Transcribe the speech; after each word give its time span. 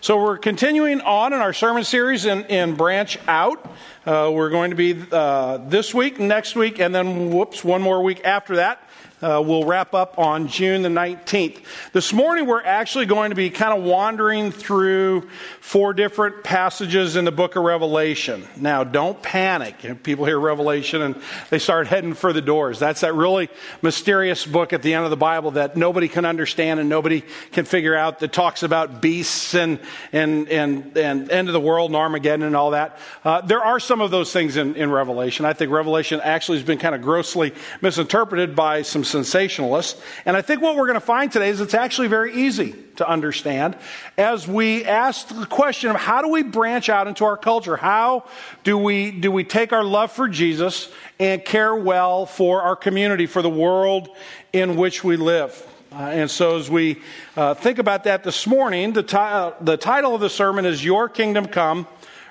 So 0.00 0.22
we're 0.22 0.38
continuing 0.38 1.00
on 1.00 1.32
in 1.32 1.40
our 1.40 1.52
sermon 1.52 1.82
series 1.82 2.24
in, 2.24 2.44
in 2.44 2.76
Branch 2.76 3.18
Out. 3.26 3.68
Uh, 4.06 4.30
we're 4.32 4.48
going 4.48 4.70
to 4.70 4.76
be 4.76 4.96
uh, 5.10 5.56
this 5.56 5.92
week, 5.92 6.20
next 6.20 6.54
week, 6.54 6.78
and 6.78 6.94
then 6.94 7.30
whoops, 7.30 7.64
one 7.64 7.82
more 7.82 8.00
week 8.00 8.24
after 8.24 8.56
that 8.56 8.80
uh, 9.20 9.42
we'll 9.44 9.64
wrap 9.64 9.94
up 9.94 10.18
on 10.18 10.46
June 10.46 10.82
the 10.82 10.88
19th. 10.88 11.58
This 11.92 12.12
morning, 12.12 12.46
we're 12.46 12.62
actually 12.62 13.06
going 13.06 13.30
to 13.30 13.36
be 13.36 13.50
kind 13.50 13.76
of 13.76 13.82
wandering 13.82 14.52
through 14.52 15.28
four 15.60 15.92
different 15.92 16.44
passages 16.44 17.16
in 17.16 17.24
the 17.24 17.32
book 17.32 17.56
of 17.56 17.64
Revelation. 17.64 18.46
Now, 18.56 18.84
don't 18.84 19.20
panic. 19.20 19.82
You 19.82 19.90
know, 19.90 19.94
people 19.96 20.24
hear 20.24 20.38
Revelation 20.38 21.02
and 21.02 21.20
they 21.50 21.58
start 21.58 21.88
heading 21.88 22.14
for 22.14 22.32
the 22.32 22.40
doors. 22.40 22.78
That's 22.78 23.00
that 23.00 23.14
really 23.14 23.48
mysterious 23.82 24.46
book 24.46 24.72
at 24.72 24.82
the 24.82 24.94
end 24.94 25.04
of 25.04 25.10
the 25.10 25.16
Bible 25.16 25.52
that 25.52 25.76
nobody 25.76 26.08
can 26.08 26.24
understand 26.24 26.78
and 26.78 26.88
nobody 26.88 27.24
can 27.50 27.64
figure 27.64 27.96
out 27.96 28.20
that 28.20 28.32
talks 28.32 28.62
about 28.62 29.02
beasts 29.02 29.54
and, 29.54 29.80
and, 30.12 30.48
and, 30.48 30.96
and 30.96 31.30
end 31.30 31.48
of 31.48 31.54
the 31.54 31.60
world 31.60 31.90
and 31.90 31.96
Armageddon 31.96 32.44
and 32.44 32.54
all 32.54 32.70
that. 32.70 32.98
Uh, 33.24 33.40
there 33.40 33.64
are 33.64 33.80
some 33.80 34.00
of 34.00 34.12
those 34.12 34.32
things 34.32 34.56
in, 34.56 34.76
in 34.76 34.90
Revelation. 34.90 35.44
I 35.44 35.54
think 35.54 35.72
Revelation 35.72 36.20
actually 36.22 36.58
has 36.58 36.66
been 36.66 36.78
kind 36.78 36.94
of 36.94 37.02
grossly 37.02 37.52
misinterpreted 37.80 38.54
by 38.54 38.82
some 38.82 39.04
sensationalists. 39.12 40.00
And 40.24 40.36
I 40.36 40.42
think 40.42 40.62
what 40.62 40.76
we're 40.76 40.86
going 40.86 40.94
to 40.94 41.00
find 41.00 41.30
today 41.30 41.48
is 41.48 41.60
it's 41.60 41.74
actually 41.74 42.08
very 42.08 42.34
easy 42.34 42.74
to 42.96 43.08
understand 43.08 43.76
as 44.16 44.46
we 44.48 44.84
ask 44.84 45.28
the 45.28 45.46
question 45.46 45.90
of 45.90 45.96
how 45.96 46.22
do 46.22 46.28
we 46.28 46.42
branch 46.42 46.88
out 46.88 47.06
into 47.06 47.24
our 47.24 47.36
culture? 47.36 47.76
How 47.76 48.24
do 48.64 48.76
we, 48.76 49.10
do 49.10 49.30
we 49.30 49.44
take 49.44 49.72
our 49.72 49.84
love 49.84 50.12
for 50.12 50.28
Jesus 50.28 50.90
and 51.18 51.44
care 51.44 51.74
well 51.74 52.26
for 52.26 52.62
our 52.62 52.76
community, 52.76 53.26
for 53.26 53.42
the 53.42 53.50
world 53.50 54.08
in 54.52 54.76
which 54.76 55.04
we 55.04 55.16
live? 55.16 55.66
Uh, 55.90 55.96
and 55.96 56.30
so, 56.30 56.58
as 56.58 56.70
we 56.70 57.00
uh, 57.34 57.54
think 57.54 57.78
about 57.78 58.04
that 58.04 58.22
this 58.22 58.46
morning, 58.46 58.92
the, 58.92 59.02
ti- 59.02 59.64
the 59.64 59.78
title 59.78 60.14
of 60.14 60.20
the 60.20 60.28
sermon 60.28 60.66
is 60.66 60.84
Your 60.84 61.08
Kingdom 61.08 61.46
Come 61.46 61.86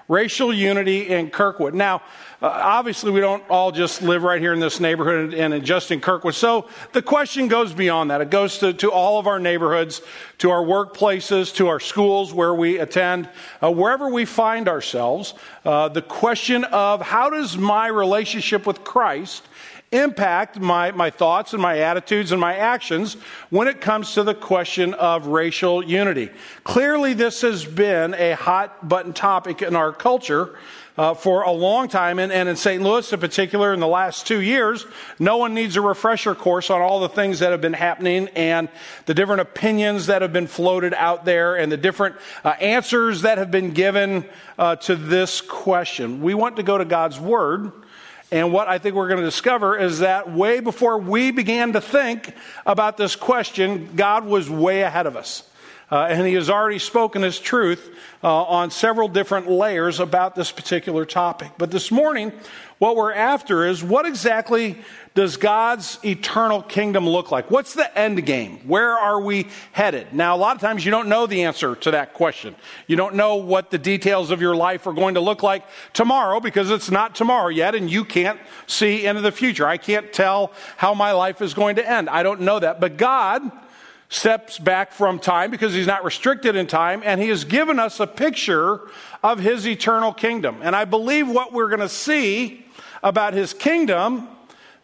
Racial 0.07 0.54
Unity 0.54 1.09
in 1.09 1.29
Kirkwood. 1.29 1.73
Now, 1.73 2.01
uh, 2.40 2.46
obviously, 2.46 3.10
we 3.10 3.20
don't 3.20 3.43
all 3.49 3.71
just 3.71 4.04
live 4.04 4.21
right 4.21 4.40
here 4.40 4.54
in 4.54 4.60
this 4.60 4.80
neighborhood 4.80 5.34
and 5.34 5.63
just 5.66 5.90
in 5.90 5.99
Kirkwood. 5.99 6.35
So 6.35 6.70
the 6.94 7.02
question 7.02 7.48
goes 7.48 7.74
beyond 7.74 8.12
that. 8.12 8.21
It 8.21 8.29
goes 8.29 8.60
to, 8.60 8.74
to 8.74 8.91
all 8.91 9.18
of 9.18 9.26
our 9.26 9.40
neighborhoods, 9.40 10.02
to 10.38 10.52
our 10.52 10.63
workplaces, 10.63 11.52
to 11.55 11.68
our 11.68 11.79
schools 11.79 12.35
where 12.35 12.54
we 12.54 12.77
attend, 12.77 13.27
uh, 13.63 13.71
wherever 13.71 14.07
we 14.10 14.26
find 14.26 14.68
ourselves. 14.68 15.34
Uh, 15.66 15.88
the 15.90 16.04
question 16.04 16.63
of 16.66 17.02
how 17.02 17.32
does 17.32 17.57
my 17.57 17.88
relationship 17.88 18.68
with 18.68 18.84
Christ 18.84 19.48
impact 19.91 20.60
my, 20.60 20.91
my 20.91 21.10
thoughts 21.10 21.54
and 21.54 21.62
my 21.62 21.79
attitudes 21.79 22.32
and 22.32 22.41
my 22.41 22.55
actions 22.55 23.16
when 23.49 23.68
it 23.68 23.82
comes 23.82 24.13
to 24.13 24.22
the 24.22 24.35
question 24.35 24.94
of 24.96 25.27
racial 25.27 25.84
unity. 25.84 26.29
Clearly, 26.66 27.13
this 27.13 27.41
has 27.41 27.66
been 27.66 28.13
a 28.16 28.35
hot 28.35 28.88
button 28.88 29.13
topic 29.13 29.62
in 29.62 29.76
our 29.76 29.94
culture 29.94 30.57
uh, 30.98 31.13
for 31.13 31.43
a 31.43 31.51
long 31.51 31.87
time, 31.87 32.20
and, 32.20 32.31
and 32.31 32.49
in 32.49 32.55
St. 32.55 32.81
Louis 32.81 33.12
in 33.13 33.20
particular, 33.20 33.73
in 33.73 33.79
the 33.79 33.87
last 33.87 34.26
two 34.26 34.41
years, 34.41 34.85
no 35.20 35.37
one 35.37 35.54
needs 35.54 35.76
a 35.76 35.81
refresher 35.81 36.34
course 36.34 36.70
on 36.70 36.81
all 36.81 36.99
the 36.99 37.09
things 37.09 37.39
that 37.39 37.51
have 37.51 37.62
been 37.62 37.73
happening 37.73 38.27
and 38.29 38.70
the 39.05 39.13
different 39.13 39.41
opinions 39.41 40.07
that 40.07 40.21
have 40.21 40.34
been 40.34 40.48
floated 40.48 40.93
out 40.93 41.26
there 41.26 41.55
and 41.55 41.71
the 41.71 41.77
different 41.77 42.15
uh, 42.43 42.49
answers 42.49 43.21
that 43.21 43.37
have 43.37 43.51
been 43.51 43.71
given 43.71 44.26
uh, 44.57 44.76
to 44.77 44.95
this 44.95 45.41
question. 45.41 46.21
We 46.21 46.34
want 46.34 46.55
to 46.55 46.63
go 46.63 46.77
to 46.77 46.85
God's 46.85 47.20
Word. 47.20 47.71
And 48.29 48.51
what 48.51 48.67
I 48.67 48.77
think 48.77 48.95
we're 48.95 49.07
going 49.07 49.21
to 49.21 49.26
discover 49.26 49.77
is 49.77 49.99
that 49.99 50.29
way 50.29 50.59
before 50.59 50.98
we 50.98 51.32
began 51.32 51.73
to 51.73 51.82
think 51.82 52.34
about 52.65 52.98
this 52.98 53.15
question, 53.15 53.95
God 53.95 54.26
was 54.26 54.49
way 54.49 54.82
ahead 54.82 55.05
of 55.05 55.15
us. 55.15 55.43
Uh, 55.90 56.07
and 56.10 56.27
he 56.27 56.34
has 56.34 56.49
already 56.49 56.80
spoken 56.80 57.21
his 57.21 57.40
truth 57.40 57.96
uh, 58.21 58.43
on 58.43 58.71
several 58.71 59.07
different 59.07 59.49
layers 59.49 60.02
about 60.02 60.35
this 60.35 60.52
particular 60.52 61.05
topic. 61.05 61.52
But 61.57 61.71
this 61.71 61.91
morning, 61.91 62.34
what 62.77 62.98
we're 62.98 63.13
after 63.13 63.66
is 63.66 63.82
what 63.82 64.06
exactly 64.06 64.78
does 65.16 65.38
God's 65.38 65.97
eternal 66.03 66.61
kingdom 66.61 67.07
look 67.07 67.31
like? 67.31 67.50
What's 67.50 67.73
the 67.73 67.97
end 67.97 68.23
game? 68.25 68.59
Where 68.67 68.91
are 68.91 69.19
we 69.19 69.47
headed? 69.72 70.13
Now, 70.13 70.35
a 70.35 70.38
lot 70.38 70.56
of 70.56 70.61
times 70.61 70.84
you 70.84 70.91
don't 70.91 71.07
know 71.07 71.25
the 71.25 71.45
answer 71.45 71.75
to 71.78 71.91
that 71.91 72.13
question. 72.13 72.53
You 72.85 72.97
don't 72.97 73.16
know 73.16 73.38
what 73.38 73.72
the 73.72 73.79
details 73.79 74.29
of 74.29 74.41
your 74.41 74.56
life 74.56 74.85
are 74.85 74.94
going 74.94 75.16
to 75.16 75.22
look 75.22 75.41
like 75.41 75.63
tomorrow 75.94 76.40
because 76.40 76.69
it's 76.69 76.91
not 76.91 77.16
tomorrow 77.16 77.47
yet 77.47 77.73
and 77.73 77.90
you 77.90 78.03
can't 78.03 78.40
see 78.67 79.06
into 79.06 79.22
the 79.22 79.31
future. 79.31 79.66
I 79.66 79.78
can't 79.78 80.11
tell 80.11 80.51
how 80.75 80.94
my 80.94 81.13
life 81.13 81.41
is 81.41 81.53
going 81.53 81.78
to 81.78 81.90
end. 81.90 82.09
I 82.09 82.22
don't 82.22 82.41
know 82.41 82.59
that. 82.59 82.79
But 82.79 82.97
God, 82.97 83.50
steps 84.09 84.57
back 84.57 84.91
from 84.91 85.19
time 85.19 85.51
because 85.51 85.73
he's 85.73 85.88
not 85.88 86.03
restricted 86.03 86.56
in 86.56 86.68
time, 86.68 87.01
and 87.03 87.22
he 87.22 87.29
has 87.29 87.44
given 87.44 87.79
us 87.79 88.00
a 88.00 88.07
picture 88.07 88.81
of 89.23 89.40
his 89.40 89.68
eternal 89.68 90.13
kingdom. 90.13 90.59
And 90.62 90.75
I 90.75 90.85
believe 90.85 91.28
what 91.28 91.51
we're 91.51 91.68
going 91.68 91.81
to 91.81 91.90
see 91.90 92.66
about 93.03 93.34
his 93.34 93.53
kingdom 93.53 94.29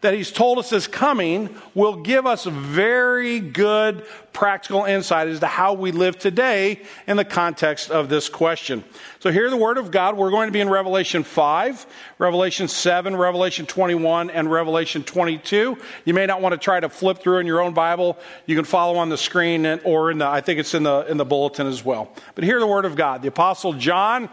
that 0.04 0.14
he's 0.14 0.32
told 0.32 0.60
us 0.60 0.72
is 0.72 0.88
coming 0.88 1.50
will 1.74 1.96
give 1.96 2.26
us 2.26 2.46
very 2.46 3.40
good 3.40 4.06
practical 4.32 4.86
insight 4.86 5.28
as 5.28 5.40
to 5.40 5.48
how 5.48 5.74
we 5.74 5.92
live 5.92 6.18
today 6.18 6.82
in 7.08 7.18
the 7.18 7.26
context 7.26 7.90
of 7.92 8.10
this 8.10 8.30
question. 8.30 8.84
So, 9.20 9.32
hear 9.32 9.50
the 9.50 9.58
word 9.58 9.78
of 9.78 9.92
God. 9.92 10.16
We're 10.16 10.32
going 10.32 10.48
to 10.48 10.52
be 10.52 10.60
in 10.60 10.70
Revelation 10.70 11.24
5, 11.24 11.86
Revelation 12.20 12.68
7, 12.68 13.16
Revelation 13.16 13.66
21, 13.66 14.30
and 14.30 14.52
Revelation 14.52 15.04
22. 15.04 15.78
You 16.06 16.14
may 16.14 16.26
not 16.26 16.42
want 16.42 16.54
to 16.54 16.60
try 16.60 16.80
to 16.80 16.90
flip 16.90 17.20
through 17.20 17.40
in 17.40 17.48
your 17.48 17.62
own 17.62 17.74
Bible. 17.74 18.18
You 18.46 18.56
can 18.56 18.66
follow 18.66 18.98
on 18.98 19.10
the 19.10 19.18
screen 19.18 19.66
or 19.84 20.12
in 20.12 20.20
the, 20.20 20.28
I 20.28 20.42
think 20.42 20.60
it's 20.60 20.74
in 20.74 20.84
the, 20.84 21.02
in 21.10 21.18
the 21.18 21.26
bulletin 21.26 21.68
as 21.68 21.84
well. 21.84 22.12
But 22.36 22.44
hear 22.44 22.60
the 22.60 22.68
word 22.68 22.86
of 22.86 22.96
God. 22.96 23.22
The 23.22 23.30
Apostle 23.30 23.74
John 23.74 24.30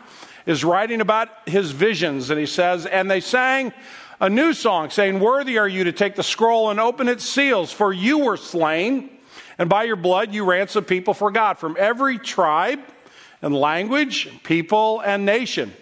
is 0.46 0.64
writing 0.64 1.00
about 1.00 1.28
his 1.46 1.70
visions, 1.70 2.30
and 2.30 2.40
he 2.40 2.46
says, 2.46 2.86
And 2.86 3.10
they 3.10 3.20
sang 3.20 3.72
a 4.20 4.28
new 4.28 4.52
song 4.52 4.90
saying, 4.90 5.18
Worthy 5.18 5.58
are 5.58 5.68
you 5.68 5.84
to 5.84 5.92
take 5.92 6.14
the 6.14 6.22
scroll 6.22 6.70
and 6.70 6.78
open 6.78 7.08
its 7.08 7.24
seals, 7.24 7.72
for 7.72 7.92
you 7.92 8.18
were 8.18 8.36
slain, 8.36 9.10
and 9.58 9.68
by 9.68 9.84
your 9.84 9.96
blood 9.96 10.32
you 10.32 10.44
ransomed 10.44 10.86
people 10.86 11.14
for 11.14 11.30
God 11.30 11.58
from 11.58 11.76
every 11.78 12.18
tribe 12.18 12.80
and 13.42 13.54
language, 13.54 14.28
people 14.42 15.00
and 15.00 15.24
nation. 15.24 15.72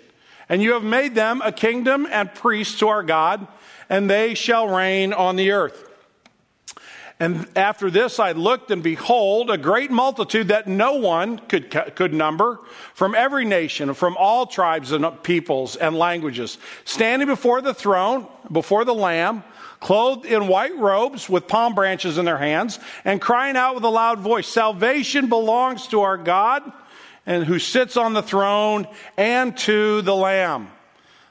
And 0.48 0.62
you 0.62 0.72
have 0.72 0.84
made 0.84 1.14
them 1.14 1.42
a 1.44 1.52
kingdom 1.52 2.06
and 2.10 2.32
priests 2.32 2.78
to 2.78 2.88
our 2.88 3.02
God, 3.02 3.46
and 3.90 4.08
they 4.08 4.34
shall 4.34 4.68
reign 4.68 5.12
on 5.12 5.36
the 5.36 5.50
earth. 5.50 5.87
And 7.20 7.48
after 7.56 7.90
this 7.90 8.20
I 8.20 8.32
looked, 8.32 8.70
and 8.70 8.82
behold, 8.82 9.50
a 9.50 9.58
great 9.58 9.90
multitude 9.90 10.48
that 10.48 10.68
no 10.68 10.94
one 10.94 11.38
could, 11.38 11.70
could 11.96 12.14
number 12.14 12.60
from 12.94 13.14
every 13.14 13.44
nation, 13.44 13.92
from 13.94 14.16
all 14.16 14.46
tribes 14.46 14.92
and 14.92 15.22
peoples 15.24 15.74
and 15.74 15.96
languages, 15.96 16.58
standing 16.84 17.26
before 17.26 17.60
the 17.60 17.74
throne, 17.74 18.28
before 18.52 18.84
the 18.84 18.94
Lamb, 18.94 19.42
clothed 19.80 20.26
in 20.26 20.46
white 20.46 20.76
robes 20.76 21.28
with 21.28 21.48
palm 21.48 21.74
branches 21.74 22.18
in 22.18 22.24
their 22.24 22.38
hands, 22.38 22.78
and 23.04 23.20
crying 23.20 23.56
out 23.56 23.74
with 23.74 23.84
a 23.84 23.88
loud 23.88 24.20
voice 24.20 24.46
Salvation 24.46 25.28
belongs 25.28 25.88
to 25.88 26.02
our 26.02 26.16
God, 26.16 26.72
and 27.26 27.44
who 27.44 27.58
sits 27.58 27.96
on 27.96 28.12
the 28.12 28.22
throne, 28.22 28.86
and 29.16 29.56
to 29.58 30.02
the 30.02 30.14
Lamb. 30.14 30.68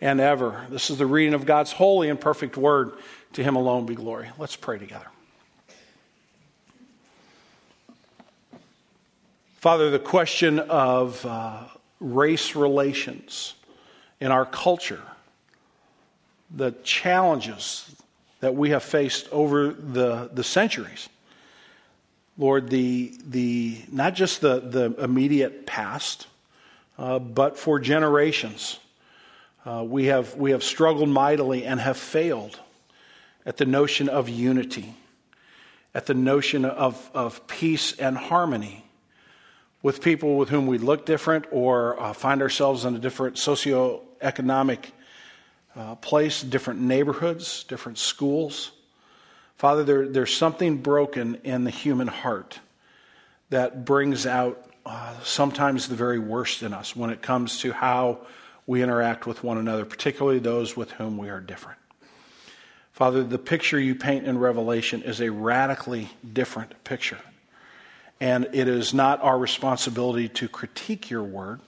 and 0.00 0.20
ever. 0.20 0.66
This 0.70 0.90
is 0.90 0.98
the 0.98 1.06
reading 1.06 1.34
of 1.34 1.46
God's 1.46 1.72
holy 1.72 2.08
and 2.08 2.20
perfect 2.20 2.56
word. 2.56 2.92
To 3.34 3.44
him 3.44 3.54
alone 3.54 3.86
be 3.86 3.94
glory. 3.94 4.28
Let's 4.38 4.56
pray 4.56 4.78
together. 4.78 5.06
Father, 9.58 9.90
the 9.90 9.98
question 9.98 10.58
of 10.58 11.24
uh, 11.24 11.64
race 12.00 12.56
relations 12.56 13.54
in 14.20 14.32
our 14.32 14.46
culture, 14.46 15.02
the 16.50 16.72
challenges 16.82 17.94
that 18.40 18.54
we 18.54 18.70
have 18.70 18.82
faced 18.82 19.28
over 19.30 19.68
the, 19.68 20.30
the 20.32 20.42
centuries, 20.42 21.08
Lord, 22.38 22.70
the, 22.70 23.12
the, 23.28 23.82
not 23.92 24.14
just 24.14 24.40
the, 24.40 24.60
the 24.60 24.94
immediate 24.98 25.66
past, 25.66 26.26
uh, 26.98 27.18
but 27.18 27.58
for 27.58 27.78
generations. 27.78 28.78
Uh, 29.64 29.84
we, 29.86 30.06
have, 30.06 30.36
we 30.36 30.52
have 30.52 30.64
struggled 30.64 31.08
mightily 31.08 31.64
and 31.66 31.78
have 31.80 31.98
failed 31.98 32.58
at 33.44 33.58
the 33.58 33.66
notion 33.66 34.08
of 34.08 34.28
unity, 34.28 34.94
at 35.94 36.06
the 36.06 36.14
notion 36.14 36.64
of, 36.64 37.10
of 37.12 37.46
peace 37.46 37.92
and 37.98 38.16
harmony 38.16 38.84
with 39.82 40.02
people 40.02 40.36
with 40.36 40.48
whom 40.48 40.66
we 40.66 40.78
look 40.78 41.04
different 41.04 41.44
or 41.50 42.00
uh, 42.00 42.12
find 42.12 42.40
ourselves 42.40 42.84
in 42.84 42.94
a 42.94 42.98
different 42.98 43.36
socioeconomic 43.36 44.78
uh, 45.76 45.94
place, 45.96 46.42
different 46.42 46.80
neighborhoods, 46.80 47.64
different 47.64 47.98
schools. 47.98 48.72
Father, 49.56 49.84
there, 49.84 50.08
there's 50.08 50.34
something 50.34 50.78
broken 50.78 51.36
in 51.44 51.64
the 51.64 51.70
human 51.70 52.08
heart 52.08 52.60
that 53.50 53.84
brings 53.84 54.26
out 54.26 54.64
uh, 54.86 55.14
sometimes 55.22 55.88
the 55.88 55.94
very 55.94 56.18
worst 56.18 56.62
in 56.62 56.72
us 56.72 56.96
when 56.96 57.10
it 57.10 57.20
comes 57.20 57.58
to 57.60 57.72
how 57.72 58.18
we 58.70 58.84
interact 58.84 59.26
with 59.26 59.42
one 59.42 59.58
another, 59.58 59.84
particularly 59.84 60.38
those 60.38 60.76
with 60.76 60.92
whom 60.92 61.18
we 61.18 61.28
are 61.28 61.40
different. 61.40 61.76
Father, 62.92 63.24
the 63.24 63.36
picture 63.36 63.80
you 63.80 63.96
paint 63.96 64.24
in 64.24 64.38
Revelation 64.38 65.02
is 65.02 65.20
a 65.20 65.28
radically 65.28 66.08
different 66.32 66.84
picture. 66.84 67.18
And 68.20 68.46
it 68.52 68.68
is 68.68 68.94
not 68.94 69.20
our 69.24 69.36
responsibility 69.36 70.28
to 70.28 70.46
critique 70.46 71.10
your 71.10 71.24
word 71.24 71.60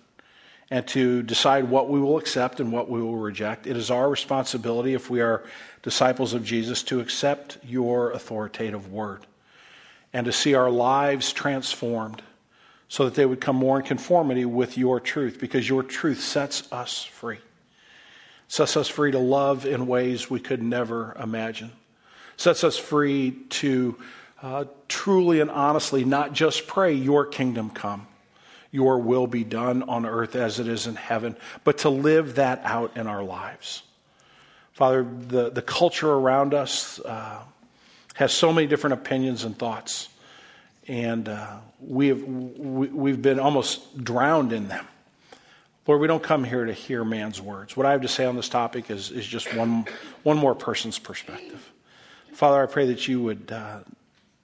and 0.70 0.86
to 0.88 1.24
decide 1.24 1.68
what 1.68 1.88
we 1.88 1.98
will 1.98 2.18
accept 2.18 2.60
and 2.60 2.70
what 2.70 2.88
we 2.88 3.02
will 3.02 3.16
reject. 3.16 3.66
It 3.66 3.76
is 3.76 3.90
our 3.90 4.08
responsibility, 4.08 4.94
if 4.94 5.10
we 5.10 5.22
are 5.22 5.42
disciples 5.82 6.34
of 6.34 6.44
Jesus, 6.44 6.84
to 6.84 7.00
accept 7.00 7.58
your 7.64 8.12
authoritative 8.12 8.92
word 8.92 9.26
and 10.12 10.24
to 10.26 10.32
see 10.32 10.54
our 10.54 10.70
lives 10.70 11.32
transformed 11.32 12.22
so 12.92 13.06
that 13.06 13.14
they 13.14 13.24
would 13.24 13.40
come 13.40 13.56
more 13.56 13.78
in 13.78 13.86
conformity 13.86 14.44
with 14.44 14.76
your 14.76 15.00
truth, 15.00 15.38
because 15.40 15.66
your 15.66 15.82
truth 15.82 16.20
sets 16.20 16.70
us 16.70 17.02
free. 17.02 17.38
Sets 18.48 18.76
us 18.76 18.86
free 18.86 19.12
to 19.12 19.18
love 19.18 19.64
in 19.64 19.86
ways 19.86 20.28
we 20.28 20.38
could 20.38 20.62
never 20.62 21.16
imagine. 21.18 21.72
Sets 22.36 22.64
us 22.64 22.76
free 22.76 23.30
to 23.48 23.96
uh, 24.42 24.66
truly 24.88 25.40
and 25.40 25.50
honestly 25.50 26.04
not 26.04 26.34
just 26.34 26.66
pray, 26.66 26.92
Your 26.92 27.24
kingdom 27.24 27.70
come, 27.70 28.06
Your 28.70 28.98
will 28.98 29.26
be 29.26 29.42
done 29.42 29.84
on 29.84 30.04
earth 30.04 30.36
as 30.36 30.60
it 30.60 30.68
is 30.68 30.86
in 30.86 30.96
heaven, 30.96 31.34
but 31.64 31.78
to 31.78 31.88
live 31.88 32.34
that 32.34 32.60
out 32.62 32.98
in 32.98 33.06
our 33.06 33.24
lives. 33.24 33.84
Father, 34.72 35.02
the, 35.02 35.48
the 35.48 35.62
culture 35.62 36.12
around 36.12 36.52
us 36.52 37.00
uh, 37.00 37.40
has 38.12 38.34
so 38.34 38.52
many 38.52 38.66
different 38.66 39.00
opinions 39.00 39.44
and 39.44 39.58
thoughts, 39.58 40.10
and 40.88 41.28
uh, 41.28 41.58
we 41.80 42.08
have, 42.08 42.22
we, 42.22 42.88
we've 42.88 43.22
been 43.22 43.38
almost 43.38 44.02
drowned 44.02 44.52
in 44.52 44.68
them. 44.68 44.86
Lord, 45.86 46.00
we 46.00 46.06
don't 46.06 46.22
come 46.22 46.44
here 46.44 46.64
to 46.64 46.72
hear 46.72 47.04
man's 47.04 47.40
words. 47.40 47.76
What 47.76 47.86
I 47.86 47.92
have 47.92 48.02
to 48.02 48.08
say 48.08 48.24
on 48.24 48.36
this 48.36 48.48
topic 48.48 48.90
is, 48.90 49.10
is 49.10 49.26
just 49.26 49.52
one, 49.54 49.84
one 50.22 50.36
more 50.36 50.54
person's 50.54 50.98
perspective. 50.98 51.70
Father, 52.32 52.62
I 52.62 52.66
pray 52.66 52.86
that 52.86 53.08
you 53.08 53.20
would 53.22 53.50
uh, 53.50 53.80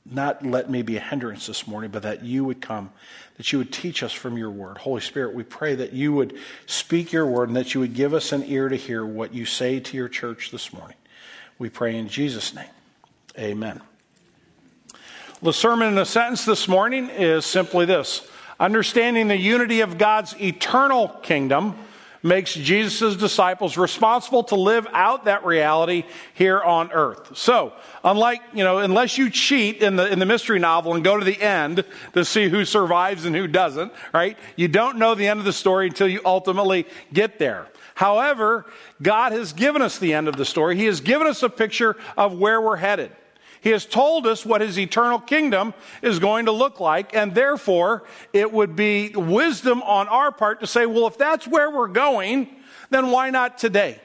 not 0.04 0.44
let 0.44 0.68
me 0.68 0.82
be 0.82 0.96
a 0.96 1.00
hindrance 1.00 1.46
this 1.46 1.66
morning, 1.66 1.90
but 1.90 2.02
that 2.02 2.24
you 2.24 2.44
would 2.44 2.60
come, 2.60 2.90
that 3.36 3.52
you 3.52 3.58
would 3.58 3.72
teach 3.72 4.02
us 4.02 4.12
from 4.12 4.36
your 4.36 4.50
word. 4.50 4.78
Holy 4.78 5.00
Spirit, 5.00 5.34
we 5.34 5.44
pray 5.44 5.74
that 5.76 5.92
you 5.92 6.12
would 6.12 6.36
speak 6.66 7.12
your 7.12 7.26
word 7.26 7.48
and 7.48 7.56
that 7.56 7.72
you 7.72 7.80
would 7.80 7.94
give 7.94 8.14
us 8.14 8.32
an 8.32 8.42
ear 8.44 8.68
to 8.68 8.76
hear 8.76 9.06
what 9.06 9.32
you 9.32 9.44
say 9.44 9.78
to 9.78 9.96
your 9.96 10.08
church 10.08 10.50
this 10.50 10.72
morning. 10.72 10.96
We 11.58 11.68
pray 11.68 11.96
in 11.96 12.08
Jesus' 12.08 12.54
name. 12.54 12.70
Amen. 13.38 13.80
The 15.40 15.52
sermon 15.52 15.86
in 15.92 15.98
a 15.98 16.04
sentence 16.04 16.44
this 16.44 16.66
morning 16.66 17.10
is 17.10 17.46
simply 17.46 17.86
this 17.86 18.28
Understanding 18.58 19.28
the 19.28 19.36
unity 19.36 19.82
of 19.82 19.96
God's 19.96 20.34
eternal 20.40 21.08
kingdom 21.22 21.76
makes 22.24 22.54
Jesus' 22.54 23.14
disciples 23.14 23.76
responsible 23.76 24.42
to 24.44 24.56
live 24.56 24.88
out 24.92 25.26
that 25.26 25.46
reality 25.46 26.02
here 26.34 26.60
on 26.60 26.90
earth. 26.90 27.36
So, 27.36 27.72
unlike, 28.02 28.40
you 28.52 28.64
know, 28.64 28.78
unless 28.78 29.16
you 29.16 29.30
cheat 29.30 29.80
in 29.80 29.94
the, 29.94 30.10
in 30.10 30.18
the 30.18 30.26
mystery 30.26 30.58
novel 30.58 30.94
and 30.94 31.04
go 31.04 31.16
to 31.16 31.24
the 31.24 31.40
end 31.40 31.84
to 32.14 32.24
see 32.24 32.48
who 32.48 32.64
survives 32.64 33.24
and 33.24 33.36
who 33.36 33.46
doesn't, 33.46 33.92
right? 34.12 34.36
You 34.56 34.66
don't 34.66 34.98
know 34.98 35.14
the 35.14 35.28
end 35.28 35.38
of 35.38 35.46
the 35.46 35.52
story 35.52 35.86
until 35.86 36.08
you 36.08 36.20
ultimately 36.24 36.84
get 37.12 37.38
there. 37.38 37.68
However, 37.94 38.66
God 39.00 39.30
has 39.30 39.52
given 39.52 39.82
us 39.82 39.98
the 39.98 40.14
end 40.14 40.26
of 40.26 40.36
the 40.36 40.44
story. 40.44 40.74
He 40.74 40.86
has 40.86 41.00
given 41.00 41.28
us 41.28 41.44
a 41.44 41.48
picture 41.48 41.96
of 42.16 42.36
where 42.36 42.60
we're 42.60 42.76
headed. 42.76 43.12
He 43.60 43.70
has 43.70 43.84
told 43.84 44.26
us 44.26 44.46
what 44.46 44.60
his 44.60 44.78
eternal 44.78 45.18
kingdom 45.18 45.74
is 46.02 46.18
going 46.18 46.46
to 46.46 46.52
look 46.52 46.80
like, 46.80 47.14
and 47.14 47.34
therefore 47.34 48.04
it 48.32 48.52
would 48.52 48.76
be 48.76 49.10
wisdom 49.10 49.82
on 49.82 50.08
our 50.08 50.30
part 50.30 50.60
to 50.60 50.66
say, 50.66 50.86
well, 50.86 51.06
if 51.06 51.18
that's 51.18 51.46
where 51.46 51.70
we're 51.70 51.88
going, 51.88 52.48
then 52.90 53.10
why 53.10 53.30
not 53.30 53.58
today? 53.58 54.00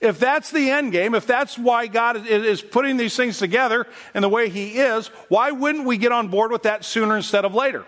If 0.00 0.18
that's 0.18 0.50
the 0.50 0.70
end 0.70 0.92
game, 0.92 1.14
if 1.14 1.26
that's 1.26 1.58
why 1.58 1.86
God 1.86 2.26
is 2.26 2.62
putting 2.62 2.96
these 2.96 3.14
things 3.14 3.38
together 3.38 3.86
in 4.14 4.22
the 4.22 4.28
way 4.28 4.48
He 4.48 4.78
is, 4.78 5.08
why 5.28 5.50
wouldn't 5.50 5.84
we 5.84 5.98
get 5.98 6.10
on 6.10 6.28
board 6.28 6.50
with 6.52 6.62
that 6.62 6.84
sooner 6.84 7.16
instead 7.16 7.44
of 7.44 7.54
later? 7.54 7.84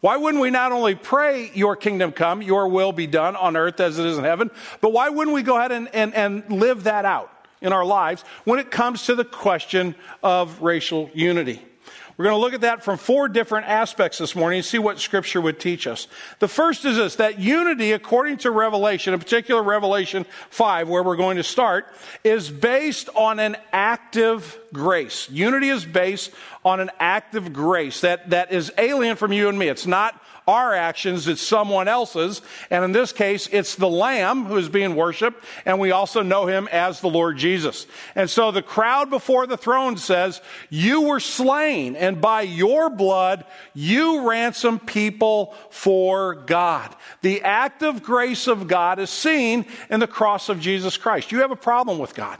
Why 0.00 0.16
wouldn't 0.16 0.42
we 0.42 0.50
not 0.50 0.72
only 0.72 0.96
pray, 0.96 1.50
Your 1.54 1.76
kingdom 1.76 2.12
come, 2.12 2.42
Your 2.42 2.68
will 2.68 2.92
be 2.92 3.06
done 3.06 3.36
on 3.36 3.56
earth 3.56 3.80
as 3.80 3.98
it 3.98 4.06
is 4.06 4.18
in 4.18 4.24
heaven, 4.24 4.50
but 4.80 4.92
why 4.92 5.08
wouldn't 5.08 5.34
we 5.34 5.42
go 5.42 5.56
ahead 5.56 5.72
and, 5.72 5.88
and, 5.94 6.12
and 6.14 6.50
live 6.50 6.84
that 6.84 7.04
out? 7.04 7.30
In 7.60 7.72
our 7.72 7.84
lives 7.84 8.22
when 8.44 8.58
it 8.58 8.70
comes 8.70 9.06
to 9.06 9.14
the 9.14 9.24
question 9.24 9.94
of 10.22 10.62
racial 10.62 11.10
unity. 11.14 11.60
We're 12.16 12.26
going 12.26 12.36
to 12.36 12.40
look 12.40 12.54
at 12.54 12.60
that 12.60 12.84
from 12.84 12.96
four 12.96 13.28
different 13.28 13.66
aspects 13.66 14.18
this 14.18 14.36
morning 14.36 14.58
and 14.58 14.64
see 14.64 14.78
what 14.78 15.00
Scripture 15.00 15.40
would 15.40 15.58
teach 15.58 15.88
us. 15.88 16.06
The 16.38 16.46
first 16.46 16.84
is 16.84 16.96
this 16.96 17.16
that 17.16 17.40
unity, 17.40 17.90
according 17.90 18.36
to 18.38 18.52
Revelation, 18.52 19.14
in 19.14 19.18
particular 19.18 19.62
Revelation 19.64 20.24
5, 20.50 20.88
where 20.88 21.02
we're 21.02 21.16
going 21.16 21.38
to 21.38 21.42
start, 21.42 21.86
is 22.22 22.50
based 22.50 23.08
on 23.16 23.40
an 23.40 23.56
active 23.72 24.56
grace. 24.72 25.28
Unity 25.28 25.70
is 25.70 25.84
based 25.84 26.30
on 26.64 26.78
an 26.78 26.90
active 27.00 27.52
grace 27.52 28.02
that, 28.02 28.30
that 28.30 28.52
is 28.52 28.70
alien 28.78 29.16
from 29.16 29.32
you 29.32 29.48
and 29.48 29.58
me. 29.58 29.66
It's 29.66 29.86
not 29.86 30.20
our 30.46 30.74
actions, 30.74 31.26
it's 31.26 31.40
someone 31.40 31.88
else's. 31.88 32.42
And 32.70 32.84
in 32.84 32.92
this 32.92 33.12
case, 33.12 33.48
it's 33.50 33.74
the 33.74 33.88
Lamb 33.88 34.44
who 34.44 34.56
is 34.56 34.68
being 34.68 34.94
worshiped, 34.94 35.44
and 35.64 35.80
we 35.80 35.90
also 35.90 36.22
know 36.22 36.46
him 36.46 36.68
as 36.70 37.00
the 37.00 37.08
Lord 37.08 37.36
Jesus. 37.36 37.86
And 38.14 38.28
so 38.28 38.50
the 38.50 38.62
crowd 38.62 39.10
before 39.10 39.46
the 39.46 39.56
throne 39.56 39.96
says, 39.96 40.40
You 40.70 41.02
were 41.02 41.20
slain, 41.20 41.96
and 41.96 42.20
by 42.20 42.42
your 42.42 42.90
blood, 42.90 43.44
you 43.74 44.28
ransom 44.28 44.78
people 44.78 45.54
for 45.70 46.34
God. 46.34 46.94
The 47.22 47.42
active 47.42 48.02
grace 48.02 48.46
of 48.46 48.68
God 48.68 48.98
is 48.98 49.10
seen 49.10 49.66
in 49.90 50.00
the 50.00 50.06
cross 50.06 50.48
of 50.48 50.60
Jesus 50.60 50.96
Christ. 50.96 51.32
You 51.32 51.40
have 51.40 51.50
a 51.50 51.56
problem 51.56 51.98
with 51.98 52.14
God. 52.14 52.38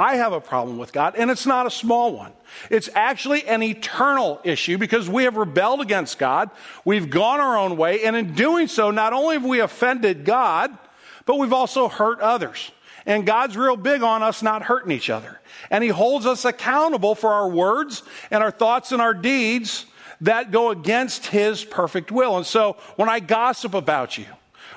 I 0.00 0.16
have 0.16 0.32
a 0.32 0.40
problem 0.40 0.78
with 0.78 0.94
God, 0.94 1.14
and 1.14 1.30
it's 1.30 1.44
not 1.44 1.66
a 1.66 1.70
small 1.70 2.16
one. 2.16 2.32
It's 2.70 2.88
actually 2.94 3.46
an 3.46 3.62
eternal 3.62 4.40
issue 4.44 4.78
because 4.78 5.10
we 5.10 5.24
have 5.24 5.36
rebelled 5.36 5.82
against 5.82 6.18
God. 6.18 6.48
We've 6.86 7.10
gone 7.10 7.38
our 7.38 7.58
own 7.58 7.76
way, 7.76 8.04
and 8.04 8.16
in 8.16 8.32
doing 8.32 8.66
so, 8.66 8.90
not 8.90 9.12
only 9.12 9.34
have 9.34 9.44
we 9.44 9.60
offended 9.60 10.24
God, 10.24 10.76
but 11.26 11.36
we've 11.36 11.52
also 11.52 11.86
hurt 11.88 12.18
others. 12.20 12.72
And 13.04 13.26
God's 13.26 13.58
real 13.58 13.76
big 13.76 14.02
on 14.02 14.22
us 14.22 14.42
not 14.42 14.62
hurting 14.62 14.90
each 14.90 15.10
other. 15.10 15.38
And 15.70 15.84
He 15.84 15.90
holds 15.90 16.24
us 16.24 16.46
accountable 16.46 17.14
for 17.14 17.34
our 17.34 17.50
words 17.50 18.02
and 18.30 18.42
our 18.42 18.50
thoughts 18.50 18.92
and 18.92 19.02
our 19.02 19.12
deeds 19.12 19.84
that 20.22 20.50
go 20.50 20.70
against 20.70 21.26
His 21.26 21.62
perfect 21.62 22.10
will. 22.10 22.38
And 22.38 22.46
so 22.46 22.78
when 22.96 23.10
I 23.10 23.20
gossip 23.20 23.74
about 23.74 24.16
you, 24.16 24.24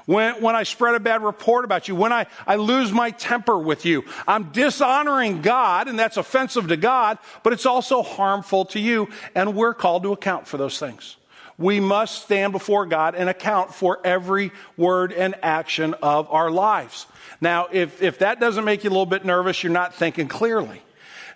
when, 0.06 0.42
when 0.42 0.56
I 0.56 0.64
spread 0.64 0.96
a 0.96 1.00
bad 1.00 1.24
report 1.24 1.66
about 1.66 1.88
you, 1.88 1.96
when 1.96 2.12
I, 2.12 2.26
I 2.46 2.56
lose 2.56 2.92
my 2.92 3.12
temper 3.12 3.58
with 3.58 3.86
you. 3.86 4.04
I'm 4.28 4.52
dishonoring 4.52 5.42
God, 5.42 5.88
and 5.88 5.98
that's 5.98 6.18
offensive 6.18 6.68
to 6.68 6.78
God, 6.78 7.18
but 7.44 7.54
it's 7.54 7.66
also 7.66 8.02
harmful 8.02 8.66
to 8.66 8.80
you, 8.80 9.10
and 9.36 9.56
we're 9.56 9.74
called 9.74 10.04
to 10.04 10.12
account 10.12 10.48
for 10.48 10.58
those 10.58 10.78
things. 10.80 11.16
we 11.58 11.80
must 11.80 12.24
stand 12.24 12.52
before 12.52 12.86
God 12.86 13.16
and 13.16 13.30
account 13.30 13.74
for 13.74 14.00
every 14.04 14.52
word 14.78 15.12
and 15.12 15.36
action 15.44 15.94
of 16.02 16.30
our 16.32 16.52
lives. 16.52 17.06
Now, 17.42 17.68
if, 17.72 18.02
if 18.02 18.20
that 18.20 18.40
doesn't 18.40 18.66
make 18.66 18.84
you 18.84 18.90
a 18.90 18.92
little 18.92 19.06
bit 19.06 19.26
nervous, 19.26 19.64
you're 19.64 19.72
not 19.72 19.94
thinking 19.94 20.28
clearly. 20.28 20.82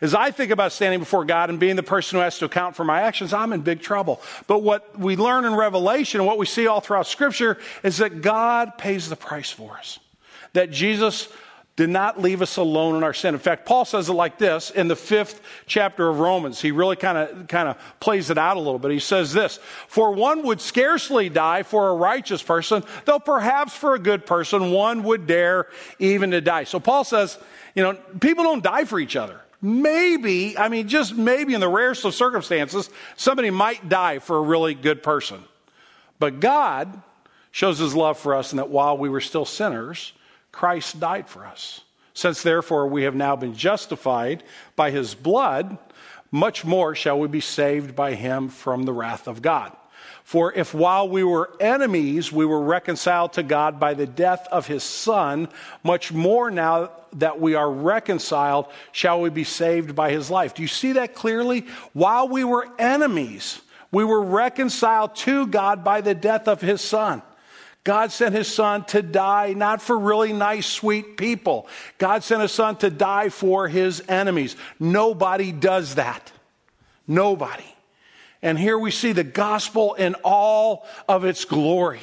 As 0.01 0.13
I 0.13 0.32
think 0.32 0.51
about 0.51 0.72
standing 0.72 1.00
before 1.00 1.25
God 1.25 1.50
and 1.50 1.60
being 1.60 1.75
the 1.75 1.84
person 1.84 2.18
who 2.18 2.24
has 2.24 2.38
to 2.39 2.46
account 2.46 2.75
for 2.75 2.84
my 2.84 3.01
actions, 3.01 3.34
I'm 3.34 3.54
in 3.54 3.62
big 3.62 3.82
trouble. 3.82 4.22
But 4.46 4.62
what 4.62 4.98
we 4.98 5.16
learn 5.16 5.46
in 5.46 5.56
Revelation, 5.56 6.20
and 6.20 6.27
what 6.27 6.38
we 6.38 6.46
see 6.46 6.68
all 6.68 6.82
throughout 6.82 7.08
Scripture, 7.08 7.58
is 7.84 7.98
that 7.98 8.22
God 8.22 8.77
pays 8.77 9.10
the 9.10 9.16
price 9.16 9.50
for 9.50 9.77
us. 9.77 10.00
That 10.54 10.72
Jesus 10.72 11.30
did 11.75 11.89
not 11.89 12.20
leave 12.20 12.42
us 12.42 12.58
alone 12.58 12.96
in 12.96 13.04
our 13.04 13.13
sin. 13.13 13.36
In 13.36 13.39
fact, 13.39 13.66
Paul 13.66 13.86
says 13.86 14.10
it 14.10 14.13
like 14.13 14.39
this 14.39 14.72
in 14.72 14.88
the 14.88 14.96
fifth 14.96 15.42
chapter 15.68 16.10
of 16.10 16.20
Romans. 16.20 16.60
He 16.60 16.72
really 16.72 16.96
kind 16.96 17.18
of 17.18 17.48
kind 17.48 17.70
of 17.70 17.77
plays 18.00 18.32
it 18.32 18.38
out 18.38 18.58
a 18.58 18.60
little 18.60 18.80
bit. 18.80 18.89
He 18.89 19.00
says 19.00 19.32
this: 19.32 19.60
"For 19.88 20.12
one 20.12 20.42
would 20.44 20.60
scarcely 20.60 21.30
die 21.30 21.62
for 21.62 21.89
a 21.89 21.94
righteous 21.94 22.42
person, 22.42 22.84
though 23.06 23.20
perhaps 23.20 23.75
for 23.75 23.94
a 23.94 24.00
good 24.00 24.25
person 24.25 24.72
one 24.72 25.04
would 25.04 25.27
dare 25.27 25.68
even 26.00 26.32
to 26.32 26.42
die." 26.42 26.63
So 26.63 26.80
Paul 26.80 27.04
says, 27.04 27.38
you 27.75 27.84
know, 27.84 27.94
people 28.20 28.44
don't 28.44 28.63
die 28.63 28.86
for 28.86 29.00
each 29.00 29.16
other. 29.16 29.39
Maybe, 29.61 30.57
I 30.57 30.69
mean, 30.69 30.87
just 30.87 31.15
maybe 31.15 31.53
in 31.53 31.61
the 31.61 31.67
rarest 31.67 32.05
of 32.05 32.13
circumstances, 32.13 32.89
somebody 33.15 33.49
might 33.49 33.89
die 33.89 34.19
for 34.19 34.37
a 34.37 34.41
really 34.41 34.75
good 34.75 35.01
person. 35.01 35.43
But 36.19 36.39
God 36.39 37.01
shows 37.51 37.79
his 37.79 37.95
love 37.95 38.19
for 38.19 38.35
us 38.35 38.51
in 38.51 38.57
that 38.57 38.69
while 38.69 38.97
we 38.97 39.09
were 39.09 39.21
still 39.21 39.45
sinners, 39.45 40.13
Christ 40.51 40.99
died 40.99 41.27
for 41.27 41.45
us. 41.45 41.81
Since 42.13 42.43
therefore 42.43 42.87
we 42.87 43.03
have 43.03 43.15
now 43.15 43.35
been 43.35 43.55
justified 43.55 44.43
by 44.75 44.91
his 44.91 45.15
blood, 45.15 45.77
much 46.31 46.65
more 46.65 46.95
shall 46.95 47.19
we 47.19 47.27
be 47.27 47.41
saved 47.41 47.95
by 47.95 48.13
him 48.13 48.49
from 48.49 48.83
the 48.83 48.93
wrath 48.93 49.27
of 49.27 49.41
God. 49.41 49.75
For 50.27 50.51
if 50.51 50.74
while 50.74 51.07
we 51.07 51.24
were 51.24 51.53
enemies, 51.57 52.34
we 52.34 52.46
were 52.46 52.62
reconciled 52.62 53.31
to 53.34 53.43
God 53.43 53.79
by 53.79 53.93
the 53.93 54.05
death 54.05 54.46
of 54.51 54.67
his 54.67 54.84
Son, 54.84 55.48
much 55.84 56.12
more 56.12 56.51
now 56.51 56.91
that 57.13 57.39
we 57.39 57.55
are 57.55 57.72
reconciled, 57.72 58.65
shall 58.91 59.22
we 59.22 59.29
be 59.29 59.46
saved 59.46 59.96
by 59.96 60.12
his 60.12 60.29
life. 60.29 60.53
Do 60.53 60.63
you 60.63 60.67
see 60.67 60.91
that 60.91 61.15
clearly? 61.15 61.65
While 61.93 62.27
we 62.27 62.43
were 62.43 62.67
enemies, 62.77 63.62
we 63.89 64.03
were 64.03 64.22
reconciled 64.22 65.15
to 65.15 65.48
God 65.48 65.86
by 65.86 66.01
the 66.01 66.13
death 66.13 66.50
of 66.50 66.60
his 66.60 66.81
Son. 66.81 67.22
God 67.86 68.12
sent 68.12 68.36
his 68.36 68.53
son 68.53 68.84
to 68.88 69.01
die 69.01 69.53
not 69.53 69.81
for 69.81 69.98
really 69.98 70.34
nice, 70.34 70.65
sweet 70.65 71.15
people. 71.15 71.69
God 72.00 72.22
sent 72.22 72.41
his 72.41 72.51
son 72.51 72.75
to 72.79 72.89
die 72.89 73.29
for 73.29 73.69
his 73.69 74.03
enemies. 74.10 74.57
Nobody 74.77 75.53
does 75.53 75.96
that. 75.96 76.34
Nobody. 77.07 77.76
And 78.41 78.58
here 78.58 78.77
we 78.77 78.91
see 78.91 79.13
the 79.13 79.24
gospel 79.24 79.96
in 79.96 80.15
all 80.24 80.86
of 81.08 81.25
its 81.25 81.46
glory. 81.46 82.01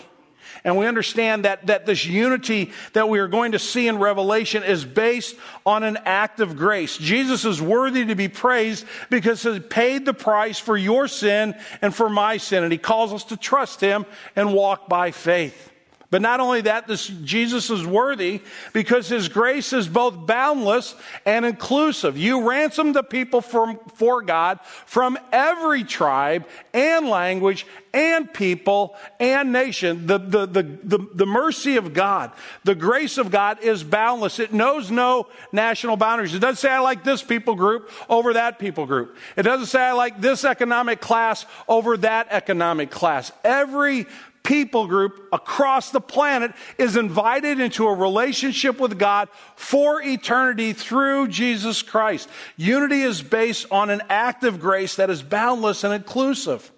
And 0.64 0.78
we 0.78 0.86
understand 0.86 1.44
that, 1.44 1.66
that 1.66 1.84
this 1.84 2.06
unity 2.06 2.72
that 2.94 3.08
we 3.08 3.18
are 3.18 3.28
going 3.28 3.52
to 3.52 3.58
see 3.58 3.86
in 3.86 3.98
Revelation 3.98 4.62
is 4.62 4.84
based 4.84 5.36
on 5.66 5.82
an 5.82 5.98
act 6.06 6.40
of 6.40 6.56
grace. 6.56 6.96
Jesus 6.96 7.44
is 7.44 7.60
worthy 7.60 8.06
to 8.06 8.14
be 8.14 8.28
praised 8.28 8.86
because 9.10 9.42
he 9.42 9.60
paid 9.60 10.06
the 10.06 10.14
price 10.14 10.58
for 10.58 10.76
your 10.76 11.06
sin 11.06 11.54
and 11.82 11.94
for 11.94 12.08
my 12.08 12.38
sin. 12.38 12.62
And 12.62 12.72
he 12.72 12.78
calls 12.78 13.12
us 13.12 13.24
to 13.24 13.36
trust 13.36 13.80
him 13.80 14.06
and 14.34 14.54
walk 14.54 14.88
by 14.88 15.10
faith. 15.10 15.70
But 16.10 16.22
not 16.22 16.40
only 16.40 16.62
that, 16.62 16.86
this, 16.86 17.08
Jesus 17.08 17.70
is 17.70 17.84
worthy 17.84 18.42
because 18.72 19.08
his 19.08 19.28
grace 19.28 19.72
is 19.72 19.88
both 19.88 20.26
boundless 20.26 20.94
and 21.26 21.44
inclusive. 21.44 22.16
You 22.16 22.48
ransomed 22.48 22.94
the 22.94 23.02
people 23.02 23.40
from, 23.40 23.78
for 23.94 24.22
God 24.22 24.60
from 24.86 25.18
every 25.32 25.82
tribe 25.82 26.46
and 26.72 27.08
language 27.08 27.66
and 27.92 28.32
people 28.32 28.96
and 29.18 29.52
nation. 29.52 30.06
The, 30.06 30.18
the, 30.18 30.46
the, 30.46 30.62
the, 30.62 31.08
the 31.14 31.26
mercy 31.26 31.76
of 31.76 31.94
God, 31.94 32.32
the 32.64 32.74
grace 32.74 33.18
of 33.18 33.30
God 33.30 33.62
is 33.62 33.82
boundless. 33.82 34.38
It 34.38 34.52
knows 34.52 34.90
no 34.90 35.28
national 35.52 35.96
boundaries. 35.96 36.34
It 36.34 36.40
doesn't 36.40 36.56
say 36.56 36.70
I 36.70 36.80
like 36.80 37.04
this 37.04 37.22
people 37.22 37.54
group 37.54 37.90
over 38.08 38.34
that 38.34 38.58
people 38.58 38.86
group. 38.86 39.16
It 39.36 39.42
doesn't 39.42 39.66
say 39.66 39.80
I 39.80 39.92
like 39.92 40.20
this 40.20 40.44
economic 40.44 41.00
class 41.00 41.46
over 41.66 41.96
that 41.98 42.28
economic 42.30 42.90
class. 42.90 43.32
Every 43.42 44.06
people 44.44 44.86
group 44.86 45.28
across 45.32 45.90
the 45.90 46.00
planet 46.00 46.52
is 46.78 46.96
invited 46.96 47.58
into 47.58 47.88
a 47.88 47.94
relationship 47.94 48.78
with 48.78 48.98
God 48.98 49.28
for 49.56 50.00
eternity 50.00 50.72
through 50.72 51.28
Jesus 51.28 51.82
Christ. 51.82 52.28
Unity 52.56 53.02
is 53.02 53.22
based 53.22 53.66
on 53.70 53.90
an 53.90 54.02
act 54.08 54.44
of 54.44 54.60
grace 54.60 54.96
that 54.96 55.10
is 55.10 55.22
boundless 55.22 55.82
and 55.82 55.92
inclusive. 55.92 56.70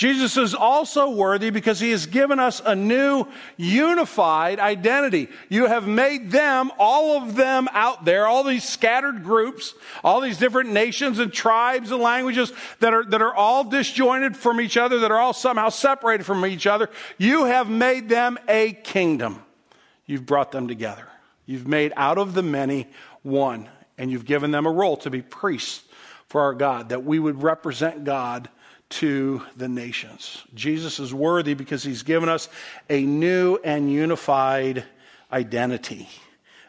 Jesus 0.00 0.38
is 0.38 0.54
also 0.54 1.10
worthy 1.10 1.50
because 1.50 1.78
he 1.78 1.90
has 1.90 2.06
given 2.06 2.38
us 2.38 2.62
a 2.64 2.74
new 2.74 3.26
unified 3.58 4.58
identity. 4.58 5.28
You 5.50 5.66
have 5.66 5.86
made 5.86 6.30
them, 6.30 6.72
all 6.78 7.22
of 7.22 7.36
them 7.36 7.68
out 7.72 8.06
there, 8.06 8.26
all 8.26 8.42
these 8.42 8.66
scattered 8.66 9.22
groups, 9.22 9.74
all 10.02 10.22
these 10.22 10.38
different 10.38 10.72
nations 10.72 11.18
and 11.18 11.30
tribes 11.30 11.90
and 11.90 12.00
languages 12.00 12.50
that 12.78 12.94
are, 12.94 13.04
that 13.10 13.20
are 13.20 13.34
all 13.34 13.62
disjointed 13.62 14.38
from 14.38 14.62
each 14.62 14.78
other, 14.78 15.00
that 15.00 15.10
are 15.10 15.18
all 15.18 15.34
somehow 15.34 15.68
separated 15.68 16.24
from 16.24 16.46
each 16.46 16.66
other. 16.66 16.88
You 17.18 17.44
have 17.44 17.68
made 17.68 18.08
them 18.08 18.38
a 18.48 18.72
kingdom. 18.72 19.42
You've 20.06 20.24
brought 20.24 20.50
them 20.50 20.66
together. 20.66 21.08
You've 21.44 21.68
made 21.68 21.92
out 21.94 22.16
of 22.16 22.32
the 22.32 22.42
many 22.42 22.88
one, 23.20 23.68
and 23.98 24.10
you've 24.10 24.24
given 24.24 24.50
them 24.50 24.64
a 24.64 24.72
role 24.72 24.96
to 24.96 25.10
be 25.10 25.20
priests 25.20 25.84
for 26.26 26.40
our 26.40 26.54
God, 26.54 26.88
that 26.88 27.04
we 27.04 27.18
would 27.18 27.42
represent 27.42 28.04
God 28.04 28.48
to 28.90 29.42
the 29.56 29.68
nations. 29.68 30.44
Jesus 30.54 30.98
is 30.98 31.14
worthy 31.14 31.54
because 31.54 31.82
he's 31.82 32.02
given 32.02 32.28
us 32.28 32.48
a 32.88 33.02
new 33.02 33.58
and 33.64 33.90
unified 33.90 34.84
identity. 35.32 36.08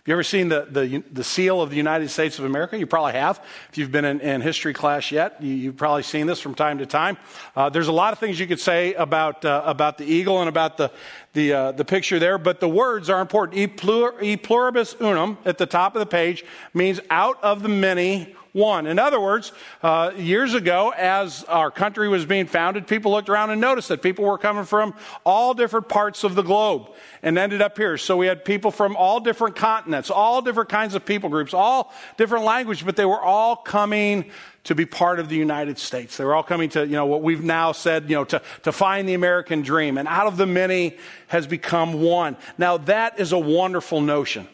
Have 0.01 0.07
you 0.07 0.13
ever 0.15 0.23
seen 0.23 0.49
the, 0.49 0.67
the, 0.67 1.03
the, 1.11 1.23
seal 1.23 1.61
of 1.61 1.69
the 1.69 1.75
United 1.75 2.09
States 2.09 2.39
of 2.39 2.45
America? 2.45 2.75
You 2.75 2.87
probably 2.87 3.13
have. 3.13 3.39
If 3.69 3.77
you've 3.77 3.91
been 3.91 4.03
in, 4.05 4.19
in 4.19 4.41
history 4.41 4.73
class 4.73 5.11
yet, 5.11 5.43
you, 5.43 5.67
have 5.67 5.77
probably 5.77 6.01
seen 6.01 6.25
this 6.25 6.39
from 6.39 6.55
time 6.55 6.79
to 6.79 6.87
time. 6.87 7.17
Uh, 7.55 7.69
there's 7.69 7.87
a 7.87 7.91
lot 7.91 8.11
of 8.11 8.17
things 8.17 8.39
you 8.39 8.47
could 8.47 8.59
say 8.59 8.95
about, 8.95 9.45
uh, 9.45 9.61
about 9.63 9.99
the 9.99 10.05
eagle 10.05 10.39
and 10.39 10.49
about 10.49 10.77
the, 10.77 10.91
the, 11.33 11.53
uh, 11.53 11.71
the 11.73 11.85
picture 11.85 12.17
there, 12.17 12.39
but 12.39 12.59
the 12.59 12.67
words 12.67 13.11
are 13.11 13.21
important. 13.21 13.59
E, 13.59 13.67
plur, 13.67 14.19
e 14.23 14.37
pluribus 14.37 14.95
unum 14.99 15.37
at 15.45 15.59
the 15.59 15.67
top 15.67 15.95
of 15.95 15.99
the 15.99 16.07
page 16.07 16.45
means 16.73 16.99
out 17.11 17.37
of 17.43 17.61
the 17.61 17.69
many 17.69 18.35
one. 18.53 18.85
In 18.85 18.99
other 18.99 19.19
words, 19.19 19.51
uh, 19.81 20.11
years 20.17 20.53
ago, 20.53 20.93
as 20.95 21.43
our 21.45 21.71
country 21.71 22.09
was 22.09 22.25
being 22.25 22.45
founded, 22.45 22.87
people 22.87 23.11
looked 23.11 23.29
around 23.29 23.49
and 23.49 23.61
noticed 23.61 23.89
that 23.89 24.01
people 24.01 24.25
were 24.25 24.37
coming 24.37 24.65
from 24.65 24.93
all 25.25 25.53
different 25.53 25.87
parts 25.87 26.23
of 26.23 26.35
the 26.35 26.41
globe 26.41 26.89
and 27.23 27.37
ended 27.37 27.61
up 27.61 27.77
here. 27.77 27.97
So 27.97 28.17
we 28.17 28.27
had 28.27 28.43
people 28.43 28.71
from 28.71 28.95
all 28.95 29.19
different 29.19 29.55
continents, 29.55 30.09
all 30.09 30.41
different 30.41 30.69
kinds 30.69 30.95
of 30.95 31.05
people 31.05 31.29
groups, 31.29 31.53
all 31.53 31.93
different 32.17 32.45
language, 32.45 32.85
but 32.85 32.95
they 32.95 33.05
were 33.05 33.21
all 33.21 33.55
coming 33.55 34.31
to 34.63 34.75
be 34.75 34.85
part 34.85 35.19
of 35.19 35.27
the 35.27 35.35
United 35.35 35.79
States. 35.79 36.17
They 36.17 36.25
were 36.25 36.35
all 36.35 36.43
coming 36.43 36.69
to, 36.71 36.85
you 36.85 36.93
know, 36.93 37.07
what 37.07 37.23
we've 37.23 37.43
now 37.43 37.71
said, 37.71 38.09
you 38.09 38.15
know, 38.15 38.25
to, 38.25 38.41
to 38.63 38.71
find 38.71 39.09
the 39.09 39.15
American 39.15 39.61
dream. 39.63 39.97
And 39.97 40.07
out 40.07 40.27
of 40.27 40.37
the 40.37 40.45
many 40.45 40.97
has 41.27 41.47
become 41.47 42.01
one. 42.01 42.37
Now 42.57 42.77
that 42.77 43.19
is 43.19 43.31
a 43.31 43.39
wonderful 43.39 44.01
notion. 44.01 44.47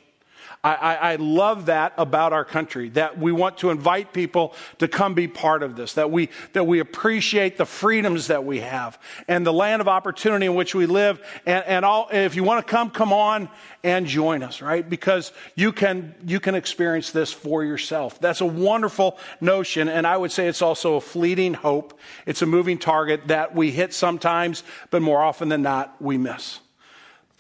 I, 0.68 0.74
I, 0.74 0.94
I, 1.14 1.16
love 1.16 1.68
that 1.68 1.94
about 1.98 2.34
our 2.34 2.44
country, 2.44 2.90
that 2.90 3.18
we 3.18 3.32
want 3.32 3.60
to 3.60 3.70
invite 3.70 4.12
people 4.12 4.54
to 4.80 4.90
come 4.90 5.14
be 5.14 5.28
part 5.28 5.64
of 5.64 5.78
this, 5.78 5.94
that 5.94 6.12
we, 6.12 6.30
that 6.52 6.66
we 6.66 6.80
appreciate 6.80 7.58
the 7.58 7.66
freedoms 7.66 8.28
that 8.28 8.44
we 8.44 8.60
have 8.60 9.00
and 9.30 9.46
the 9.46 9.54
land 9.54 9.82
of 9.82 9.88
opportunity 9.88 10.46
in 10.46 10.56
which 10.56 10.76
we 10.76 10.86
live. 10.86 11.22
And, 11.46 11.64
and 11.66 11.86
all, 11.86 12.10
if 12.12 12.36
you 12.36 12.44
want 12.44 12.66
to 12.66 12.70
come, 12.70 12.90
come 12.90 13.14
on 13.14 13.48
and 13.82 14.08
join 14.08 14.44
us, 14.44 14.62
right? 14.62 14.88
Because 14.88 15.32
you 15.56 15.72
can, 15.72 16.14
you 16.26 16.42
can 16.42 16.54
experience 16.54 17.12
this 17.12 17.32
for 17.32 17.64
yourself. 17.64 18.20
That's 18.20 18.42
a 18.42 18.46
wonderful 18.46 19.18
notion. 19.40 19.88
And 19.88 20.06
I 20.06 20.18
would 20.18 20.34
say 20.34 20.48
it's 20.48 20.62
also 20.62 20.96
a 20.96 21.02
fleeting 21.02 21.54
hope. 21.54 21.98
It's 22.26 22.42
a 22.42 22.46
moving 22.46 22.78
target 22.78 23.28
that 23.28 23.56
we 23.56 23.72
hit 23.72 23.94
sometimes, 23.94 24.64
but 24.90 25.02
more 25.02 25.24
often 25.24 25.48
than 25.48 25.62
not, 25.62 26.02
we 26.02 26.18
miss 26.18 26.60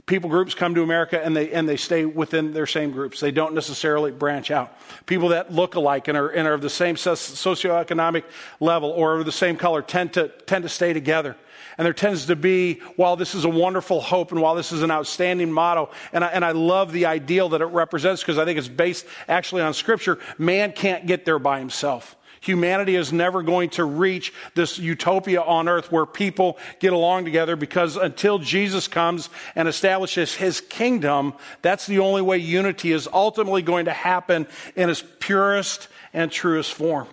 people 0.08 0.30
groups 0.30 0.56
come 0.56 0.74
to 0.74 0.82
America 0.82 1.24
and 1.24 1.36
they, 1.36 1.52
and 1.52 1.68
they 1.68 1.76
stay 1.76 2.06
within 2.06 2.54
their 2.54 2.66
same 2.66 2.92
groups. 2.92 3.20
They 3.20 3.32
don't 3.32 3.54
necessarily 3.54 4.12
branch 4.12 4.50
out. 4.50 4.74
People 5.06 5.30
that 5.30 5.54
look 5.54 5.76
alike 5.76 6.08
and 6.08 6.18
are, 6.18 6.30
and 6.30 6.48
are 6.48 6.54
of 6.54 6.62
the 6.62 6.70
same 6.70 6.96
socioeconomic 6.96 8.24
level 8.60 8.90
or 8.90 9.20
of 9.20 9.26
the 9.26 9.32
same 9.32 9.58
color 9.58 9.82
tend 9.82 10.14
to, 10.14 10.30
tend 10.30 10.64
to 10.64 10.70
stay 10.70 10.94
together. 10.94 11.36
And 11.78 11.86
there 11.86 11.94
tends 11.94 12.26
to 12.28 12.36
be, 12.36 12.80
while 12.96 13.18
this 13.18 13.36
is 13.36 13.44
a 13.44 13.50
wonderful 13.50 14.02
hope 14.02 14.32
and 14.32 14.42
while 14.42 14.56
this 14.56 14.72
is 14.72 14.82
an 14.82 14.90
outstanding 14.90 15.52
motto, 15.52 15.92
and 16.12 16.24
I, 16.24 16.30
and 16.30 16.44
I 16.44 16.52
love 16.52 16.92
the 16.92 17.06
ideal 17.06 17.50
that 17.50 17.62
it 17.62 17.66
represents 17.66 18.24
because 18.24 18.40
I 18.40 18.46
think 18.46 18.58
it's 18.58 18.68
based 18.68 19.06
actually 19.28 19.62
on 19.62 19.74
scripture, 19.74 20.18
man 20.38 20.72
can't 20.72 21.06
get 21.06 21.26
there 21.26 21.38
by 21.38 21.60
himself. 21.60 22.16
Humanity 22.42 22.96
is 22.96 23.12
never 23.12 23.42
going 23.42 23.70
to 23.72 23.84
reach 23.84 24.34
this 24.56 24.78
utopia 24.78 25.42
on 25.42 25.68
earth 25.68 25.92
where 25.92 26.06
people 26.06 26.58
get 26.80 26.94
along 26.94 27.26
together 27.26 27.56
because 27.56 27.96
until 27.96 28.40
Jesus 28.40 28.88
comes 28.88 29.30
and 29.56 29.68
establishes 29.68 30.36
his 30.36 30.62
kingdom, 30.62 31.34
that's 31.62 31.88
the 31.88 32.00
only 32.00 32.22
way 32.22 32.38
unity 32.38 32.92
is 32.92 33.08
ultimately 33.12 33.62
going 33.62 33.86
to 33.86 33.94
happen 33.94 34.48
in 34.76 34.90
its 34.90 35.04
purest 35.20 35.88
and 36.14 36.32
truest 36.32 36.74
form. 36.74 37.08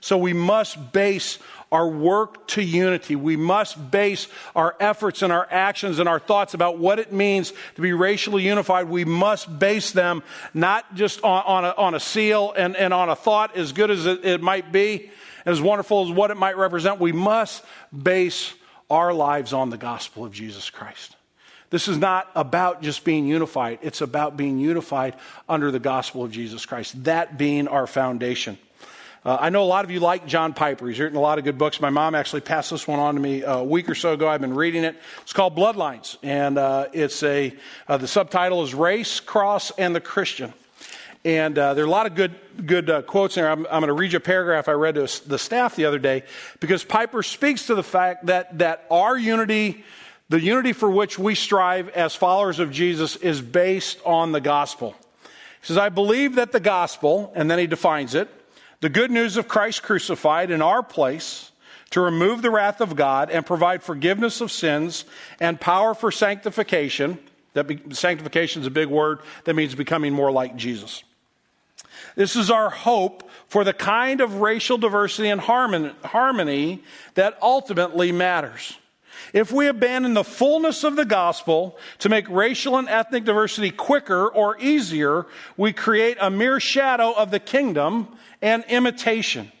So 0.00 0.16
we 0.16 0.32
must 0.32 0.92
base 0.92 1.38
our 1.76 1.86
work 1.86 2.46
to 2.46 2.62
unity. 2.62 3.16
We 3.16 3.36
must 3.36 3.90
base 3.90 4.28
our 4.54 4.74
efforts 4.80 5.20
and 5.20 5.30
our 5.30 5.46
actions 5.50 5.98
and 5.98 6.08
our 6.08 6.18
thoughts 6.18 6.54
about 6.54 6.78
what 6.78 6.98
it 6.98 7.12
means 7.12 7.52
to 7.74 7.82
be 7.82 7.92
racially 7.92 8.44
unified. 8.44 8.88
We 8.88 9.04
must 9.04 9.58
base 9.58 9.90
them 9.92 10.22
not 10.54 10.94
just 10.94 11.22
on, 11.22 11.44
on, 11.44 11.64
a, 11.66 11.74
on 11.76 11.94
a, 11.94 12.00
seal 12.00 12.54
and, 12.56 12.74
and 12.76 12.94
on 12.94 13.10
a 13.10 13.14
thought, 13.14 13.58
as 13.58 13.72
good 13.72 13.90
as 13.90 14.06
it, 14.06 14.24
it 14.24 14.40
might 14.40 14.72
be, 14.72 15.10
as 15.44 15.60
wonderful 15.60 16.06
as 16.06 16.10
what 16.10 16.30
it 16.30 16.38
might 16.38 16.56
represent. 16.56 16.98
We 16.98 17.12
must 17.12 17.62
base 17.92 18.54
our 18.88 19.12
lives 19.12 19.52
on 19.52 19.68
the 19.68 19.76
gospel 19.76 20.24
of 20.24 20.32
Jesus 20.32 20.70
Christ. 20.70 21.14
This 21.68 21.88
is 21.88 21.98
not 21.98 22.30
about 22.34 22.80
just 22.80 23.04
being 23.04 23.26
unified, 23.26 23.80
it's 23.82 24.00
about 24.00 24.38
being 24.38 24.58
unified 24.58 25.14
under 25.46 25.70
the 25.70 25.80
gospel 25.80 26.24
of 26.24 26.30
Jesus 26.30 26.64
Christ, 26.64 27.04
that 27.04 27.36
being 27.36 27.68
our 27.68 27.86
foundation. 27.86 28.56
Uh, 29.26 29.36
I 29.40 29.50
know 29.50 29.64
a 29.64 29.66
lot 29.66 29.84
of 29.84 29.90
you 29.90 29.98
like 29.98 30.24
John 30.28 30.54
Piper. 30.54 30.86
He's 30.86 31.00
written 31.00 31.18
a 31.18 31.20
lot 31.20 31.38
of 31.38 31.44
good 31.44 31.58
books. 31.58 31.80
My 31.80 31.90
mom 31.90 32.14
actually 32.14 32.42
passed 32.42 32.70
this 32.70 32.86
one 32.86 33.00
on 33.00 33.16
to 33.16 33.20
me 33.20 33.42
a 33.42 33.60
week 33.60 33.88
or 33.88 33.96
so 33.96 34.12
ago. 34.12 34.28
I've 34.28 34.40
been 34.40 34.54
reading 34.54 34.84
it. 34.84 34.94
It's 35.22 35.32
called 35.32 35.56
Bloodlines, 35.56 36.16
and 36.22 36.56
uh, 36.56 36.86
it's 36.92 37.24
a 37.24 37.52
uh, 37.88 37.96
the 37.96 38.06
subtitle 38.06 38.62
is 38.62 38.72
Race, 38.72 39.18
Cross, 39.18 39.72
and 39.78 39.96
the 39.96 40.00
Christian. 40.00 40.52
And 41.24 41.58
uh, 41.58 41.74
there 41.74 41.82
are 41.82 41.88
a 41.88 41.90
lot 41.90 42.06
of 42.06 42.14
good 42.14 42.36
good 42.64 42.88
uh, 42.88 43.02
quotes 43.02 43.36
in 43.36 43.42
there. 43.42 43.50
I'm, 43.50 43.66
I'm 43.66 43.80
going 43.80 43.88
to 43.88 43.94
read 43.94 44.12
you 44.12 44.18
a 44.18 44.20
paragraph 44.20 44.68
I 44.68 44.74
read 44.74 44.94
to 44.94 45.28
the 45.28 45.40
staff 45.40 45.74
the 45.74 45.86
other 45.86 45.98
day 45.98 46.22
because 46.60 46.84
Piper 46.84 47.24
speaks 47.24 47.66
to 47.66 47.74
the 47.74 47.82
fact 47.82 48.26
that 48.26 48.58
that 48.58 48.86
our 48.92 49.18
unity. 49.18 49.84
The 50.28 50.40
unity 50.40 50.72
for 50.72 50.90
which 50.90 51.20
we 51.20 51.36
strive 51.36 51.88
as 51.90 52.16
followers 52.16 52.58
of 52.58 52.72
Jesus 52.72 53.14
is 53.14 53.40
based 53.40 53.98
on 54.04 54.32
the 54.32 54.40
gospel. 54.40 54.96
He 55.22 55.66
says, 55.66 55.78
I 55.78 55.88
believe 55.88 56.34
that 56.34 56.50
the 56.50 56.58
gospel, 56.58 57.32
and 57.36 57.48
then 57.48 57.60
he 57.60 57.68
defines 57.68 58.16
it, 58.16 58.28
the 58.80 58.88
good 58.88 59.10
news 59.10 59.36
of 59.36 59.48
Christ 59.48 59.82
crucified 59.82 60.50
in 60.50 60.62
our 60.62 60.82
place 60.82 61.52
to 61.90 62.00
remove 62.00 62.42
the 62.42 62.50
wrath 62.50 62.80
of 62.80 62.96
God 62.96 63.30
and 63.30 63.46
provide 63.46 63.82
forgiveness 63.82 64.40
of 64.40 64.50
sins 64.50 65.04
and 65.40 65.60
power 65.60 65.94
for 65.94 66.10
sanctification. 66.10 67.18
That 67.54 67.66
be, 67.66 67.80
sanctification 67.92 68.62
is 68.62 68.66
a 68.66 68.70
big 68.70 68.88
word 68.88 69.20
that 69.44 69.54
means 69.54 69.74
becoming 69.74 70.12
more 70.12 70.30
like 70.30 70.56
Jesus. 70.56 71.04
This 72.14 72.36
is 72.36 72.50
our 72.50 72.70
hope 72.70 73.30
for 73.48 73.62
the 73.62 73.72
kind 73.72 74.20
of 74.20 74.40
racial 74.40 74.78
diversity 74.78 75.28
and 75.28 75.40
harmony 75.40 76.82
that 77.14 77.38
ultimately 77.40 78.12
matters. 78.12 78.76
If 79.32 79.52
we 79.52 79.66
abandon 79.66 80.14
the 80.14 80.24
fullness 80.24 80.84
of 80.84 80.96
the 80.96 81.04
gospel 81.04 81.78
to 81.98 82.08
make 82.08 82.28
racial 82.28 82.76
and 82.76 82.88
ethnic 82.88 83.24
diversity 83.24 83.70
quicker 83.70 84.28
or 84.28 84.58
easier, 84.58 85.26
we 85.56 85.72
create 85.72 86.16
a 86.20 86.30
mere 86.30 86.60
shadow 86.60 87.12
of 87.12 87.30
the 87.30 87.40
kingdom 87.40 88.16
and 88.40 88.64
imitation. 88.68 89.52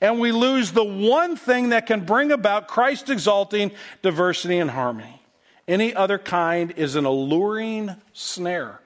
And 0.00 0.20
we 0.20 0.32
lose 0.32 0.72
the 0.72 0.84
one 0.84 1.36
thing 1.36 1.70
that 1.70 1.86
can 1.86 2.04
bring 2.04 2.30
about 2.30 2.68
Christ 2.68 3.10
exalting 3.10 3.72
diversity 4.02 4.58
and 4.58 4.70
harmony. 4.70 5.20
Any 5.66 5.94
other 5.94 6.18
kind 6.18 6.72
is 6.76 6.94
an 6.96 7.04
alluring 7.04 7.94
snare. 8.12 8.80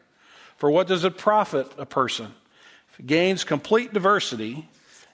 For 0.56 0.70
what 0.70 0.86
does 0.86 1.04
it 1.04 1.18
profit 1.18 1.70
a 1.78 1.86
person 1.86 2.34
if 2.90 2.96
he 2.96 3.02
gains 3.02 3.44
complete 3.44 3.92
diversity 3.92 4.68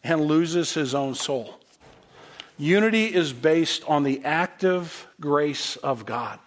and 0.04 0.22
loses 0.22 0.72
his 0.74 0.94
own 0.94 1.14
soul? 1.14 1.57
Unity 2.58 3.06
is 3.06 3.32
based 3.32 3.84
on 3.86 4.02
the 4.02 4.24
active 4.24 5.06
grace 5.20 5.76
of 5.76 6.04
God, 6.04 6.40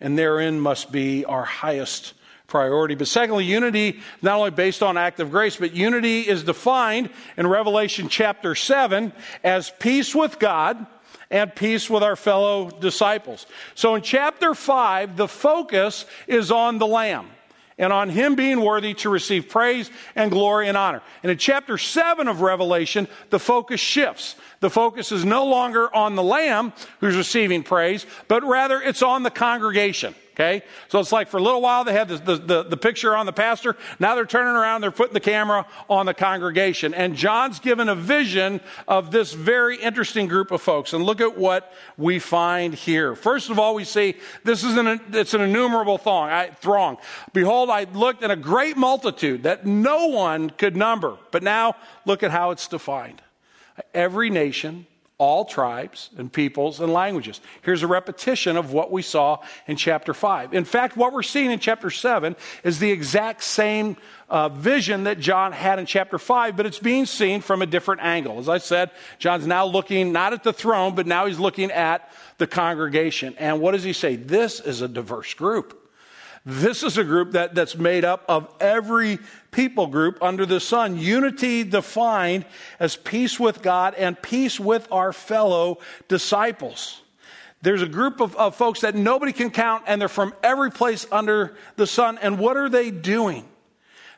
and 0.00 0.18
therein 0.18 0.60
must 0.60 0.92
be 0.92 1.24
our 1.24 1.44
highest 1.44 2.12
priority. 2.46 2.94
But 2.94 3.08
secondly, 3.08 3.46
unity 3.46 4.00
not 4.20 4.36
only 4.36 4.50
based 4.50 4.82
on 4.82 4.98
active 4.98 5.30
grace, 5.30 5.56
but 5.56 5.72
unity 5.72 6.20
is 6.20 6.44
defined 6.44 7.08
in 7.38 7.46
Revelation 7.46 8.08
chapter 8.08 8.54
7 8.54 9.12
as 9.42 9.72
peace 9.78 10.14
with 10.14 10.38
God 10.38 10.86
and 11.30 11.54
peace 11.54 11.88
with 11.88 12.02
our 12.02 12.14
fellow 12.14 12.70
disciples. 12.70 13.46
So 13.74 13.94
in 13.94 14.02
chapter 14.02 14.54
5, 14.54 15.16
the 15.16 15.26
focus 15.26 16.04
is 16.26 16.50
on 16.50 16.78
the 16.78 16.86
Lamb 16.86 17.30
and 17.76 17.92
on 17.92 18.08
him 18.08 18.34
being 18.34 18.60
worthy 18.60 18.94
to 18.94 19.08
receive 19.08 19.48
praise 19.48 19.90
and 20.14 20.30
glory 20.30 20.68
and 20.68 20.76
honor. 20.76 21.02
And 21.22 21.32
in 21.32 21.38
chapter 21.38 21.76
7 21.76 22.28
of 22.28 22.40
Revelation, 22.40 23.08
the 23.30 23.40
focus 23.40 23.80
shifts. 23.80 24.36
The 24.64 24.70
focus 24.70 25.12
is 25.12 25.26
no 25.26 25.44
longer 25.44 25.94
on 25.94 26.14
the 26.14 26.22
Lamb 26.22 26.72
who's 27.00 27.18
receiving 27.18 27.62
praise, 27.62 28.06
but 28.28 28.42
rather 28.44 28.80
it's 28.80 29.02
on 29.02 29.22
the 29.22 29.30
congregation. 29.30 30.14
Okay? 30.32 30.62
So 30.88 31.00
it's 31.00 31.12
like 31.12 31.28
for 31.28 31.36
a 31.36 31.42
little 31.42 31.60
while 31.60 31.84
they 31.84 31.92
had 31.92 32.08
the, 32.08 32.16
the, 32.16 32.36
the, 32.36 32.62
the, 32.62 32.76
picture 32.78 33.14
on 33.14 33.26
the 33.26 33.32
pastor. 33.34 33.76
Now 33.98 34.14
they're 34.14 34.24
turning 34.24 34.56
around, 34.56 34.80
they're 34.80 34.90
putting 34.90 35.12
the 35.12 35.20
camera 35.20 35.66
on 35.90 36.06
the 36.06 36.14
congregation. 36.14 36.94
And 36.94 37.14
John's 37.14 37.60
given 37.60 37.90
a 37.90 37.94
vision 37.94 38.62
of 38.88 39.10
this 39.10 39.34
very 39.34 39.76
interesting 39.76 40.28
group 40.28 40.50
of 40.50 40.62
folks. 40.62 40.94
And 40.94 41.04
look 41.04 41.20
at 41.20 41.36
what 41.36 41.70
we 41.98 42.18
find 42.18 42.72
here. 42.72 43.14
First 43.14 43.50
of 43.50 43.58
all, 43.58 43.74
we 43.74 43.84
see 43.84 44.14
this 44.44 44.64
is 44.64 44.78
an, 44.78 44.98
it's 45.12 45.34
an 45.34 45.42
innumerable 45.42 45.98
throng. 45.98 46.30
I, 46.30 46.46
throng. 46.52 46.96
Behold, 47.34 47.68
I 47.68 47.84
looked 47.84 48.22
at 48.22 48.30
a 48.30 48.36
great 48.36 48.78
multitude 48.78 49.42
that 49.42 49.66
no 49.66 50.06
one 50.06 50.48
could 50.48 50.74
number. 50.74 51.18
But 51.32 51.42
now 51.42 51.76
look 52.06 52.22
at 52.22 52.30
how 52.30 52.50
it's 52.50 52.66
defined. 52.66 53.20
Every 53.92 54.30
nation, 54.30 54.86
all 55.18 55.44
tribes 55.44 56.10
and 56.16 56.32
peoples 56.32 56.80
and 56.80 56.92
languages. 56.92 57.40
Here's 57.62 57.82
a 57.82 57.86
repetition 57.86 58.56
of 58.56 58.72
what 58.72 58.90
we 58.90 59.00
saw 59.00 59.38
in 59.66 59.76
chapter 59.76 60.12
5. 60.12 60.52
In 60.54 60.64
fact, 60.64 60.96
what 60.96 61.12
we're 61.12 61.22
seeing 61.22 61.52
in 61.52 61.60
chapter 61.60 61.88
7 61.88 62.34
is 62.64 62.80
the 62.80 62.90
exact 62.90 63.44
same 63.44 63.96
uh, 64.28 64.48
vision 64.48 65.04
that 65.04 65.20
John 65.20 65.52
had 65.52 65.78
in 65.78 65.86
chapter 65.86 66.18
5, 66.18 66.56
but 66.56 66.66
it's 66.66 66.80
being 66.80 67.06
seen 67.06 67.40
from 67.40 67.62
a 67.62 67.66
different 67.66 68.02
angle. 68.02 68.38
As 68.40 68.48
I 68.48 68.58
said, 68.58 68.90
John's 69.18 69.46
now 69.46 69.64
looking 69.66 70.12
not 70.12 70.32
at 70.32 70.42
the 70.42 70.52
throne, 70.52 70.96
but 70.96 71.06
now 71.06 71.26
he's 71.26 71.38
looking 71.38 71.70
at 71.70 72.10
the 72.38 72.48
congregation. 72.48 73.36
And 73.38 73.60
what 73.60 73.72
does 73.72 73.84
he 73.84 73.92
say? 73.92 74.16
This 74.16 74.58
is 74.58 74.80
a 74.80 74.88
diverse 74.88 75.32
group. 75.34 75.83
This 76.46 76.82
is 76.82 76.98
a 76.98 77.04
group 77.04 77.32
that, 77.32 77.54
that's 77.54 77.76
made 77.76 78.04
up 78.04 78.22
of 78.28 78.54
every 78.60 79.18
people 79.50 79.86
group 79.86 80.22
under 80.22 80.44
the 80.44 80.60
sun. 80.60 80.98
Unity 80.98 81.64
defined 81.64 82.44
as 82.78 82.96
peace 82.96 83.40
with 83.40 83.62
God 83.62 83.94
and 83.94 84.20
peace 84.20 84.60
with 84.60 84.86
our 84.92 85.12
fellow 85.14 85.78
disciples. 86.06 87.00
There's 87.62 87.80
a 87.80 87.88
group 87.88 88.20
of, 88.20 88.36
of 88.36 88.56
folks 88.56 88.82
that 88.82 88.94
nobody 88.94 89.32
can 89.32 89.50
count, 89.50 89.84
and 89.86 89.98
they're 89.98 90.08
from 90.08 90.34
every 90.42 90.70
place 90.70 91.06
under 91.10 91.56
the 91.76 91.86
sun. 91.86 92.18
And 92.18 92.38
what 92.38 92.58
are 92.58 92.68
they 92.68 92.90
doing? 92.90 93.48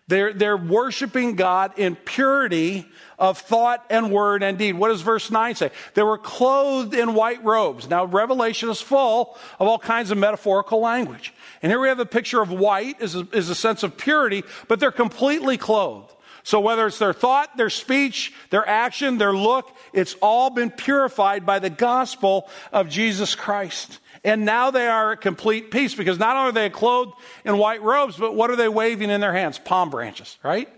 They're, 0.09 0.33
they're 0.33 0.57
worshiping 0.57 1.37
God 1.37 1.79
in 1.79 1.95
purity 1.95 2.87
of 3.19 3.39
thought 3.39 3.85
and 3.89 4.11
word 4.11 4.43
and 4.43 4.57
deed. 4.57 4.75
What 4.75 4.89
does 4.89 5.01
verse 5.01 5.31
9 5.31 5.55
say? 5.55 5.71
They 5.95 6.03
were 6.03 6.19
clothed 6.19 6.95
in 6.95 7.15
white 7.15 7.43
robes. 7.45 7.89
Now, 7.89 8.05
Revelation 8.05 8.69
is 8.69 8.81
full 8.81 9.37
of 9.59 9.67
all 9.67 9.79
kinds 9.79 10.11
of 10.11 10.19
metaphorical 10.19 10.81
language. 10.81 11.33
And 11.67 11.73
here 11.73 11.81
we 11.81 11.89
have 11.89 11.99
a 11.99 12.07
picture 12.07 12.41
of 12.41 12.53
white 12.53 13.03
is 13.03 13.17
a, 13.17 13.27
is 13.33 13.51
a 13.51 13.55
sense 13.57 13.83
of 13.83 13.97
purity, 13.97 14.45
but 14.69 14.79
they're 14.79 14.93
completely 14.93 15.59
clothed. 15.59 16.15
So 16.45 16.61
whether 16.61 16.87
it's 16.87 17.01
their 17.01 17.13
thought, 17.13 17.57
their 17.57 17.71
speech, 17.71 18.33
their 18.51 18.65
action, 18.69 19.19
their 19.19 19.33
look, 19.33 19.77
it's 19.93 20.15
all 20.23 20.49
been 20.49 20.71
purified 20.71 21.45
by 21.45 21.59
the 21.59 21.69
gospel 21.69 22.49
of 22.71 22.89
Jesus 22.89 23.35
Christ. 23.35 23.99
And 24.23 24.45
now 24.45 24.71
they 24.71 24.87
are 24.87 25.15
at 25.15 25.23
complete 25.23 25.73
peace 25.73 25.93
because 25.93 26.21
not 26.21 26.37
only 26.37 26.51
are 26.51 26.53
they 26.53 26.71
clothed 26.71 27.15
in 27.45 27.59
white 27.59 27.83
robes, 27.83 28.17
but 28.17 28.37
what 28.37 28.49
are 28.49 28.57
they 28.57 28.69
waving 28.69 29.11
in 29.11 29.21
their 29.21 29.33
hands? 29.33 29.59
Palm 29.59 29.91
branches, 29.91 30.39
right? 30.45 30.69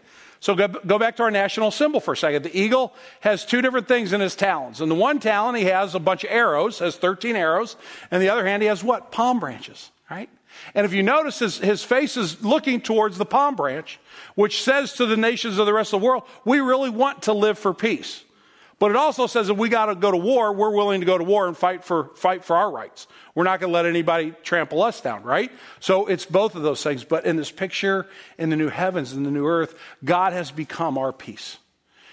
So 0.40 0.54
go, 0.54 0.68
go 0.68 0.98
back 0.98 1.16
to 1.16 1.22
our 1.24 1.30
national 1.30 1.70
symbol 1.70 2.00
for 2.00 2.12
a 2.12 2.16
second. 2.16 2.44
The 2.44 2.58
eagle 2.58 2.94
has 3.20 3.44
two 3.44 3.60
different 3.60 3.88
things 3.88 4.14
in 4.14 4.22
his 4.22 4.34
talons. 4.34 4.80
In 4.80 4.88
the 4.88 4.94
one 4.94 5.20
talon, 5.20 5.54
he 5.54 5.64
has 5.64 5.94
a 5.94 6.00
bunch 6.00 6.24
of 6.24 6.30
arrows, 6.30 6.78
has 6.78 6.96
13 6.96 7.36
arrows. 7.36 7.76
And 8.10 8.22
the 8.22 8.30
other 8.30 8.46
hand, 8.46 8.62
he 8.62 8.68
has 8.68 8.82
what? 8.82 9.12
Palm 9.12 9.38
branches, 9.38 9.90
right? 10.10 10.30
And 10.74 10.84
if 10.84 10.92
you 10.92 11.02
notice, 11.02 11.38
his, 11.38 11.58
his 11.58 11.82
face 11.82 12.16
is 12.16 12.42
looking 12.44 12.80
towards 12.80 13.18
the 13.18 13.26
palm 13.26 13.56
branch, 13.56 13.98
which 14.34 14.62
says 14.62 14.92
to 14.94 15.06
the 15.06 15.16
nations 15.16 15.58
of 15.58 15.66
the 15.66 15.72
rest 15.72 15.92
of 15.92 16.00
the 16.00 16.06
world, 16.06 16.24
we 16.44 16.60
really 16.60 16.90
want 16.90 17.22
to 17.22 17.32
live 17.32 17.58
for 17.58 17.74
peace. 17.74 18.24
But 18.78 18.92
it 18.92 18.96
also 18.96 19.26
says 19.26 19.50
if 19.50 19.56
we 19.56 19.68
got 19.68 19.86
to 19.86 19.96
go 19.96 20.10
to 20.10 20.16
war, 20.16 20.52
we're 20.52 20.70
willing 20.70 21.00
to 21.00 21.06
go 21.06 21.18
to 21.18 21.24
war 21.24 21.48
and 21.48 21.56
fight 21.56 21.82
for, 21.82 22.10
fight 22.14 22.44
for 22.44 22.56
our 22.56 22.70
rights. 22.70 23.08
We're 23.34 23.44
not 23.44 23.60
going 23.60 23.70
to 23.70 23.74
let 23.74 23.86
anybody 23.86 24.34
trample 24.44 24.82
us 24.82 25.00
down, 25.00 25.24
right? 25.24 25.50
So 25.80 26.06
it's 26.06 26.24
both 26.24 26.54
of 26.54 26.62
those 26.62 26.82
things. 26.82 27.02
But 27.02 27.26
in 27.26 27.36
this 27.36 27.50
picture, 27.50 28.06
in 28.38 28.50
the 28.50 28.56
new 28.56 28.68
heavens 28.68 29.12
and 29.12 29.26
the 29.26 29.32
new 29.32 29.46
earth, 29.46 29.76
God 30.04 30.32
has 30.32 30.52
become 30.52 30.96
our 30.96 31.12
peace. 31.12 31.58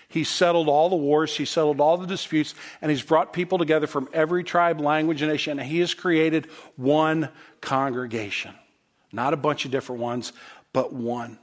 He's 0.07 0.29
settled 0.29 0.69
all 0.69 0.89
the 0.89 0.95
wars, 0.95 1.35
He's 1.35 1.49
settled 1.49 1.81
all 1.81 1.97
the 1.97 2.07
disputes, 2.07 2.55
and 2.81 2.89
He's 2.89 3.01
brought 3.01 3.33
people 3.33 3.57
together 3.57 3.85
from 3.85 4.07
every 4.13 4.43
tribe, 4.43 4.79
language, 4.79 5.21
and 5.21 5.31
nation, 5.31 5.59
and 5.59 5.67
He 5.67 5.79
has 5.79 5.93
created 5.93 6.47
one 6.77 7.29
congregation. 7.65 8.53
Not 9.11 9.33
a 9.33 9.37
bunch 9.37 9.65
of 9.65 9.71
different 9.71 10.01
ones, 10.01 10.31
but 10.71 10.93
one. 10.93 11.37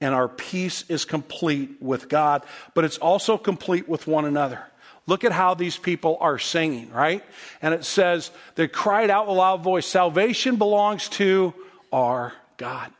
And 0.00 0.14
our 0.14 0.28
peace 0.28 0.84
is 0.88 1.04
complete 1.04 1.76
with 1.80 2.08
God, 2.08 2.44
but 2.74 2.84
it's 2.84 2.98
also 2.98 3.36
complete 3.36 3.88
with 3.88 4.06
one 4.06 4.24
another. 4.24 4.62
Look 5.06 5.24
at 5.24 5.32
how 5.32 5.54
these 5.54 5.76
people 5.76 6.18
are 6.20 6.38
singing, 6.38 6.90
right? 6.90 7.24
And 7.62 7.72
it 7.72 7.84
says, 7.84 8.30
they 8.54 8.68
cried 8.68 9.10
out 9.10 9.26
with 9.26 9.36
a 9.36 9.38
loud 9.38 9.62
voice, 9.62 9.86
Salvation 9.86 10.56
belongs 10.56 11.08
to 11.10 11.54
our 11.92 12.32
God. 12.56 12.90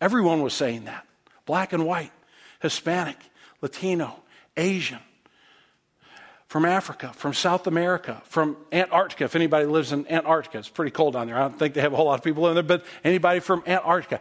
Everyone 0.00 0.42
was 0.42 0.54
saying 0.54 0.84
that 0.84 1.06
black 1.46 1.72
and 1.72 1.86
white, 1.86 2.12
Hispanic, 2.60 3.16
Latino, 3.62 4.16
Asian. 4.56 4.98
From 6.48 6.64
Africa, 6.64 7.12
from 7.14 7.34
South 7.34 7.66
America, 7.66 8.22
from 8.24 8.56
Antarctica. 8.72 9.24
If 9.24 9.36
anybody 9.36 9.66
lives 9.66 9.92
in 9.92 10.06
Antarctica, 10.08 10.58
it's 10.58 10.68
pretty 10.68 10.90
cold 10.90 11.12
down 11.12 11.26
there. 11.26 11.36
I 11.36 11.42
don't 11.42 11.58
think 11.58 11.74
they 11.74 11.82
have 11.82 11.92
a 11.92 11.96
whole 11.96 12.06
lot 12.06 12.18
of 12.18 12.24
people 12.24 12.48
in 12.48 12.54
there, 12.54 12.62
but 12.62 12.84
anybody 13.04 13.40
from 13.40 13.62
Antarctica. 13.66 14.20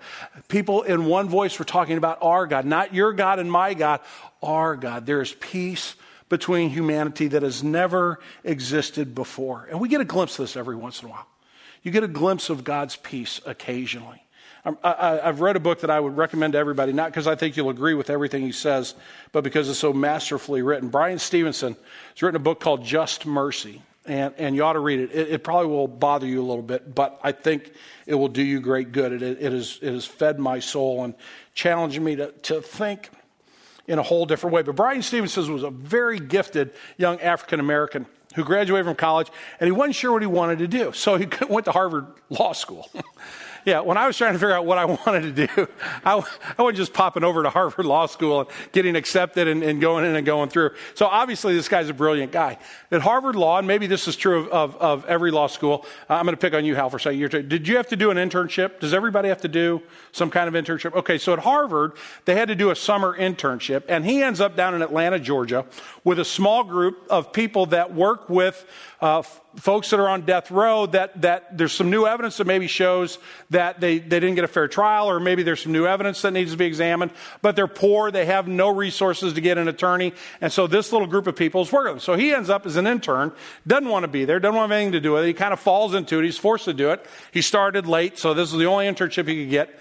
People 0.49 0.81
in 0.83 1.05
one 1.05 1.29
voice 1.29 1.57
were 1.57 1.65
talking 1.65 1.97
about 1.97 2.17
our 2.21 2.45
God, 2.45 2.65
not 2.65 2.93
your 2.93 3.13
God 3.13 3.39
and 3.39 3.49
my 3.49 3.73
God, 3.73 4.01
our 4.43 4.75
God. 4.75 5.05
There 5.05 5.21
is 5.21 5.33
peace 5.39 5.95
between 6.27 6.69
humanity 6.69 7.29
that 7.29 7.43
has 7.43 7.63
never 7.63 8.19
existed 8.43 9.15
before. 9.15 9.65
And 9.71 9.79
we 9.79 9.87
get 9.87 10.01
a 10.01 10.05
glimpse 10.05 10.37
of 10.37 10.43
this 10.43 10.57
every 10.57 10.75
once 10.75 11.01
in 11.01 11.07
a 11.07 11.11
while. 11.11 11.27
You 11.81 11.91
get 11.91 12.03
a 12.03 12.09
glimpse 12.09 12.49
of 12.49 12.65
God's 12.65 12.97
peace 12.97 13.39
occasionally. 13.45 14.21
I, 14.83 15.19
have 15.23 15.41
read 15.41 15.55
a 15.55 15.59
book 15.59 15.81
that 15.81 15.89
I 15.89 15.99
would 15.99 16.17
recommend 16.17 16.53
to 16.53 16.59
everybody, 16.59 16.91
not 16.91 17.11
because 17.11 17.27
I 17.27 17.35
think 17.35 17.55
you'll 17.55 17.69
agree 17.69 17.93
with 17.93 18.09
everything 18.09 18.41
he 18.41 18.51
says, 18.51 18.95
but 19.31 19.43
because 19.43 19.69
it's 19.69 19.79
so 19.79 19.93
masterfully 19.93 20.61
written. 20.61 20.89
Bryan 20.89 21.19
Stevenson 21.19 21.77
has 22.13 22.21
written 22.21 22.35
a 22.35 22.43
book 22.43 22.59
called 22.59 22.83
Just 22.83 23.25
Mercy, 23.25 23.81
and, 24.05 24.33
and 24.37 24.55
you 24.55 24.63
ought 24.63 24.73
to 24.73 24.79
read 24.79 24.99
it. 24.99 25.11
it. 25.13 25.29
it. 25.29 25.43
probably 25.43 25.67
will 25.67 25.87
bother 25.87 26.27
you 26.27 26.41
a 26.41 26.45
little 26.45 26.63
bit, 26.63 26.93
but 26.93 27.19
I 27.23 27.31
think 27.31 27.71
it 28.05 28.15
will 28.15 28.27
do 28.27 28.43
you 28.43 28.59
great 28.59 28.91
good. 28.91 29.13
It, 29.13 29.21
it, 29.21 29.51
has, 29.51 29.79
it 29.81 29.93
has 29.93 30.05
fed 30.05 30.39
my 30.39 30.59
soul 30.59 31.03
and 31.03 31.13
challenged 31.53 32.01
me 32.01 32.15
to, 32.17 32.31
to 32.31 32.61
think 32.61 33.09
in 33.87 33.99
a 33.99 34.03
whole 34.03 34.25
different 34.25 34.53
way. 34.53 34.63
But 34.63 34.75
Bryan 34.75 35.01
Stevenson 35.01 35.53
was 35.53 35.63
a 35.63 35.69
very 35.69 36.19
gifted 36.19 36.73
young 36.97 37.21
African 37.21 37.59
American 37.59 38.05
who 38.35 38.43
graduated 38.43 38.85
from 38.85 38.95
college, 38.95 39.29
and 39.59 39.67
he 39.67 39.71
wasn't 39.71 39.95
sure 39.95 40.11
what 40.11 40.21
he 40.21 40.27
wanted 40.27 40.59
to 40.59 40.67
do. 40.67 40.91
So 40.91 41.15
he 41.15 41.27
went 41.49 41.65
to 41.65 41.71
Harvard 41.71 42.07
Law 42.29 42.53
School. 42.53 42.89
Yeah, 43.67 43.81
when 43.81 43.97
I 43.97 44.07
was 44.07 44.15
trying 44.15 44.31
to 44.31 44.39
figure 44.39 44.53
out 44.53 44.65
what 44.65 44.77
I 44.77 44.85
wanted 45.05 45.35
to 45.35 45.45
do, 45.45 45.67
I, 46.05 46.23
I 46.57 46.61
wasn't 46.61 46.77
just 46.77 46.93
popping 46.93 47.25
over 47.25 47.43
to 47.43 47.49
Harvard 47.49 47.85
Law 47.85 48.05
School 48.05 48.39
and 48.39 48.49
getting 48.71 48.95
accepted 48.95 49.49
and, 49.49 49.61
and, 49.61 49.81
going 49.81 50.05
in 50.05 50.15
and 50.15 50.25
going 50.25 50.47
through. 50.47 50.69
So 50.93 51.05
obviously, 51.05 51.53
this 51.53 51.67
guy's 51.67 51.89
a 51.89 51.93
brilliant 51.93 52.31
guy. 52.31 52.59
At 52.91 53.01
Harvard 53.01 53.35
Law, 53.35 53.57
and 53.57 53.67
maybe 53.67 53.85
this 53.85 54.07
is 54.07 54.15
true 54.15 54.39
of, 54.39 54.47
of, 54.47 54.75
of 54.77 55.05
every 55.07 55.31
law 55.31 55.47
school, 55.47 55.85
uh, 56.09 56.13
I'm 56.13 56.23
going 56.23 56.33
to 56.33 56.39
pick 56.39 56.53
on 56.53 56.63
you, 56.63 56.75
Hal, 56.75 56.89
for 56.89 56.95
a 56.95 56.99
second. 57.01 57.49
Did 57.49 57.67
you 57.67 57.75
have 57.75 57.89
to 57.89 57.97
do 57.97 58.09
an 58.09 58.15
internship? 58.15 58.79
Does 58.79 58.93
everybody 58.93 59.27
have 59.27 59.41
to 59.41 59.49
do 59.49 59.81
some 60.13 60.29
kind 60.29 60.47
of 60.47 60.53
internship? 60.53 60.95
Okay, 60.95 61.17
so 61.17 61.33
at 61.33 61.39
Harvard, 61.39 61.91
they 62.23 62.35
had 62.35 62.47
to 62.47 62.55
do 62.55 62.69
a 62.69 62.75
summer 62.75 63.17
internship, 63.17 63.83
and 63.89 64.05
he 64.05 64.23
ends 64.23 64.39
up 64.39 64.55
down 64.55 64.75
in 64.75 64.81
Atlanta, 64.81 65.19
Georgia, 65.19 65.65
with 66.05 66.19
a 66.19 66.25
small 66.25 66.63
group 66.63 67.05
of 67.09 67.33
people 67.33 67.65
that 67.65 67.93
work 67.93 68.29
with 68.29 68.65
uh, 69.01 69.23
folks 69.57 69.89
that 69.89 69.99
are 69.99 70.07
on 70.07 70.21
death 70.21 70.51
row 70.51 70.85
that, 70.85 71.21
that 71.21 71.57
there's 71.57 71.73
some 71.73 71.89
new 71.89 72.05
evidence 72.05 72.37
that 72.37 72.45
maybe 72.45 72.67
shows 72.67 73.17
that 73.49 73.79
they, 73.79 73.97
they 73.97 74.19
didn't 74.19 74.35
get 74.35 74.43
a 74.43 74.47
fair 74.47 74.67
trial, 74.67 75.09
or 75.09 75.19
maybe 75.19 75.43
there's 75.43 75.61
some 75.61 75.71
new 75.71 75.87
evidence 75.87 76.21
that 76.21 76.31
needs 76.31 76.51
to 76.51 76.57
be 76.57 76.65
examined, 76.65 77.11
but 77.41 77.55
they're 77.55 77.67
poor, 77.67 78.11
they 78.11 78.25
have 78.25 78.47
no 78.47 78.69
resources 78.69 79.33
to 79.33 79.41
get 79.41 79.57
an 79.57 79.67
attorney, 79.67 80.13
and 80.41 80.51
so 80.51 80.67
this 80.67 80.91
little 80.91 81.07
group 81.07 81.27
of 81.27 81.35
people 81.35 81.61
is 81.61 81.71
working. 81.71 81.99
So 81.99 82.15
he 82.15 82.33
ends 82.33 82.49
up 82.49 82.65
as 82.65 82.75
an 82.75 82.85
intern, 82.85 83.31
doesn't 83.65 83.89
want 83.89 84.03
to 84.03 84.07
be 84.07 84.25
there, 84.25 84.39
doesn't 84.39 84.55
want 84.55 84.71
anything 84.71 84.93
to 84.93 84.99
do 84.99 85.13
with 85.13 85.23
it. 85.23 85.27
He 85.27 85.33
kind 85.33 85.53
of 85.53 85.59
falls 85.59 85.95
into 85.95 86.19
it, 86.19 86.25
he's 86.25 86.37
forced 86.37 86.65
to 86.65 86.73
do 86.73 86.91
it. 86.91 87.05
He 87.31 87.41
started 87.41 87.87
late, 87.87 88.19
so 88.19 88.33
this 88.33 88.51
is 88.51 88.59
the 88.59 88.65
only 88.65 88.85
internship 88.85 89.27
he 89.27 89.43
could 89.43 89.51
get. 89.51 89.79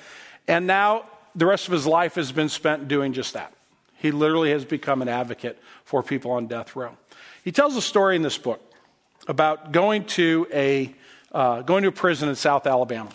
And 0.49 0.67
now 0.67 1.05
the 1.35 1.47
rest 1.47 1.67
of 1.67 1.73
his 1.73 1.87
life 1.87 2.15
has 2.15 2.33
been 2.33 2.49
spent 2.49 2.89
doing 2.89 3.13
just 3.13 3.35
that. 3.35 3.53
He 3.99 4.11
literally 4.11 4.51
has 4.51 4.65
become 4.65 5.03
an 5.03 5.09
advocate 5.09 5.59
for 5.85 6.03
people 6.03 6.31
on 6.31 6.47
death 6.47 6.77
row. 6.77 6.97
He 7.45 7.53
tells 7.53 7.77
a 7.77 7.83
story 7.83 8.17
in 8.17 8.23
this 8.23 8.39
book 8.39 8.63
about 9.29 9.73
going 9.73 10.05
to 10.05 10.47
a 10.53 10.95
uh, 11.33 11.63
going 11.63 11.83
to 11.83 11.89
a 11.89 11.93
prison 11.93 12.29
in 12.29 12.35
South 12.35 12.67
Alabama, 12.67 13.11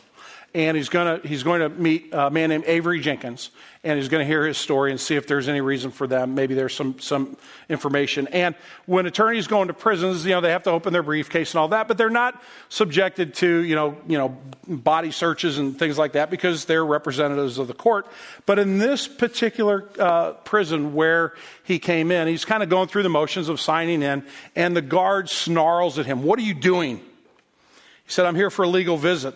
and 0.53 0.75
he's 0.75 0.89
going 0.89 1.21
to 1.21 1.27
he's 1.27 1.43
going 1.43 1.61
to 1.61 1.69
meet 1.69 2.09
a 2.11 2.29
man 2.29 2.49
named 2.49 2.65
Avery 2.67 2.99
Jenkins, 2.99 3.51
and 3.83 3.97
he's 3.97 4.09
going 4.09 4.19
to 4.19 4.25
hear 4.25 4.45
his 4.45 4.57
story 4.57 4.91
and 4.91 4.99
see 4.99 5.15
if 5.15 5.25
there's 5.25 5.47
any 5.47 5.61
reason 5.61 5.91
for 5.91 6.07
them. 6.07 6.35
Maybe 6.35 6.55
there's 6.55 6.75
some 6.75 6.99
some 6.99 7.37
information. 7.69 8.27
And 8.27 8.55
when 8.85 9.05
attorneys 9.05 9.47
go 9.47 9.61
into 9.61 9.73
prisons, 9.73 10.25
you 10.25 10.31
know 10.31 10.41
they 10.41 10.51
have 10.51 10.63
to 10.63 10.71
open 10.71 10.91
their 10.91 11.03
briefcase 11.03 11.53
and 11.53 11.59
all 11.59 11.69
that, 11.69 11.87
but 11.87 11.97
they're 11.97 12.09
not 12.09 12.41
subjected 12.67 13.33
to 13.35 13.47
you 13.47 13.75
know 13.75 13.97
you 14.07 14.17
know 14.17 14.37
body 14.67 15.11
searches 15.11 15.57
and 15.57 15.79
things 15.79 15.97
like 15.97 16.13
that 16.13 16.29
because 16.29 16.65
they're 16.65 16.85
representatives 16.85 17.57
of 17.57 17.67
the 17.67 17.73
court. 17.73 18.07
But 18.45 18.59
in 18.59 18.77
this 18.77 19.07
particular 19.07 19.87
uh, 19.97 20.33
prison 20.43 20.93
where 20.93 21.33
he 21.63 21.79
came 21.79 22.11
in, 22.11 22.27
he's 22.27 22.45
kind 22.45 22.61
of 22.61 22.69
going 22.69 22.89
through 22.89 23.03
the 23.03 23.09
motions 23.09 23.47
of 23.47 23.61
signing 23.61 24.01
in, 24.01 24.25
and 24.55 24.75
the 24.75 24.81
guard 24.81 25.29
snarls 25.29 25.97
at 25.97 26.05
him, 26.05 26.23
"What 26.23 26.39
are 26.39 26.43
you 26.43 26.55
doing?" 26.55 26.97
He 26.97 28.11
said, 28.11 28.25
"I'm 28.25 28.35
here 28.35 28.49
for 28.49 28.63
a 28.63 28.67
legal 28.67 28.97
visit." 28.97 29.33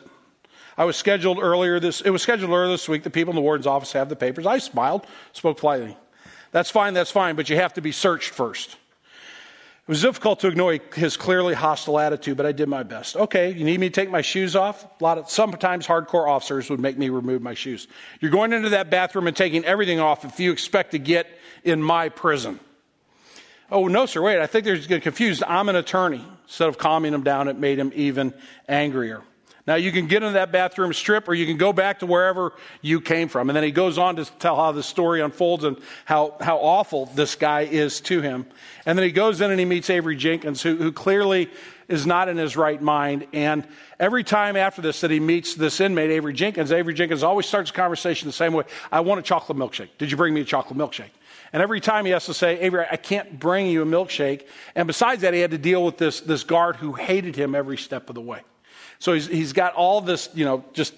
I 0.78 0.86
was 0.86 0.98
scheduled 0.98 1.40
earlier 1.40 1.80
this, 1.80 2.02
it 2.02 2.10
was 2.10 2.22
scheduled 2.22 2.52
earlier 2.52 2.72
this 2.72 2.90
week. 2.90 3.04
The 3.04 3.10
people 3.10 3.32
in 3.32 3.36
the 3.36 3.42
warden's 3.42 3.68
office 3.68 3.94
have 3.94 4.10
the 4.10 4.16
papers. 4.16 4.46
I 4.46 4.58
smiled, 4.58 5.06
spoke 5.32 5.60
politely. 5.60 5.98
That's 6.52 6.70
fine, 6.70 6.94
that's 6.94 7.12
fine, 7.12 7.36
but 7.36 7.50
you 7.50 7.56
have 7.58 7.74
to 7.74 7.82
be 7.82 7.92
searched 7.92 8.30
first. 8.30 8.72
It 8.72 9.90
was 9.90 10.02
difficult 10.02 10.40
to 10.40 10.48
ignore 10.48 10.80
his 10.96 11.16
clearly 11.16 11.54
hostile 11.54 12.00
attitude, 12.00 12.38
but 12.38 12.48
I 12.48 12.54
did 12.54 12.68
my 12.68 12.82
best. 12.82 13.16
Okay, 13.16 13.52
you 13.52 13.64
need 13.64 13.80
me 13.80 13.88
to 13.90 13.94
take 13.94 14.10
my 14.10 14.22
shoes 14.22 14.56
off? 14.56 14.84
A 14.84 15.04
lot 15.04 15.20
of 15.20 15.30
sometimes 15.30 15.86
hardcore 15.86 16.28
officers 16.28 16.72
would 16.72 16.80
make 16.80 16.98
me 16.98 17.10
remove 17.10 17.44
my 17.44 17.54
shoes. 17.54 17.88
You're 18.20 18.32
going 18.32 18.52
into 18.52 18.70
that 18.70 18.90
bathroom 18.90 19.28
and 19.28 19.38
taking 19.38 19.64
everything 19.64 20.00
off 20.00 20.26
if 20.26 20.40
you 20.40 20.52
expect 20.52 20.92
to 20.92 20.98
get 20.98 21.28
in 21.64 21.84
my 21.84 22.10
prison. 22.10 22.60
Oh, 23.70 23.88
no, 23.88 24.08
sir, 24.08 24.24
wait, 24.24 24.40
I 24.40 24.48
think 24.48 24.66
they're 24.66 25.00
confused. 25.00 25.44
I'm 25.44 25.70
an 25.70 25.76
attorney. 25.76 26.26
Instead 26.46 26.68
of 26.68 26.80
calming 26.80 27.14
him 27.14 27.24
down, 27.24 27.48
it 27.48 27.58
made 27.58 27.78
him 27.78 27.92
even 27.96 28.34
angrier. 28.68 29.22
Now 29.68 29.76
you 29.76 29.92
can 29.92 30.06
get 30.06 30.22
into 30.22 30.34
that 30.34 30.52
bathroom 30.52 30.94
strip 30.94 31.28
or 31.28 31.34
you 31.34 31.48
can 31.48 31.58
go 31.58 31.74
back 31.74 32.00
to 32.00 32.06
wherever 32.06 32.54
you 32.82 33.02
came 33.02 33.28
from. 33.28 33.50
And 33.50 33.56
then 33.56 33.64
he 33.64 33.72
goes 33.72 33.98
on 33.98 34.16
to 34.18 34.26
tell 34.26 34.56
how 34.56 34.72
the 34.72 34.84
story 34.84 35.22
unfolds 35.22 35.64
and 35.64 35.78
how, 36.06 36.36
how 36.40 36.58
awful 36.58 37.08
this 37.08 37.36
guy 37.36 37.62
is 37.62 38.00
to 38.02 38.22
him. 38.22 38.46
And 38.86 38.98
then 38.98 39.04
he 39.04 39.12
goes 39.12 39.42
in 39.42 39.50
and 39.50 39.60
he 39.60 39.66
meets 39.66 39.90
Avery 39.90 40.16
Jenkins, 40.16 40.62
who, 40.62 40.76
who 40.76 40.92
clearly 40.92 41.50
is 41.88 42.06
not 42.06 42.30
in 42.30 42.38
his 42.38 42.56
right 42.56 42.80
mind. 42.80 43.26
And 43.34 43.68
every 44.00 44.24
time 44.24 44.56
after 44.56 44.84
this 44.84 45.02
that 45.02 45.10
he 45.10 45.20
meets 45.20 45.56
this 45.56 45.80
inmate, 45.80 46.12
Avery 46.12 46.34
Jenkins, 46.34 46.72
Avery 46.72 46.94
Jenkins 46.94 47.24
always 47.24 47.48
starts 47.48 47.72
the 47.72 47.76
conversation 47.76 48.28
the 48.28 48.34
same 48.34 48.54
way. 48.54 48.66
I 48.92 49.00
want 49.00 49.20
a 49.20 49.24
chocolate 49.24 49.58
milkshake. 49.58 49.90
Did 49.98 50.12
you 50.12 50.18
bring 50.18 50.36
me 50.36 50.42
a 50.42 50.46
chocolate 50.46 50.78
milkshake? 50.78 51.12
And 51.54 51.64
every 51.64 51.82
time 51.82 52.06
he 52.06 52.12
has 52.12 52.26
to 52.26 52.34
say, 52.36 52.60
Avery, 52.60 52.86
I 52.92 52.98
can't 52.98 53.40
bring 53.40 53.68
you 53.68 53.82
a 53.82 53.86
milkshake. 53.86 54.46
And 54.76 54.86
besides 54.86 55.22
that, 55.22 55.34
he 55.34 55.40
had 55.40 55.52
to 55.52 55.58
deal 55.58 55.84
with 55.84 55.98
this, 55.98 56.22
this 56.22 56.44
guard 56.44 56.76
who 56.76 56.94
hated 56.94 57.36
him 57.36 57.56
every 57.56 57.78
step 57.78 58.10
of 58.10 58.16
the 58.16 58.22
way. 58.22 58.42
So 59.06 59.14
he's, 59.14 59.28
he's 59.28 59.54
got 59.54 59.76
all 59.76 60.02
this, 60.02 60.30
you 60.34 60.46
know, 60.46 60.66
just 60.74 60.96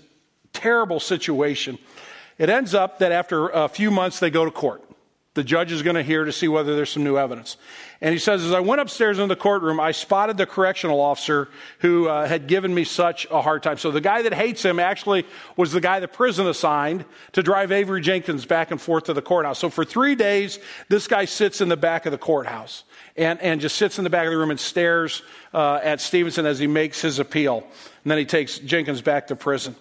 terrible 0.54 1.02
situation. 1.02 1.78
It 2.38 2.50
ends 2.50 2.74
up 2.74 3.00
that 3.00 3.12
after 3.12 3.50
a 3.50 3.68
few 3.68 3.92
months, 3.92 4.22
they 4.22 4.30
go 4.30 4.46
to 4.46 4.52
court. 4.52 4.82
The 5.34 5.44
judge 5.44 5.74
is 5.74 5.84
going 5.84 5.98
to 5.98 6.04
hear 6.04 6.24
to 6.24 6.32
see 6.32 6.48
whether 6.48 6.74
there's 6.74 6.90
some 6.90 7.04
new 7.04 7.18
evidence. 7.18 7.58
And 8.00 8.14
he 8.14 8.18
says, 8.18 8.46
As 8.46 8.54
I 8.54 8.62
went 8.62 8.80
upstairs 8.80 9.20
in 9.20 9.28
the 9.28 9.36
courtroom, 9.36 9.82
I 9.82 9.92
spotted 9.92 10.38
the 10.38 10.46
correctional 10.46 11.02
officer 11.02 11.50
who 11.80 12.08
uh, 12.08 12.26
had 12.26 12.48
given 12.48 12.74
me 12.74 12.86
such 12.86 13.28
a 13.30 13.42
hard 13.42 13.62
time. 13.62 13.78
So 13.78 13.92
the 13.92 14.00
guy 14.00 14.22
that 14.22 14.34
hates 14.34 14.64
him 14.64 14.80
actually 14.80 15.26
was 15.58 15.74
the 15.74 15.82
guy 15.82 16.00
the 16.00 16.08
prison 16.08 16.48
assigned 16.48 17.04
to 17.34 17.44
drive 17.44 17.74
Avery 17.74 18.00
Jenkins 18.00 18.46
back 18.46 18.72
and 18.72 18.80
forth 18.80 19.04
to 19.06 19.14
the 19.14 19.22
courthouse. 19.22 19.60
So 19.60 19.70
for 19.70 19.84
three 19.84 20.16
days, 20.16 20.60
this 20.88 21.08
guy 21.08 21.26
sits 21.26 21.60
in 21.60 21.68
the 21.68 21.78
back 21.78 22.06
of 22.06 22.14
the 22.14 22.18
courthouse 22.18 22.86
and, 23.18 23.42
and 23.42 23.60
just 23.60 23.76
sits 23.76 23.98
in 23.98 24.06
the 24.06 24.10
back 24.10 24.26
of 24.26 24.32
the 24.32 24.38
room 24.38 24.52
and 24.52 24.60
stares 24.60 25.24
uh, 25.54 25.80
at 25.84 26.00
Stevenson 26.00 26.46
as 26.46 26.60
he 26.60 26.68
makes 26.68 27.02
his 27.02 27.20
appeal. 27.20 27.68
And 28.08 28.12
then 28.12 28.20
he 28.20 28.26
takes 28.26 28.58
Jenkins 28.60 29.02
back 29.02 29.28
to 29.28 29.36
prison. 29.36 29.76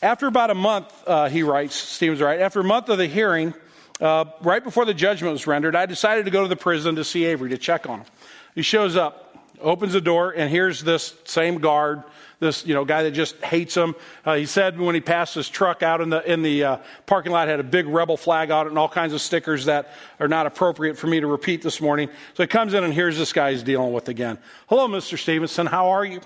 After 0.00 0.28
about 0.28 0.50
a 0.50 0.54
month, 0.54 0.86
uh, 1.04 1.28
he 1.28 1.42
writes, 1.42 1.74
Stevens 1.74 2.20
writes, 2.20 2.40
after 2.40 2.60
a 2.60 2.64
month 2.64 2.88
of 2.90 2.96
the 2.96 3.08
hearing, 3.08 3.54
uh, 4.00 4.26
right 4.40 4.62
before 4.62 4.84
the 4.84 4.94
judgment 4.94 5.32
was 5.32 5.48
rendered, 5.48 5.74
I 5.74 5.86
decided 5.86 6.26
to 6.26 6.30
go 6.30 6.42
to 6.42 6.48
the 6.48 6.54
prison 6.54 6.94
to 6.94 7.02
see 7.02 7.24
Avery 7.24 7.50
to 7.50 7.58
check 7.58 7.88
on 7.88 8.02
him. 8.02 8.06
He 8.54 8.62
shows 8.62 8.94
up, 8.94 9.36
opens 9.60 9.94
the 9.94 10.00
door, 10.00 10.30
and 10.30 10.48
here's 10.48 10.84
this 10.84 11.12
same 11.24 11.58
guard 11.58 12.04
this 12.38 12.64
you 12.64 12.74
know 12.74 12.84
guy 12.84 13.02
that 13.02 13.10
just 13.10 13.34
hates 13.42 13.76
him. 13.76 13.96
Uh, 14.24 14.34
he 14.34 14.46
said 14.46 14.78
when 14.78 14.94
he 14.94 15.00
passed 15.00 15.34
his 15.34 15.48
truck 15.48 15.82
out 15.82 16.00
in 16.00 16.10
the 16.10 16.30
in 16.30 16.42
the 16.42 16.62
uh, 16.62 16.76
parking 17.06 17.32
lot 17.32 17.48
had 17.48 17.58
a 17.58 17.64
big 17.64 17.88
rebel 17.88 18.16
flag 18.16 18.52
on 18.52 18.66
it 18.66 18.68
and 18.68 18.78
all 18.78 18.90
kinds 18.90 19.12
of 19.12 19.20
stickers 19.20 19.64
that 19.64 19.90
are 20.20 20.28
not 20.28 20.46
appropriate 20.46 20.96
for 20.98 21.08
me 21.08 21.18
to 21.18 21.26
repeat 21.26 21.62
this 21.62 21.80
morning. 21.80 22.10
So 22.34 22.44
he 22.44 22.46
comes 22.46 22.74
in 22.74 22.84
and 22.84 22.94
here's 22.94 23.18
this 23.18 23.32
guy 23.32 23.50
he's 23.50 23.64
dealing 23.64 23.92
with 23.92 24.08
again. 24.08 24.38
Hello, 24.68 24.86
Mr. 24.86 25.18
Stevenson. 25.18 25.66
How 25.66 25.88
are 25.88 26.04
you? 26.04 26.20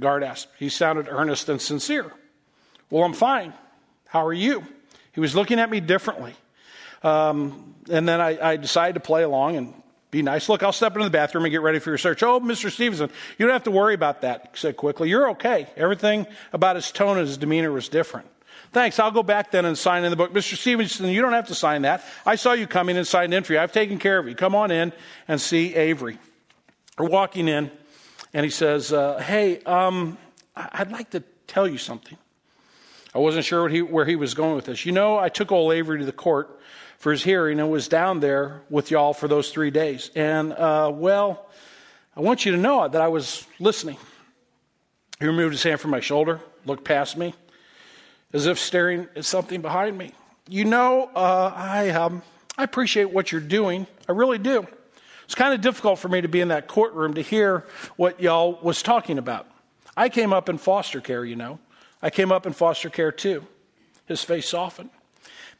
Guard 0.00 0.22
asked. 0.24 0.48
He 0.58 0.68
sounded 0.68 1.06
earnest 1.08 1.48
and 1.48 1.60
sincere. 1.60 2.12
Well, 2.90 3.04
I'm 3.04 3.12
fine. 3.12 3.52
How 4.06 4.26
are 4.26 4.32
you? 4.32 4.64
He 5.12 5.20
was 5.20 5.36
looking 5.36 5.60
at 5.60 5.70
me 5.70 5.80
differently. 5.80 6.34
Um, 7.02 7.74
and 7.90 8.08
then 8.08 8.20
I, 8.20 8.50
I, 8.52 8.56
decided 8.56 8.94
to 8.94 9.00
play 9.00 9.22
along 9.22 9.56
and 9.56 9.74
be 10.10 10.20
nice. 10.20 10.50
Look, 10.50 10.62
I'll 10.62 10.72
step 10.72 10.92
into 10.92 11.04
the 11.04 11.10
bathroom 11.10 11.44
and 11.44 11.50
get 11.50 11.62
ready 11.62 11.78
for 11.78 11.90
your 11.90 11.98
search. 11.98 12.22
Oh, 12.22 12.40
Mr. 12.40 12.70
Stevenson, 12.70 13.08
you 13.38 13.46
don't 13.46 13.54
have 13.54 13.62
to 13.64 13.70
worry 13.70 13.94
about 13.94 14.20
that, 14.20 14.50
he 14.52 14.58
said 14.58 14.76
quickly. 14.76 15.08
You're 15.08 15.30
okay. 15.30 15.66
Everything 15.76 16.26
about 16.52 16.76
his 16.76 16.92
tone 16.92 17.16
and 17.16 17.26
his 17.26 17.38
demeanor 17.38 17.72
was 17.72 17.88
different. 17.88 18.26
Thanks. 18.72 18.98
I'll 18.98 19.10
go 19.10 19.22
back 19.22 19.50
then 19.50 19.64
and 19.64 19.76
sign 19.76 20.04
in 20.04 20.10
the 20.10 20.16
book. 20.16 20.32
Mr. 20.32 20.56
Stevenson, 20.56 21.08
you 21.08 21.22
don't 21.22 21.32
have 21.32 21.48
to 21.48 21.54
sign 21.54 21.82
that. 21.82 22.04
I 22.26 22.36
saw 22.36 22.52
you 22.52 22.66
coming 22.66 22.96
and 22.96 23.06
signed 23.06 23.32
in 23.32 23.42
for 23.42 23.54
you. 23.54 23.58
I've 23.58 23.72
taken 23.72 23.98
care 23.98 24.18
of 24.18 24.28
you. 24.28 24.34
Come 24.34 24.54
on 24.54 24.70
in 24.70 24.92
and 25.26 25.40
see 25.40 25.74
Avery. 25.74 26.18
We're 26.98 27.08
walking 27.08 27.48
in, 27.48 27.70
and 28.32 28.44
he 28.44 28.50
says, 28.50 28.92
uh, 28.92 29.18
Hey, 29.18 29.62
um, 29.64 30.18
I'd 30.56 30.92
like 30.92 31.10
to 31.10 31.22
tell 31.46 31.66
you 31.66 31.78
something. 31.78 32.16
I 33.14 33.18
wasn't 33.18 33.44
sure 33.44 33.68
he, 33.68 33.82
where 33.82 34.04
he 34.04 34.16
was 34.16 34.34
going 34.34 34.54
with 34.54 34.66
this. 34.66 34.86
You 34.86 34.92
know, 34.92 35.18
I 35.18 35.28
took 35.28 35.50
old 35.50 35.72
Avery 35.72 35.98
to 35.98 36.04
the 36.04 36.12
court 36.12 36.60
for 36.98 37.10
his 37.10 37.24
hearing 37.24 37.58
and 37.58 37.70
was 37.70 37.88
down 37.88 38.20
there 38.20 38.62
with 38.70 38.90
y'all 38.90 39.12
for 39.12 39.26
those 39.26 39.50
three 39.50 39.70
days. 39.70 40.10
And, 40.14 40.52
uh, 40.52 40.92
well, 40.94 41.46
I 42.16 42.20
want 42.20 42.44
you 42.44 42.52
to 42.52 42.58
know 42.58 42.86
that 42.86 43.00
I 43.00 43.08
was 43.08 43.46
listening. 43.58 43.96
He 45.18 45.26
removed 45.26 45.52
his 45.52 45.62
hand 45.62 45.80
from 45.80 45.90
my 45.90 46.00
shoulder, 46.00 46.40
looked 46.64 46.84
past 46.84 47.16
me, 47.16 47.34
as 48.32 48.46
if 48.46 48.58
staring 48.58 49.08
at 49.16 49.24
something 49.24 49.60
behind 49.60 49.98
me. 49.98 50.12
You 50.48 50.64
know, 50.64 51.10
uh, 51.14 51.52
I, 51.54 51.90
um, 51.90 52.22
I 52.56 52.64
appreciate 52.64 53.10
what 53.10 53.32
you're 53.32 53.40
doing. 53.40 53.86
I 54.08 54.12
really 54.12 54.38
do. 54.38 54.66
It's 55.30 55.36
kind 55.36 55.54
of 55.54 55.60
difficult 55.60 56.00
for 56.00 56.08
me 56.08 56.22
to 56.22 56.26
be 56.26 56.40
in 56.40 56.48
that 56.48 56.66
courtroom 56.66 57.14
to 57.14 57.22
hear 57.22 57.64
what 57.94 58.20
y'all 58.20 58.58
was 58.62 58.82
talking 58.82 59.16
about. 59.16 59.46
I 59.96 60.08
came 60.08 60.32
up 60.32 60.48
in 60.48 60.58
foster 60.58 61.00
care, 61.00 61.24
you 61.24 61.36
know. 61.36 61.60
I 62.02 62.10
came 62.10 62.32
up 62.32 62.46
in 62.46 62.52
foster 62.52 62.90
care 62.90 63.12
too. 63.12 63.46
His 64.06 64.24
face 64.24 64.48
softened. 64.48 64.90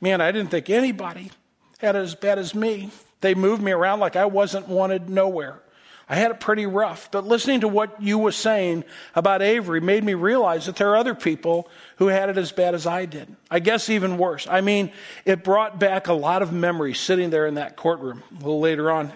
Man, 0.00 0.20
I 0.20 0.32
didn't 0.32 0.50
think 0.50 0.70
anybody 0.70 1.30
had 1.78 1.94
it 1.94 2.00
as 2.00 2.16
bad 2.16 2.40
as 2.40 2.52
me. 2.52 2.90
They 3.20 3.36
moved 3.36 3.62
me 3.62 3.70
around 3.70 4.00
like 4.00 4.16
I 4.16 4.24
wasn't 4.24 4.66
wanted 4.66 5.08
nowhere. 5.08 5.60
I 6.08 6.16
had 6.16 6.32
it 6.32 6.40
pretty 6.40 6.66
rough, 6.66 7.08
but 7.12 7.24
listening 7.24 7.60
to 7.60 7.68
what 7.68 8.02
you 8.02 8.18
were 8.18 8.32
saying 8.32 8.82
about 9.14 9.40
Avery 9.40 9.80
made 9.80 10.02
me 10.02 10.14
realize 10.14 10.66
that 10.66 10.74
there 10.74 10.90
are 10.90 10.96
other 10.96 11.14
people 11.14 11.68
who 11.98 12.08
had 12.08 12.28
it 12.28 12.36
as 12.36 12.50
bad 12.50 12.74
as 12.74 12.88
I 12.88 13.04
did. 13.04 13.36
I 13.48 13.60
guess 13.60 13.88
even 13.88 14.18
worse. 14.18 14.48
I 14.50 14.62
mean, 14.62 14.90
it 15.24 15.44
brought 15.44 15.78
back 15.78 16.08
a 16.08 16.12
lot 16.12 16.42
of 16.42 16.52
memories 16.52 16.98
sitting 16.98 17.30
there 17.30 17.46
in 17.46 17.54
that 17.54 17.76
courtroom 17.76 18.24
a 18.32 18.34
little 18.34 18.58
later 18.58 18.90
on. 18.90 19.12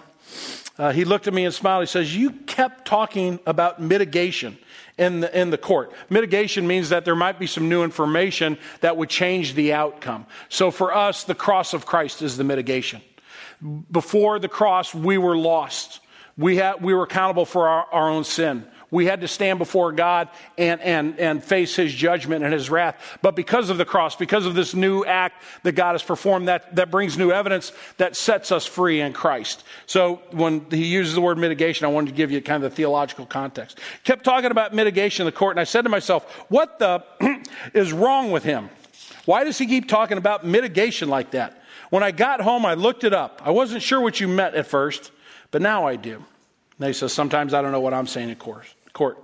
Uh, 0.77 0.93
he 0.93 1.05
looked 1.05 1.29
at 1.29 1.35
me 1.35 1.45
and 1.45 1.55
smiled. 1.55 1.83
He 1.83 1.87
says, 1.87 2.17
You 2.17 2.31
kept 2.31 2.87
talking 2.87 3.39
about 3.47 3.81
mitigation 3.81 4.59
in 4.99 5.21
the, 5.21 5.41
in 5.41 5.51
the 5.51 5.59
court. 5.59 5.93
Mitigation 6.11 6.67
means 6.67 6.89
that 6.89 7.05
there 7.05 7.15
might 7.15 7.39
be 7.39 7.47
some 7.47 7.69
new 7.69 7.85
information 7.85 8.59
that 8.81 8.97
would 8.97 9.09
change 9.09 9.55
the 9.55 9.73
outcome. 9.73 10.27
So 10.49 10.71
for 10.71 10.95
us, 10.95 11.25
the 11.25 11.35
cross 11.35 11.75
of 11.75 11.87
Christ 11.87 12.23
is 12.23 12.37
the 12.37 12.45
mitigation. 12.45 13.03
Before 13.91 14.39
the 14.39 14.49
cross, 14.49 14.95
we 14.95 15.17
were 15.17 15.37
lost. 15.37 16.01
We, 16.37 16.57
had, 16.57 16.83
we 16.83 16.93
were 16.93 17.05
accountable 17.05 17.45
for 17.45 17.69
our, 17.69 17.87
our 17.93 18.11
own 18.11 18.25
sin. 18.25 18.67
We 18.95 19.07
had 19.07 19.23
to 19.23 19.29
stand 19.29 19.59
before 19.59 19.91
God 19.91 20.29
and, 20.57 20.81
and, 20.81 21.19
and 21.19 21.43
face 21.43 21.75
his 21.75 21.93
judgment 21.93 22.45
and 22.45 22.53
his 22.53 22.71
wrath. 22.71 23.19
But 23.23 23.35
because 23.35 23.69
of 23.69 23.77
the 23.77 23.85
cross, 23.85 24.15
because 24.15 24.47
of 24.47 24.55
this 24.55 24.73
new 24.73 25.05
act 25.05 25.43
that 25.65 25.73
God 25.73 25.93
has 25.93 26.03
performed, 26.05 26.47
that, 26.47 26.77
that 26.77 26.93
brings 26.93 27.19
new 27.19 27.33
evidence 27.33 27.73
that 27.97 28.17
sets 28.17 28.53
us 28.53 28.65
free 28.65 29.01
in 29.01 29.13
Christ. 29.13 29.65
So 29.87 30.23
when 30.31 30.65
he 30.71 30.85
uses 30.85 31.15
the 31.15 31.21
word 31.21 31.39
mitigation, 31.39 31.85
I 31.87 31.89
wanted 31.89 32.11
to 32.11 32.17
give 32.17 32.31
you 32.31 32.41
kind 32.41 32.63
of 32.63 32.71
the 32.71 32.77
theological 32.77 33.27
context. 33.27 33.81
Kept 34.05 34.23
talking 34.23 34.53
about 34.53 34.73
mitigation 34.73 35.27
in 35.27 35.27
the 35.27 35.37
court, 35.37 35.55
and 35.55 35.61
I 35.61 35.65
said 35.65 35.83
to 35.83 35.89
myself, 35.89 36.31
what 36.49 36.79
the 36.79 37.03
is 37.75 37.93
wrong 37.93 38.31
with 38.31 38.45
him? 38.45 38.71
Why 39.25 39.43
does 39.43 39.59
he 39.59 39.67
keep 39.67 39.89
talking 39.89 40.19
about 40.19 40.47
mitigation 40.47 41.09
like 41.09 41.33
that? 41.33 41.61
When 41.91 42.05
I 42.05 42.13
got 42.13 42.41
home, 42.41 42.65
I 42.65 42.75
looked 42.75 43.03
it 43.03 43.13
up. 43.13 43.43
I 43.45 43.51
wasn't 43.51 43.83
sure 43.83 44.01
what 44.01 44.21
you 44.21 44.29
meant 44.29 44.55
at 44.55 44.69
first. 44.69 45.11
But 45.51 45.63
now 45.63 45.89
I 45.89 45.97
do. 45.97 46.25
And 46.79 46.87
he 46.87 46.93
says, 46.93 47.13
Sometimes 47.13 47.55
I 47.55 47.63
don't 47.63 47.73
know 47.73 47.81
what 47.81 47.95
I'm 47.95 48.07
saying 48.07 48.31
of 48.31 48.39
court. 48.39 48.67
Court. 48.95 49.23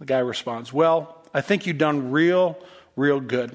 The 0.00 0.06
guy 0.06 0.18
responds, 0.18 0.72
Well, 0.72 1.22
I 1.32 1.40
think 1.40 1.66
you've 1.66 1.78
done 1.78 2.10
real, 2.10 2.58
real 2.96 3.20
good. 3.20 3.54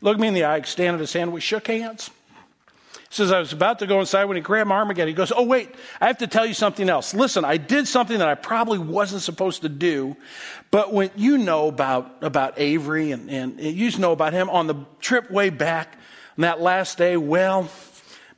Looked 0.00 0.20
me 0.20 0.28
in 0.28 0.34
the 0.34 0.44
eye, 0.44 0.56
extended 0.56 1.00
his 1.00 1.12
hand, 1.12 1.32
we 1.32 1.40
shook 1.40 1.66
hands. 1.66 2.10
He 2.92 3.16
says, 3.16 3.32
I 3.32 3.40
was 3.40 3.52
about 3.52 3.80
to 3.80 3.88
go 3.88 3.98
inside 3.98 4.26
when 4.26 4.36
he 4.36 4.40
grabbed 4.40 4.68
my 4.68 4.76
arm 4.76 4.90
again. 4.90 5.08
He 5.08 5.14
goes, 5.14 5.32
Oh, 5.34 5.42
wait, 5.42 5.74
I 6.00 6.06
have 6.06 6.18
to 6.18 6.28
tell 6.28 6.46
you 6.46 6.54
something 6.54 6.88
else. 6.88 7.12
Listen, 7.12 7.44
I 7.44 7.56
did 7.56 7.88
something 7.88 8.18
that 8.18 8.28
I 8.28 8.36
probably 8.36 8.78
wasn't 8.78 9.22
supposed 9.22 9.62
to 9.62 9.68
do, 9.68 10.16
but 10.70 10.92
when 10.92 11.10
you 11.16 11.36
know 11.36 11.66
about, 11.66 12.18
about 12.20 12.54
Avery 12.58 13.10
and, 13.10 13.28
and 13.28 13.60
you 13.60 13.90
know 13.98 14.12
about 14.12 14.32
him 14.32 14.48
on 14.48 14.68
the 14.68 14.76
trip 15.00 15.28
way 15.28 15.50
back 15.50 15.98
on 16.38 16.42
that 16.42 16.60
last 16.60 16.98
day, 16.98 17.16
well, 17.16 17.68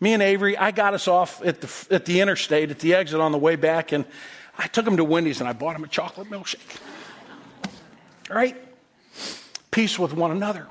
me 0.01 0.15
and 0.15 0.23
Avery, 0.23 0.57
I 0.57 0.71
got 0.71 0.95
us 0.95 1.07
off 1.07 1.45
at 1.45 1.61
the, 1.61 1.95
at 1.95 2.07
the 2.07 2.23
interstate, 2.23 2.71
at 2.71 2.79
the 2.79 2.95
exit 2.95 3.21
on 3.21 3.31
the 3.31 3.39
way 3.39 3.57
back, 3.57 3.93
and 3.93 4.07
I 4.59 4.67
took 4.67 4.87
him 4.87 4.97
to 4.97 5.05
Wendy's 5.05 5.41
and 5.41 5.49
I 5.49 5.53
bought 5.53 5.77
him 5.77 5.85
a 5.85 5.89
chocolate 5.89 6.29
milkshake. 6.29 6.81
All 8.31 8.37
right? 8.37 8.57
Peace 9.71 9.99
with 9.99 10.13
one 10.13 10.31
another. 10.31 10.67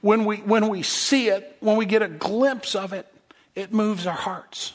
When 0.00 0.24
we, 0.24 0.36
when 0.38 0.68
we 0.68 0.82
see 0.82 1.28
it, 1.28 1.56
when 1.60 1.76
we 1.76 1.86
get 1.86 2.02
a 2.02 2.08
glimpse 2.08 2.74
of 2.74 2.92
it, 2.92 3.06
it 3.54 3.72
moves 3.72 4.06
our 4.06 4.14
hearts. 4.14 4.74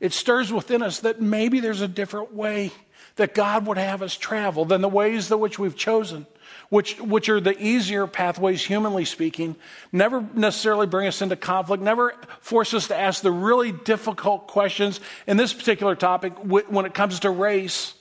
It 0.00 0.12
stirs 0.12 0.52
within 0.52 0.82
us 0.82 1.00
that 1.00 1.20
maybe 1.20 1.60
there's 1.60 1.80
a 1.80 1.88
different 1.88 2.34
way 2.34 2.72
that 3.16 3.34
God 3.34 3.66
would 3.66 3.78
have 3.78 4.02
us 4.02 4.16
travel 4.16 4.64
than 4.64 4.80
the 4.80 4.88
ways 4.88 5.28
that 5.28 5.38
which 5.38 5.58
we've 5.58 5.76
chosen 5.76 6.26
which, 6.74 7.00
which 7.00 7.28
are 7.28 7.40
the 7.40 7.56
easier 7.62 8.04
pathways, 8.08 8.60
humanly 8.60 9.04
speaking, 9.04 9.54
never 9.92 10.26
necessarily 10.34 10.88
bring 10.88 11.06
us 11.06 11.22
into 11.22 11.36
conflict, 11.36 11.80
never 11.80 12.16
force 12.40 12.74
us 12.74 12.88
to 12.88 12.96
ask 12.96 13.22
the 13.22 13.30
really 13.30 13.70
difficult 13.70 14.48
questions 14.48 14.98
in 15.28 15.36
this 15.36 15.52
particular 15.52 15.94
topic 15.94 16.32
when 16.42 16.84
it 16.84 16.92
comes 16.92 17.20
to 17.20 17.30
race 17.30 17.94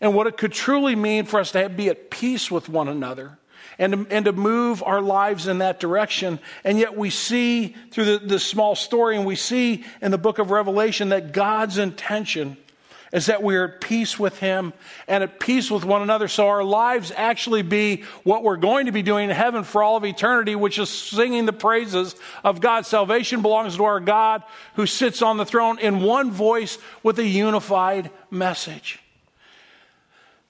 and 0.00 0.14
what 0.14 0.28
it 0.28 0.36
could 0.36 0.52
truly 0.52 0.94
mean 0.94 1.24
for 1.24 1.40
us 1.40 1.50
to 1.50 1.62
have, 1.62 1.76
be 1.76 1.88
at 1.88 2.10
peace 2.10 2.48
with 2.48 2.68
one 2.68 2.86
another 2.86 3.38
and 3.76 3.92
to, 3.92 4.14
and 4.14 4.26
to 4.26 4.32
move 4.32 4.84
our 4.84 5.00
lives 5.00 5.48
in 5.48 5.58
that 5.58 5.80
direction. 5.80 6.38
And 6.62 6.78
yet 6.78 6.96
we 6.96 7.10
see 7.10 7.74
through 7.90 8.04
the, 8.04 8.18
the 8.18 8.38
small 8.38 8.76
story 8.76 9.16
and 9.16 9.26
we 9.26 9.34
see 9.34 9.84
in 10.00 10.12
the 10.12 10.18
book 10.18 10.38
of 10.38 10.52
Revelation 10.52 11.08
that 11.08 11.32
God's 11.32 11.76
intention 11.76 12.56
is 13.12 13.26
that 13.26 13.42
we 13.42 13.56
are 13.56 13.64
at 13.64 13.80
peace 13.80 14.18
with 14.18 14.38
Him 14.38 14.72
and 15.06 15.22
at 15.22 15.38
peace 15.38 15.70
with 15.70 15.84
one 15.84 16.02
another. 16.02 16.28
So 16.28 16.48
our 16.48 16.64
lives 16.64 17.12
actually 17.14 17.62
be 17.62 18.04
what 18.24 18.42
we're 18.42 18.56
going 18.56 18.86
to 18.86 18.92
be 18.92 19.02
doing 19.02 19.28
in 19.28 19.36
heaven 19.36 19.64
for 19.64 19.82
all 19.82 19.96
of 19.96 20.04
eternity, 20.04 20.56
which 20.56 20.78
is 20.78 20.88
singing 20.88 21.44
the 21.44 21.52
praises 21.52 22.16
of 22.42 22.60
God. 22.60 22.86
Salvation 22.86 23.42
belongs 23.42 23.76
to 23.76 23.84
our 23.84 24.00
God 24.00 24.42
who 24.76 24.86
sits 24.86 25.20
on 25.20 25.36
the 25.36 25.44
throne 25.44 25.78
in 25.78 26.00
one 26.00 26.30
voice 26.30 26.78
with 27.02 27.18
a 27.18 27.26
unified 27.26 28.10
message. 28.30 28.98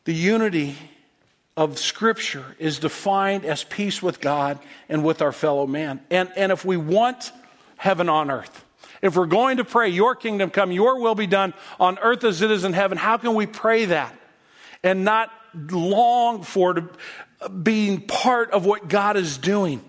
The 0.04 0.14
unity 0.14 0.76
of 1.56 1.78
Scripture 1.78 2.56
is 2.58 2.78
defined 2.78 3.44
as 3.44 3.64
peace 3.64 4.02
with 4.02 4.20
God 4.20 4.58
and 4.88 5.04
with 5.04 5.20
our 5.20 5.32
fellow 5.32 5.66
man. 5.66 6.00
And, 6.10 6.30
and 6.36 6.52
if 6.52 6.64
we 6.64 6.76
want 6.76 7.32
heaven 7.76 8.08
on 8.08 8.30
earth, 8.30 8.64
if 9.00 9.16
we're 9.16 9.26
going 9.26 9.56
to 9.56 9.64
pray, 9.64 9.88
Your 9.88 10.14
kingdom 10.14 10.50
come, 10.50 10.72
Your 10.72 11.00
will 11.00 11.14
be 11.14 11.26
done 11.26 11.54
on 11.80 11.98
earth 11.98 12.24
as 12.24 12.42
it 12.42 12.50
is 12.50 12.64
in 12.64 12.72
heaven, 12.72 12.98
how 12.98 13.16
can 13.16 13.34
we 13.34 13.46
pray 13.46 13.86
that 13.86 14.14
and 14.82 15.04
not 15.04 15.30
long 15.70 16.42
for 16.42 16.90
being 17.62 18.02
part 18.02 18.50
of 18.52 18.64
what 18.64 18.88
God 18.88 19.16
is 19.16 19.38
doing? 19.38 19.82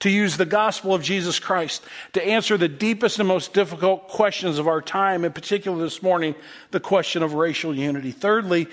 To 0.00 0.08
use 0.08 0.38
the 0.38 0.46
gospel 0.46 0.94
of 0.94 1.02
Jesus 1.02 1.38
Christ 1.38 1.84
to 2.14 2.26
answer 2.26 2.56
the 2.56 2.68
deepest 2.68 3.18
and 3.18 3.28
most 3.28 3.52
difficult 3.52 4.08
questions 4.08 4.58
of 4.58 4.66
our 4.66 4.80
time, 4.80 5.26
in 5.26 5.32
particular 5.32 5.82
this 5.82 6.02
morning, 6.02 6.34
the 6.70 6.80
question 6.80 7.22
of 7.22 7.34
racial 7.34 7.76
unity. 7.76 8.10
Thirdly, 8.10 8.66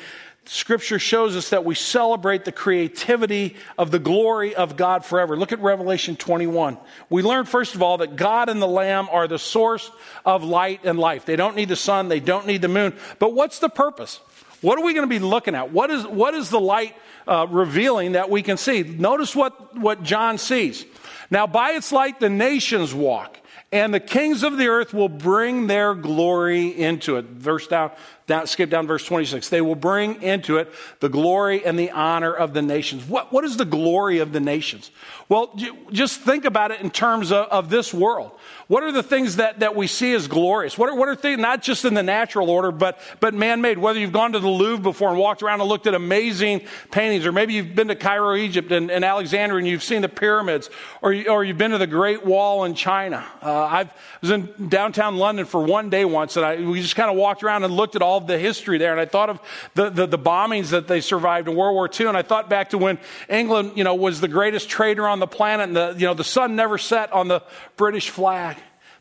Scripture 0.50 0.98
shows 0.98 1.36
us 1.36 1.50
that 1.50 1.66
we 1.66 1.76
celebrate 1.76 2.46
the 2.46 2.54
creativity 2.54 3.58
of 3.78 3.92
the 3.92 4.00
glory 4.00 4.56
of 4.56 4.78
God 4.78 5.04
forever. 5.04 5.36
Look 5.36 5.52
at 5.52 5.60
Revelation 5.60 6.16
21. 6.16 6.78
We 7.10 7.22
learn, 7.22 7.46
first 7.46 7.76
of 7.76 7.84
all, 7.84 7.98
that 7.98 8.16
God 8.16 8.48
and 8.48 8.62
the 8.62 8.68
Lamb 8.68 9.10
are 9.12 9.28
the 9.28 9.40
source 9.40 9.92
of 10.26 10.46
light 10.46 10.82
and 10.86 10.98
life. 10.98 11.26
They 11.26 11.36
don't 11.36 11.58
need 11.58 11.68
the 11.68 11.76
sun, 11.76 12.08
they 12.08 12.22
don't 12.22 12.48
need 12.48 12.62
the 12.62 12.70
moon. 12.70 12.96
But 13.20 13.34
what's 13.34 13.60
the 13.60 13.68
purpose? 13.68 14.22
What 14.62 14.80
are 14.80 14.84
we 14.84 14.94
going 14.94 15.08
to 15.08 15.10
be 15.10 15.20
looking 15.20 15.54
at? 15.54 15.72
What 15.72 15.92
is, 15.92 16.08
what 16.08 16.34
is 16.34 16.50
the 16.50 16.60
light 16.60 16.96
uh, 17.28 17.46
revealing 17.50 18.14
that 18.14 18.30
we 18.30 18.42
can 18.42 18.58
see? 18.58 18.84
Notice 18.84 19.36
what, 19.36 19.78
what 19.78 20.02
John 20.02 20.38
sees. 20.38 20.86
Now, 21.30 21.46
by 21.46 21.72
its 21.72 21.92
light, 21.92 22.20
the 22.22 22.30
nations 22.30 22.94
walk 22.94 23.38
and 23.72 23.94
the 23.94 24.00
kings 24.00 24.44
of 24.44 24.58
the 24.58 24.68
earth 24.68 24.94
will 24.94 25.10
bring 25.10 25.68
their 25.68 25.94
glory 25.94 26.68
into 26.68 27.18
it. 27.18 27.26
Verse 27.26 27.68
down, 27.68 27.92
down, 28.28 28.46
skip 28.46 28.70
down 28.70 28.88
verse 28.88 29.06
26. 29.06 29.50
They 29.50 29.62
will 29.62 29.76
bring 29.76 30.22
into 30.22 30.58
it 30.58 30.72
the 31.00 31.10
glory 31.10 31.66
and 31.66 31.80
the 31.80 31.92
honor 31.92 32.34
of 32.34 32.54
the 32.54 32.62
nations. 32.62 33.06
What, 33.06 33.32
what 33.32 33.46
is 33.46 33.58
the 33.58 33.66
glory 33.66 34.20
of 34.20 34.34
the 34.34 34.42
nations? 34.42 34.92
Well, 35.30 35.58
just 35.92 36.22
think 36.22 36.46
about 36.46 36.72
it 36.72 36.82
in 36.82 36.92
terms 36.92 37.32
of, 37.32 37.48
of 37.48 37.70
this 37.70 37.94
world. 37.94 38.32
What 38.68 38.84
are 38.84 38.92
the 38.92 39.04
things 39.04 39.38
that, 39.38 39.62
that 39.62 39.76
we 39.76 39.88
see 39.88 40.14
as 40.14 40.28
glorious? 40.28 40.78
What 40.78 40.90
are, 40.90 40.96
what 40.96 41.08
are 41.08 41.16
things, 41.16 41.40
not 41.40 41.62
just 41.62 41.86
in 41.86 41.94
the 41.94 42.04
natural 42.04 42.50
order, 42.50 42.72
but, 42.72 43.00
but 43.22 43.34
man 43.34 43.62
made? 43.62 43.78
Whether 43.78 44.00
you've 44.00 44.12
gone 44.12 44.34
to 44.34 44.40
the 44.40 44.50
Louvre 44.50 44.84
before 44.84 45.10
and 45.10 45.18
walked 45.18 45.42
around 45.42 45.62
and 45.62 45.70
looked 45.70 45.88
at 45.88 45.94
amazing 45.94 46.62
paintings, 46.92 47.26
or 47.26 47.32
maybe 47.32 47.54
you've 47.54 47.76
been 47.76 47.88
to 47.88 47.96
Cairo, 47.96 48.36
Egypt, 48.36 48.74
and, 48.74 48.92
and 48.92 49.06
Alexandria 49.06 49.60
and 49.60 49.68
you've 49.68 49.84
seen 49.84 50.02
the 50.02 50.10
pyramids, 50.10 50.70
or, 51.02 51.14
you, 51.14 51.30
or 51.30 51.46
you've 51.46 51.58
been 51.58 51.72
to 51.72 51.78
the 51.78 51.88
Great 51.88 52.26
Wall 52.26 52.66
in 52.66 52.74
China. 52.74 53.26
Uh, 53.42 53.52
I 53.54 53.90
was 54.20 54.32
in 54.32 54.68
downtown 54.68 55.16
London 55.16 55.46
for 55.46 55.64
one 55.64 55.90
day 55.90 56.04
once, 56.04 56.36
and 56.36 56.46
I, 56.46 56.58
we 56.58 56.82
just 56.82 56.98
kind 56.98 57.10
of 57.10 57.16
walked 57.16 57.44
around 57.44 57.64
and 57.64 57.74
looked 57.74 57.96
at 57.96 58.02
all 58.02 58.17
of 58.18 58.28
the 58.28 58.38
history 58.38 58.78
there. 58.78 58.92
And 58.92 59.00
I 59.00 59.06
thought 59.06 59.30
of 59.30 59.40
the, 59.74 59.90
the, 59.90 60.06
the 60.08 60.20
bombings 60.20 60.70
that 60.70 60.88
they 60.88 61.02
survived 61.02 61.48
in 61.48 61.56
World 61.56 61.76
War 61.76 61.90
II, 61.90 62.08
and 62.08 62.18
I 62.18 62.22
thought 62.22 62.50
back 62.50 62.72
to 62.72 62.78
when 62.78 63.00
England, 63.30 63.74
you 63.76 63.84
know, 63.84 63.96
was 63.96 64.22
the 64.22 64.28
greatest 64.28 64.70
trader 64.70 65.08
on 65.08 65.20
the 65.20 65.28
planet, 65.28 65.68
and 65.68 65.76
the, 65.76 65.96
you 65.98 66.06
know, 66.06 66.14
the 66.14 66.24
sun 66.24 66.56
never 66.56 66.78
set 66.78 67.12
on 67.14 67.28
the 67.28 67.42
British 67.76 68.10
flag. 68.10 68.58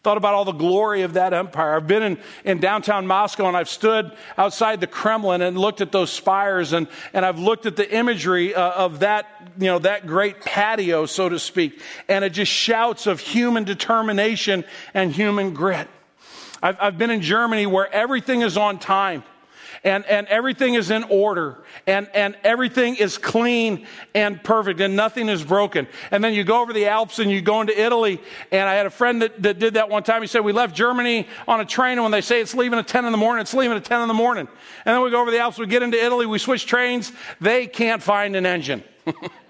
thought 0.06 0.16
about 0.16 0.34
all 0.34 0.44
the 0.44 0.52
glory 0.52 1.02
of 1.02 1.14
that 1.14 1.32
empire. 1.32 1.74
I've 1.74 1.88
been 1.88 2.04
in, 2.04 2.18
in 2.44 2.60
downtown 2.60 3.08
Moscow 3.08 3.48
and 3.48 3.56
I've 3.56 3.68
stood 3.68 4.12
outside 4.38 4.80
the 4.80 4.86
Kremlin 4.86 5.42
and 5.42 5.58
looked 5.58 5.80
at 5.80 5.90
those 5.90 6.12
spires 6.12 6.72
and, 6.72 6.86
and 7.12 7.26
I've 7.26 7.40
looked 7.40 7.66
at 7.66 7.74
the 7.74 7.92
imagery 7.92 8.54
uh, 8.54 8.70
of 8.70 9.00
that, 9.00 9.26
you 9.58 9.66
know, 9.66 9.80
that 9.80 10.06
great 10.06 10.42
patio, 10.42 11.06
so 11.06 11.28
to 11.28 11.40
speak. 11.40 11.82
And 12.06 12.24
it 12.24 12.30
just 12.30 12.52
shouts 12.52 13.08
of 13.08 13.18
human 13.18 13.64
determination 13.64 14.64
and 14.94 15.10
human 15.10 15.54
grit. 15.54 15.88
I've, 16.62 16.76
I've 16.80 16.98
been 16.98 17.10
in 17.10 17.20
Germany 17.20 17.66
where 17.66 17.92
everything 17.92 18.42
is 18.42 18.56
on 18.56 18.78
time 18.78 19.22
and, 19.84 20.04
and 20.06 20.26
everything 20.26 20.74
is 20.74 20.90
in 20.90 21.04
order 21.04 21.58
and, 21.86 22.08
and 22.12 22.36
everything 22.42 22.96
is 22.96 23.18
clean 23.18 23.86
and 24.14 24.42
perfect 24.42 24.80
and 24.80 24.96
nothing 24.96 25.28
is 25.28 25.44
broken. 25.44 25.86
And 26.10 26.22
then 26.22 26.34
you 26.34 26.44
go 26.44 26.60
over 26.60 26.72
the 26.72 26.86
Alps 26.86 27.18
and 27.18 27.30
you 27.30 27.40
go 27.40 27.60
into 27.60 27.80
Italy. 27.80 28.20
And 28.50 28.68
I 28.68 28.74
had 28.74 28.86
a 28.86 28.90
friend 28.90 29.22
that, 29.22 29.42
that 29.42 29.58
did 29.58 29.74
that 29.74 29.88
one 29.88 30.02
time. 30.02 30.22
He 30.22 30.28
said, 30.28 30.40
We 30.40 30.52
left 30.52 30.74
Germany 30.74 31.28
on 31.46 31.60
a 31.60 31.64
train, 31.64 31.92
and 31.92 32.02
when 32.02 32.12
they 32.12 32.20
say 32.20 32.40
it's 32.40 32.54
leaving 32.54 32.78
at 32.78 32.88
10 32.88 33.04
in 33.04 33.12
the 33.12 33.18
morning, 33.18 33.42
it's 33.42 33.54
leaving 33.54 33.76
at 33.76 33.84
10 33.84 34.02
in 34.02 34.08
the 34.08 34.14
morning. 34.14 34.48
And 34.84 34.94
then 34.94 35.02
we 35.02 35.10
go 35.10 35.20
over 35.20 35.30
the 35.30 35.38
Alps, 35.38 35.58
we 35.58 35.66
get 35.66 35.82
into 35.82 36.02
Italy, 36.02 36.26
we 36.26 36.38
switch 36.38 36.66
trains, 36.66 37.12
they 37.40 37.66
can't 37.66 38.02
find 38.02 38.34
an 38.36 38.46
engine. 38.46 38.82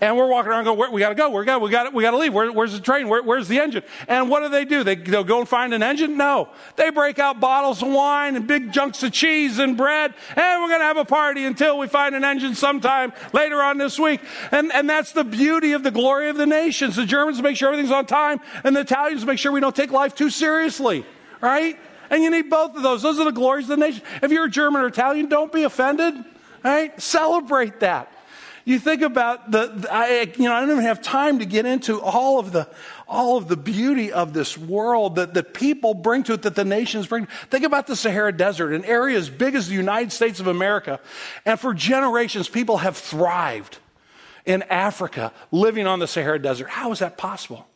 And 0.00 0.16
we're 0.16 0.28
walking 0.28 0.52
around 0.52 0.64
going, 0.64 0.92
we 0.92 1.00
got 1.00 1.08
to 1.08 1.14
go, 1.16 1.28
we 1.30 1.44
got 1.44 1.60
we 1.60 1.70
got 1.70 1.92
we 1.92 2.02
got 2.02 2.12
to 2.12 2.18
leave. 2.18 2.32
Where, 2.32 2.52
where's 2.52 2.72
the 2.72 2.80
train? 2.80 3.08
Where, 3.08 3.22
where's 3.22 3.48
the 3.48 3.58
engine? 3.58 3.82
And 4.06 4.30
what 4.30 4.40
do 4.40 4.48
they 4.48 4.64
do? 4.64 4.84
They, 4.84 4.94
they'll 4.94 5.24
go 5.24 5.40
and 5.40 5.48
find 5.48 5.74
an 5.74 5.82
engine? 5.82 6.16
No. 6.16 6.50
They 6.76 6.90
break 6.90 7.18
out 7.18 7.40
bottles 7.40 7.82
of 7.82 7.88
wine 7.88 8.36
and 8.36 8.46
big 8.46 8.72
chunks 8.72 9.02
of 9.02 9.12
cheese 9.12 9.58
and 9.58 9.76
bread, 9.76 10.14
and 10.36 10.62
we're 10.62 10.68
going 10.68 10.80
to 10.80 10.84
have 10.84 10.98
a 10.98 11.04
party 11.04 11.44
until 11.44 11.78
we 11.78 11.88
find 11.88 12.14
an 12.14 12.22
engine 12.22 12.54
sometime 12.54 13.12
later 13.32 13.60
on 13.60 13.78
this 13.78 13.98
week. 13.98 14.20
And, 14.52 14.72
and 14.72 14.88
that's 14.88 15.12
the 15.12 15.24
beauty 15.24 15.72
of 15.72 15.82
the 15.82 15.90
glory 15.90 16.28
of 16.28 16.36
the 16.36 16.46
nations. 16.46 16.94
The 16.94 17.04
Germans 17.04 17.42
make 17.42 17.56
sure 17.56 17.68
everything's 17.68 17.92
on 17.92 18.06
time, 18.06 18.40
and 18.62 18.76
the 18.76 18.80
Italians 18.80 19.26
make 19.26 19.38
sure 19.38 19.50
we 19.50 19.60
don't 19.60 19.74
take 19.74 19.90
life 19.90 20.14
too 20.14 20.30
seriously, 20.30 21.04
right? 21.40 21.76
And 22.10 22.22
you 22.22 22.30
need 22.30 22.48
both 22.48 22.76
of 22.76 22.82
those. 22.82 23.02
Those 23.02 23.18
are 23.18 23.24
the 23.24 23.32
glories 23.32 23.64
of 23.64 23.78
the 23.78 23.84
nation. 23.84 24.02
If 24.22 24.30
you're 24.30 24.46
a 24.46 24.50
German 24.50 24.82
or 24.82 24.86
Italian, 24.86 25.28
don't 25.28 25.52
be 25.52 25.64
offended, 25.64 26.14
right? 26.62 27.00
Celebrate 27.00 27.80
that. 27.80 28.12
You 28.68 28.78
think 28.78 29.00
about 29.00 29.50
the, 29.50 29.68
the, 29.68 29.90
I, 29.90 30.30
you 30.36 30.44
know, 30.44 30.52
I 30.52 30.60
don't 30.60 30.72
even 30.72 30.84
have 30.84 31.00
time 31.00 31.38
to 31.38 31.46
get 31.46 31.64
into 31.64 32.02
all 32.02 32.38
of 32.38 32.52
the, 32.52 32.68
all 33.08 33.38
of 33.38 33.48
the 33.48 33.56
beauty 33.56 34.12
of 34.12 34.34
this 34.34 34.58
world 34.58 35.14
that, 35.14 35.32
that 35.32 35.54
people 35.54 35.94
bring 35.94 36.22
to 36.24 36.34
it, 36.34 36.42
that 36.42 36.54
the 36.54 36.66
nations 36.66 37.06
bring. 37.06 37.28
Think 37.48 37.64
about 37.64 37.86
the 37.86 37.96
Sahara 37.96 38.30
Desert, 38.30 38.74
an 38.74 38.84
area 38.84 39.16
as 39.16 39.30
big 39.30 39.54
as 39.54 39.68
the 39.68 39.74
United 39.74 40.12
States 40.12 40.38
of 40.38 40.48
America. 40.48 41.00
And 41.46 41.58
for 41.58 41.72
generations, 41.72 42.50
people 42.50 42.76
have 42.76 42.98
thrived 42.98 43.78
in 44.44 44.62
Africa, 44.64 45.32
living 45.50 45.86
on 45.86 45.98
the 45.98 46.06
Sahara 46.06 46.38
Desert. 46.38 46.68
How 46.68 46.92
is 46.92 46.98
that 46.98 47.16
possible? 47.16 47.66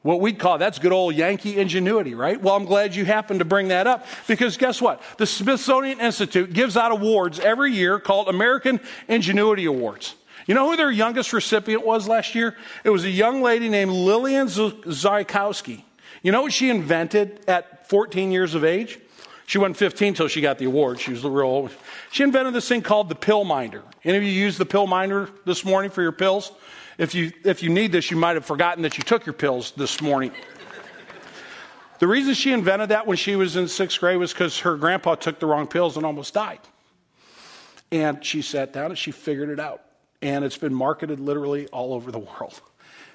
What 0.00 0.20
we'd 0.20 0.38
call 0.38 0.56
that's 0.56 0.78
good 0.78 0.92
old 0.92 1.14
Yankee 1.14 1.58
ingenuity, 1.58 2.14
right? 2.14 2.40
Well, 2.40 2.56
I'm 2.56 2.64
glad 2.64 2.94
you 2.94 3.04
happened 3.04 3.40
to 3.40 3.44
bring 3.44 3.68
that 3.68 3.86
up 3.86 4.06
because 4.26 4.56
guess 4.56 4.80
what? 4.80 5.02
The 5.18 5.26
Smithsonian 5.26 6.00
Institute 6.00 6.54
gives 6.54 6.78
out 6.78 6.90
awards 6.90 7.38
every 7.38 7.72
year 7.72 8.00
called 8.00 8.30
American 8.30 8.80
Ingenuity 9.08 9.66
Awards. 9.66 10.14
You 10.46 10.54
know 10.54 10.68
who 10.70 10.76
their 10.76 10.90
youngest 10.90 11.32
recipient 11.32 11.86
was 11.86 12.08
last 12.08 12.34
year? 12.34 12.56
It 12.84 12.90
was 12.90 13.04
a 13.04 13.10
young 13.10 13.42
lady 13.42 13.68
named 13.68 13.92
Lillian 13.92 14.48
Zajkowski. 14.48 15.82
You 16.22 16.32
know 16.32 16.42
what 16.42 16.52
she 16.52 16.70
invented 16.70 17.40
at 17.48 17.88
14 17.88 18.30
years 18.30 18.54
of 18.54 18.64
age? 18.64 18.98
She 19.46 19.58
wasn't 19.58 19.76
15 19.76 20.08
until 20.08 20.28
she 20.28 20.40
got 20.40 20.58
the 20.58 20.64
award. 20.64 21.00
She 21.00 21.10
was 21.10 21.22
the 21.22 21.30
real 21.30 21.46
old. 21.46 21.70
She 22.10 22.22
invented 22.22 22.54
this 22.54 22.68
thing 22.68 22.82
called 22.82 23.08
the 23.08 23.14
pill 23.14 23.44
minder. 23.44 23.82
Any 24.04 24.16
of 24.16 24.22
you 24.22 24.30
used 24.30 24.58
the 24.58 24.66
pill 24.66 24.86
minder 24.86 25.28
this 25.44 25.64
morning 25.64 25.90
for 25.90 26.02
your 26.02 26.12
pills? 26.12 26.52
If 26.98 27.14
you, 27.14 27.32
if 27.44 27.62
you 27.62 27.70
need 27.70 27.92
this, 27.92 28.10
you 28.10 28.16
might 28.16 28.34
have 28.34 28.44
forgotten 28.44 28.82
that 28.82 28.96
you 28.98 29.04
took 29.04 29.26
your 29.26 29.32
pills 29.32 29.72
this 29.72 30.00
morning. 30.00 30.32
the 31.98 32.06
reason 32.06 32.34
she 32.34 32.52
invented 32.52 32.90
that 32.90 33.06
when 33.06 33.16
she 33.16 33.36
was 33.36 33.56
in 33.56 33.68
sixth 33.68 33.98
grade 33.98 34.18
was 34.18 34.32
because 34.32 34.60
her 34.60 34.76
grandpa 34.76 35.16
took 35.16 35.38
the 35.38 35.46
wrong 35.46 35.66
pills 35.66 35.96
and 35.96 36.06
almost 36.06 36.34
died. 36.34 36.60
And 37.90 38.24
she 38.24 38.42
sat 38.42 38.72
down 38.72 38.86
and 38.86 38.98
she 38.98 39.10
figured 39.10 39.50
it 39.50 39.60
out 39.60 39.82
and 40.22 40.44
it's 40.44 40.56
been 40.56 40.74
marketed 40.74 41.20
literally 41.20 41.66
all 41.68 41.92
over 41.92 42.10
the 42.10 42.18
world. 42.40 42.60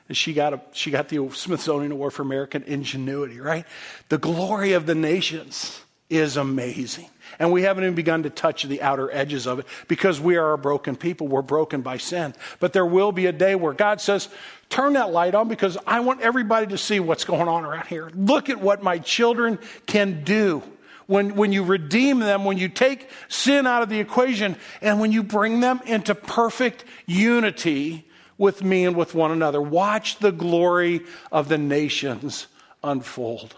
And 0.07 0.15
she 0.15 0.33
got, 0.33 0.53
a, 0.53 0.61
she 0.71 0.91
got 0.91 1.09
the 1.09 1.29
Smithsonian 1.33 1.91
Award 1.91 2.13
for 2.13 2.21
American 2.21 2.63
Ingenuity, 2.63 3.39
right? 3.39 3.65
The 4.09 4.17
glory 4.17 4.73
of 4.73 4.85
the 4.85 4.95
nations 4.95 5.81
is 6.09 6.37
amazing. 6.37 7.09
And 7.39 7.51
we 7.51 7.63
haven't 7.63 7.83
even 7.83 7.95
begun 7.95 8.23
to 8.23 8.29
touch 8.29 8.63
the 8.63 8.81
outer 8.81 9.11
edges 9.11 9.45
of 9.45 9.59
it 9.59 9.65
because 9.89 10.21
we 10.21 10.37
are 10.37 10.53
a 10.53 10.57
broken 10.57 10.95
people. 10.95 11.27
We're 11.27 11.41
broken 11.41 11.81
by 11.81 11.97
sin. 11.97 12.33
But 12.61 12.71
there 12.71 12.85
will 12.85 13.11
be 13.11 13.25
a 13.25 13.33
day 13.33 13.55
where 13.55 13.73
God 13.73 13.99
says, 13.99 14.29
Turn 14.69 14.93
that 14.93 15.11
light 15.11 15.35
on 15.35 15.47
because 15.47 15.77
I 15.85 16.01
want 16.01 16.21
everybody 16.21 16.67
to 16.67 16.77
see 16.77 16.99
what's 16.99 17.25
going 17.25 17.47
on 17.47 17.65
around 17.65 17.87
here. 17.87 18.09
Look 18.13 18.49
at 18.49 18.59
what 18.59 18.83
my 18.83 18.99
children 18.99 19.59
can 19.85 20.23
do 20.23 20.63
when, 21.07 21.35
when 21.35 21.51
you 21.51 21.63
redeem 21.63 22.19
them, 22.19 22.45
when 22.45 22.57
you 22.57 22.69
take 22.69 23.09
sin 23.27 23.65
out 23.65 23.81
of 23.81 23.89
the 23.89 23.99
equation, 23.99 24.55
and 24.81 24.99
when 24.99 25.11
you 25.11 25.23
bring 25.23 25.61
them 25.61 25.81
into 25.85 26.13
perfect 26.13 26.85
unity 27.05 28.05
with 28.37 28.63
me 28.63 28.85
and 28.85 28.95
with 28.95 29.15
one 29.15 29.31
another. 29.31 29.61
Watch 29.61 30.19
the 30.19 30.31
glory 30.31 31.01
of 31.31 31.49
the 31.49 31.57
nations 31.57 32.47
unfold. 32.83 33.55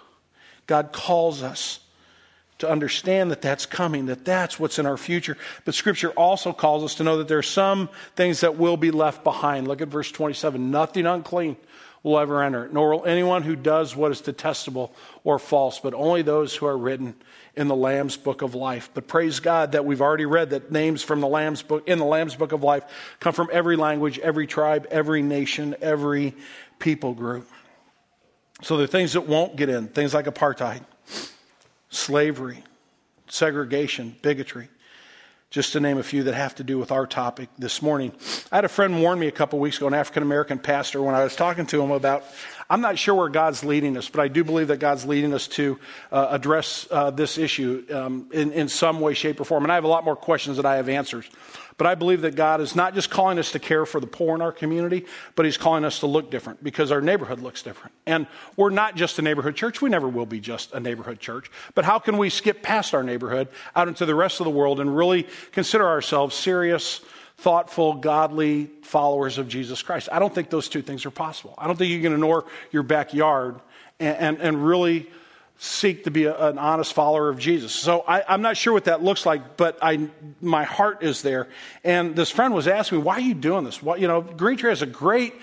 God 0.67 0.91
calls 0.91 1.43
us 1.43 1.79
to 2.59 2.69
understand 2.69 3.31
that 3.31 3.41
that's 3.41 3.65
coming, 3.65 4.07
that 4.07 4.25
that's 4.25 4.59
what's 4.59 4.79
in 4.79 4.85
our 4.85 4.97
future. 4.97 5.37
But 5.65 5.73
Scripture 5.73 6.11
also 6.11 6.53
calls 6.53 6.83
us 6.83 6.95
to 6.95 7.03
know 7.03 7.17
that 7.17 7.27
there 7.27 7.37
are 7.37 7.43
some 7.43 7.89
things 8.15 8.41
that 8.41 8.57
will 8.57 8.77
be 8.77 8.91
left 8.91 9.23
behind. 9.23 9.67
Look 9.67 9.81
at 9.81 9.87
verse 9.87 10.11
27 10.11 10.69
nothing 10.69 11.05
unclean 11.05 11.57
will 12.03 12.19
ever 12.19 12.43
enter, 12.43 12.69
nor 12.71 12.91
will 12.91 13.05
anyone 13.05 13.43
who 13.43 13.55
does 13.55 13.95
what 13.95 14.11
is 14.11 14.21
detestable 14.21 14.93
or 15.23 15.39
false, 15.39 15.79
but 15.79 15.93
only 15.93 16.21
those 16.21 16.55
who 16.55 16.65
are 16.65 16.77
written 16.77 17.15
in 17.55 17.67
the 17.67 17.75
Lamb's 17.75 18.17
book 18.17 18.41
of 18.41 18.55
life. 18.55 18.89
But 18.93 19.07
praise 19.07 19.39
God 19.39 19.73
that 19.73 19.85
we've 19.85 20.01
already 20.01 20.25
read 20.25 20.51
that 20.51 20.71
names 20.71 21.03
from 21.03 21.21
the 21.21 21.27
Lamb's 21.27 21.61
book 21.61 21.87
in 21.87 21.99
the 21.99 22.05
Lamb's 22.05 22.35
book 22.35 22.51
of 22.51 22.63
life 22.63 22.83
come 23.19 23.33
from 23.33 23.49
every 23.51 23.75
language, 23.75 24.19
every 24.19 24.47
tribe, 24.47 24.87
every 24.91 25.21
nation, 25.21 25.75
every 25.81 26.35
people 26.79 27.13
group. 27.13 27.47
So 28.61 28.77
there 28.77 28.83
are 28.83 28.87
things 28.87 29.13
that 29.13 29.27
won't 29.27 29.55
get 29.55 29.69
in, 29.69 29.87
things 29.87 30.13
like 30.13 30.25
apartheid, 30.25 30.83
slavery, 31.89 32.63
segregation, 33.27 34.15
bigotry 34.21 34.69
just 35.49 35.73
to 35.73 35.79
name 35.79 35.97
a 35.97 36.03
few 36.03 36.23
that 36.23 36.35
have 36.35 36.53
to 36.55 36.63
do 36.63 36.77
with 36.77 36.91
our 36.91 37.07
topic 37.07 37.49
this 37.57 37.81
morning. 37.81 38.11
I 38.51 38.57
had 38.57 38.65
a 38.65 38.69
friend 38.69 39.01
warn 39.01 39.17
me 39.17 39.27
a 39.27 39.31
couple 39.31 39.57
weeks 39.57 39.77
ago, 39.77 39.87
an 39.87 39.95
African 39.95 40.21
American 40.21 40.59
pastor, 40.59 41.01
when 41.01 41.15
I 41.15 41.23
was 41.23 41.35
talking 41.35 41.65
to 41.67 41.81
him 41.81 41.91
about, 41.91 42.23
I'm 42.69 42.81
not 42.81 42.99
sure 42.99 43.15
where 43.15 43.29
God's 43.29 43.63
leading 43.63 43.97
us, 43.97 44.09
but 44.09 44.21
I 44.21 44.27
do 44.27 44.43
believe 44.43 44.67
that 44.67 44.77
God's 44.77 45.03
leading 45.03 45.33
us 45.33 45.47
to 45.49 45.79
uh, 46.11 46.27
address 46.29 46.87
uh, 46.91 47.09
this 47.09 47.39
issue 47.39 47.83
um, 47.91 48.29
in, 48.31 48.51
in 48.51 48.67
some 48.67 48.99
way, 48.99 49.15
shape, 49.15 49.41
or 49.41 49.43
form. 49.43 49.63
And 49.63 49.71
I 49.71 49.75
have 49.75 49.85
a 49.85 49.87
lot 49.89 50.05
more 50.05 50.15
questions 50.15 50.57
than 50.57 50.67
I 50.67 50.75
have 50.75 50.87
answers. 50.87 51.27
But 51.77 51.87
I 51.87 51.95
believe 51.95 52.21
that 52.21 52.35
God 52.35 52.61
is 52.61 52.75
not 52.75 52.93
just 52.93 53.09
calling 53.09 53.39
us 53.39 53.53
to 53.53 53.59
care 53.59 53.85
for 53.85 53.99
the 53.99 54.05
poor 54.05 54.35
in 54.35 54.41
our 54.41 54.51
community, 54.51 55.05
but 55.35 55.45
He's 55.45 55.57
calling 55.57 55.85
us 55.85 56.01
to 56.01 56.07
look 56.07 56.29
different 56.29 56.61
because 56.63 56.91
our 56.91 57.01
neighborhood 57.01 57.39
looks 57.39 57.63
different. 57.63 57.93
And 58.05 58.27
we're 58.55 58.69
not 58.69 58.95
just 58.95 59.17
a 59.17 59.21
neighborhood 59.21 59.55
church. 59.55 59.81
We 59.81 59.89
never 59.89 60.09
will 60.09 60.25
be 60.25 60.41
just 60.41 60.73
a 60.73 60.79
neighborhood 60.79 61.19
church. 61.19 61.49
But 61.73 61.85
how 61.85 61.97
can 61.97 62.17
we 62.17 62.29
skip 62.29 62.61
past 62.61 62.93
our 62.93 63.01
neighborhood 63.01 63.47
out 63.75 63.87
into 63.87 64.05
the 64.05 64.13
rest 64.13 64.41
of 64.41 64.43
the 64.43 64.51
world 64.51 64.79
and 64.79 64.95
really 64.95 65.25
consider 65.53 65.87
ourselves 65.87 66.35
serious, 66.35 66.99
thoughtful, 67.39 67.95
godly 67.95 68.69
followers 68.83 69.37
of 69.37 69.47
Jesus 69.47 69.81
Christ? 69.81 70.09
I 70.11 70.19
don't 70.19 70.33
think 70.33 70.49
those 70.49 70.69
two 70.69 70.81
things 70.81 71.05
are 71.05 71.11
possible. 71.11 71.53
I 71.57 71.67
don't 71.67 71.77
think 71.77 71.91
you 71.91 72.01
can 72.01 72.13
ignore 72.13 72.45
your 72.71 72.83
backyard 72.83 73.59
and, 73.99 74.17
and, 74.17 74.37
and 74.39 74.65
really 74.65 75.09
seek 75.57 76.05
to 76.05 76.11
be 76.11 76.23
a, 76.23 76.47
an 76.47 76.57
honest 76.57 76.93
follower 76.93 77.29
of 77.29 77.37
Jesus. 77.37 77.73
So 77.73 78.01
I, 78.01 78.33
am 78.33 78.41
not 78.41 78.55
sure 78.55 78.71
what 78.71 78.85
that 78.85 79.03
looks 79.03 79.25
like, 79.25 79.57
but 79.57 79.77
I, 79.81 80.09
my 80.41 80.63
heart 80.63 81.03
is 81.03 81.21
there. 81.21 81.49
And 81.83 82.15
this 82.15 82.31
friend 82.31 82.53
was 82.53 82.67
asking 82.67 82.99
me, 82.99 83.03
why 83.03 83.15
are 83.15 83.21
you 83.21 83.33
doing 83.33 83.65
this? 83.65 83.83
What, 83.83 83.99
you 83.99 84.07
know, 84.07 84.21
Green 84.21 84.57
Tree 84.57 84.69
has 84.69 84.81
a 84.81 84.85
great 84.85 85.33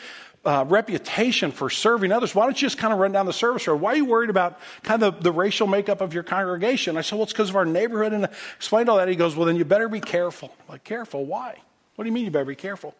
uh, 0.44 0.64
reputation 0.68 1.52
for 1.52 1.68
serving 1.68 2.12
others. 2.12 2.34
Why 2.34 2.44
don't 2.44 2.60
you 2.60 2.66
just 2.66 2.78
kind 2.78 2.92
of 2.92 2.98
run 2.98 3.12
down 3.12 3.26
the 3.26 3.32
service 3.32 3.66
road? 3.66 3.80
Why 3.80 3.92
are 3.92 3.96
you 3.96 4.04
worried 4.06 4.30
about 4.30 4.58
kind 4.82 5.02
of 5.02 5.16
the, 5.16 5.24
the 5.24 5.32
racial 5.32 5.66
makeup 5.66 6.00
of 6.00 6.14
your 6.14 6.22
congregation? 6.22 6.96
I 6.96 7.02
said, 7.02 7.16
well, 7.16 7.24
it's 7.24 7.32
because 7.32 7.50
of 7.50 7.56
our 7.56 7.66
neighborhood. 7.66 8.12
And 8.12 8.26
I 8.26 8.30
explained 8.56 8.88
all 8.88 8.96
that. 8.96 9.08
He 9.08 9.16
goes, 9.16 9.36
well, 9.36 9.46
then 9.46 9.56
you 9.56 9.64
better 9.64 9.88
be 9.88 10.00
careful. 10.00 10.54
I'm 10.60 10.74
like, 10.74 10.84
careful? 10.84 11.26
Why? 11.26 11.58
What 11.96 12.04
do 12.04 12.08
you 12.08 12.14
mean 12.14 12.24
you 12.24 12.30
better 12.30 12.44
be 12.44 12.54
careful? 12.54 12.94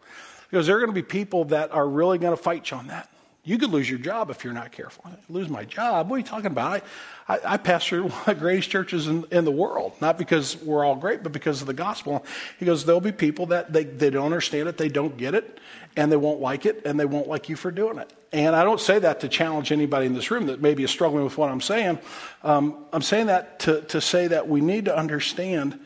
Because 0.49 0.67
there 0.67 0.75
are 0.75 0.79
going 0.79 0.89
to 0.89 0.95
be 0.95 1.03
people 1.03 1.45
that 1.45 1.71
are 1.71 1.87
really 1.87 2.17
going 2.17 2.35
to 2.35 2.41
fight 2.41 2.69
you 2.69 2.77
on 2.77 2.87
that. 2.87 3.09
You 3.47 3.57
could 3.57 3.69
lose 3.69 3.89
your 3.89 3.99
job 3.99 4.29
if 4.29 4.43
you're 4.43 4.51
not 4.51 4.73
careful. 4.73 5.09
lose 5.29 5.47
my 5.47 5.63
job? 5.63 6.09
What 6.09 6.17
are 6.17 6.19
you 6.19 6.25
talking 6.25 6.47
about? 6.47 6.83
I, 7.29 7.35
I, 7.35 7.39
I 7.53 7.57
pastor 7.57 8.03
one 8.03 8.11
of 8.11 8.25
the 8.25 8.35
greatest 8.35 8.69
churches 8.69 9.07
in, 9.07 9.23
in 9.31 9.45
the 9.45 9.53
world, 9.53 9.93
not 10.01 10.17
because 10.17 10.61
we're 10.61 10.83
all 10.83 10.97
great, 10.97 11.23
but 11.23 11.31
because 11.31 11.61
of 11.61 11.67
the 11.67 11.73
gospel. 11.73 12.25
He 12.59 12.65
goes, 12.65 12.83
There'll 12.83 12.99
be 12.99 13.13
people 13.13 13.45
that 13.45 13.71
they, 13.71 13.85
they 13.85 14.09
don't 14.09 14.25
understand 14.25 14.67
it, 14.67 14.77
they 14.77 14.89
don't 14.89 15.15
get 15.15 15.33
it, 15.33 15.61
and 15.95 16.11
they 16.11 16.17
won't 16.17 16.41
like 16.41 16.65
it, 16.65 16.81
and 16.85 16.99
they 16.99 17.05
won't 17.05 17.29
like 17.29 17.47
you 17.47 17.55
for 17.55 17.71
doing 17.71 17.99
it. 17.99 18.11
And 18.33 18.53
I 18.53 18.65
don't 18.65 18.81
say 18.81 18.99
that 18.99 19.21
to 19.21 19.29
challenge 19.29 19.71
anybody 19.71 20.07
in 20.07 20.13
this 20.13 20.29
room 20.29 20.47
that 20.47 20.61
maybe 20.61 20.83
is 20.83 20.91
struggling 20.91 21.23
with 21.23 21.37
what 21.37 21.49
I'm 21.49 21.61
saying. 21.61 21.99
Um, 22.43 22.85
I'm 22.91 23.01
saying 23.01 23.27
that 23.27 23.59
to, 23.59 23.81
to 23.83 24.01
say 24.01 24.27
that 24.27 24.49
we 24.49 24.59
need 24.59 24.85
to 24.85 24.97
understand 24.97 25.79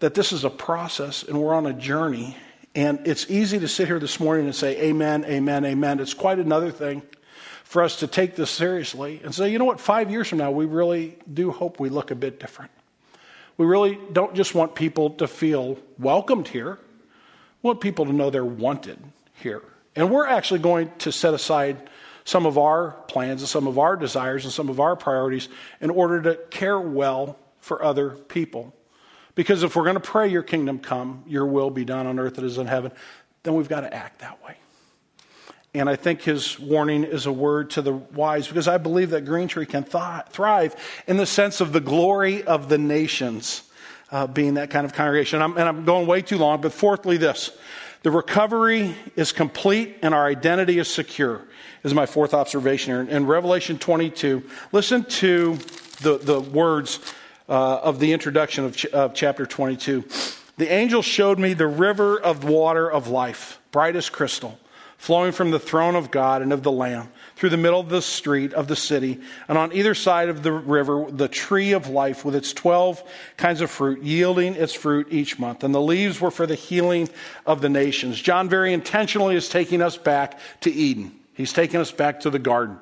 that 0.00 0.14
this 0.14 0.32
is 0.32 0.42
a 0.42 0.50
process 0.50 1.22
and 1.22 1.40
we're 1.40 1.54
on 1.54 1.66
a 1.66 1.72
journey 1.72 2.36
and 2.74 3.06
it's 3.06 3.30
easy 3.30 3.58
to 3.60 3.68
sit 3.68 3.86
here 3.86 3.98
this 3.98 4.18
morning 4.18 4.46
and 4.46 4.54
say, 4.54 4.80
Amen, 4.82 5.24
Amen, 5.26 5.64
Amen. 5.64 6.00
It's 6.00 6.14
quite 6.14 6.38
another 6.38 6.70
thing 6.70 7.02
for 7.62 7.82
us 7.82 7.96
to 7.96 8.06
take 8.06 8.36
this 8.36 8.50
seriously 8.50 9.20
and 9.24 9.34
say, 9.34 9.50
you 9.50 9.58
know 9.58 9.64
what, 9.64 9.80
five 9.80 10.10
years 10.10 10.28
from 10.28 10.38
now, 10.38 10.50
we 10.50 10.64
really 10.64 11.18
do 11.32 11.50
hope 11.50 11.80
we 11.80 11.88
look 11.88 12.10
a 12.10 12.14
bit 12.14 12.38
different. 12.38 12.70
We 13.56 13.66
really 13.66 13.98
don't 14.12 14.34
just 14.34 14.54
want 14.54 14.74
people 14.74 15.10
to 15.10 15.26
feel 15.26 15.78
welcomed 15.98 16.48
here, 16.48 16.78
we 17.62 17.68
want 17.68 17.80
people 17.80 18.06
to 18.06 18.12
know 18.12 18.30
they're 18.30 18.44
wanted 18.44 18.98
here. 19.40 19.62
And 19.96 20.10
we're 20.10 20.26
actually 20.26 20.60
going 20.60 20.92
to 20.98 21.12
set 21.12 21.34
aside 21.34 21.88
some 22.24 22.46
of 22.46 22.58
our 22.58 22.92
plans 23.08 23.42
and 23.42 23.48
some 23.48 23.66
of 23.66 23.78
our 23.78 23.96
desires 23.96 24.44
and 24.44 24.52
some 24.52 24.68
of 24.68 24.80
our 24.80 24.96
priorities 24.96 25.48
in 25.80 25.90
order 25.90 26.22
to 26.22 26.34
care 26.50 26.80
well 26.80 27.38
for 27.60 27.82
other 27.82 28.10
people. 28.10 28.74
Because 29.34 29.62
if 29.62 29.74
we're 29.76 29.84
going 29.84 29.94
to 29.94 30.00
pray, 30.00 30.28
Your 30.28 30.42
kingdom 30.42 30.78
come, 30.78 31.24
Your 31.26 31.46
will 31.46 31.70
be 31.70 31.84
done 31.84 32.06
on 32.06 32.18
earth 32.18 32.38
as 32.38 32.58
in 32.58 32.66
heaven, 32.66 32.92
then 33.42 33.54
we've 33.54 33.68
got 33.68 33.80
to 33.80 33.92
act 33.92 34.20
that 34.20 34.42
way. 34.44 34.56
And 35.74 35.88
I 35.88 35.96
think 35.96 36.22
his 36.22 36.58
warning 36.58 37.02
is 37.02 37.26
a 37.26 37.32
word 37.32 37.70
to 37.70 37.82
the 37.82 37.92
wise 37.92 38.46
because 38.46 38.68
I 38.68 38.78
believe 38.78 39.10
that 39.10 39.24
Green 39.24 39.48
Tree 39.48 39.66
can 39.66 39.82
th- 39.82 40.26
thrive 40.30 40.76
in 41.08 41.16
the 41.16 41.26
sense 41.26 41.60
of 41.60 41.72
the 41.72 41.80
glory 41.80 42.44
of 42.44 42.68
the 42.68 42.78
nations 42.78 43.62
uh, 44.12 44.28
being 44.28 44.54
that 44.54 44.70
kind 44.70 44.86
of 44.86 44.92
congregation. 44.92 45.42
And 45.42 45.52
I'm, 45.52 45.58
and 45.58 45.68
I'm 45.68 45.84
going 45.84 46.06
way 46.06 46.22
too 46.22 46.38
long, 46.38 46.60
but 46.60 46.72
fourthly, 46.72 47.16
this 47.16 47.50
the 48.04 48.10
recovery 48.10 48.94
is 49.16 49.32
complete 49.32 49.96
and 50.02 50.14
our 50.14 50.26
identity 50.26 50.78
is 50.78 50.88
secure, 50.88 51.40
is 51.82 51.94
my 51.94 52.06
fourth 52.06 52.34
observation 52.34 52.92
here. 52.92 53.16
In 53.16 53.26
Revelation 53.26 53.78
22, 53.78 54.44
listen 54.72 55.04
to 55.04 55.56
the, 56.02 56.18
the 56.18 56.38
words 56.38 57.00
uh, 57.48 57.76
of 57.76 57.98
the 57.98 58.12
introduction 58.12 58.64
of, 58.64 58.76
ch- 58.76 58.86
of 58.86 59.14
chapter 59.14 59.46
22. 59.46 60.04
The 60.56 60.72
angel 60.72 61.02
showed 61.02 61.38
me 61.38 61.54
the 61.54 61.66
river 61.66 62.20
of 62.20 62.44
water 62.44 62.90
of 62.90 63.08
life, 63.08 63.60
bright 63.72 63.96
as 63.96 64.08
crystal 64.08 64.58
flowing 65.04 65.32
from 65.32 65.50
the 65.50 65.58
throne 65.58 65.96
of 65.96 66.10
God 66.10 66.40
and 66.40 66.50
of 66.50 66.62
the 66.62 66.72
Lamb 66.72 67.08
through 67.36 67.50
the 67.50 67.58
middle 67.58 67.78
of 67.78 67.90
the 67.90 68.00
street 68.00 68.54
of 68.54 68.68
the 68.68 68.76
city. 68.76 69.20
And 69.48 69.58
on 69.58 69.70
either 69.74 69.94
side 69.94 70.30
of 70.30 70.42
the 70.42 70.50
river, 70.50 71.04
the 71.10 71.28
tree 71.28 71.72
of 71.72 71.90
life 71.90 72.24
with 72.24 72.34
its 72.34 72.54
12 72.54 73.02
kinds 73.36 73.60
of 73.60 73.70
fruit, 73.70 74.02
yielding 74.02 74.54
its 74.54 74.72
fruit 74.72 75.08
each 75.10 75.38
month. 75.38 75.62
And 75.62 75.74
the 75.74 75.80
leaves 75.80 76.22
were 76.22 76.30
for 76.30 76.46
the 76.46 76.54
healing 76.54 77.10
of 77.44 77.60
the 77.60 77.68
nations. 77.68 78.18
John 78.18 78.48
very 78.48 78.72
intentionally 78.72 79.36
is 79.36 79.50
taking 79.50 79.82
us 79.82 79.98
back 79.98 80.38
to 80.62 80.72
Eden. 80.72 81.14
He's 81.34 81.52
taking 81.52 81.80
us 81.80 81.92
back 81.92 82.20
to 82.20 82.30
the 82.30 82.38
garden 82.38 82.78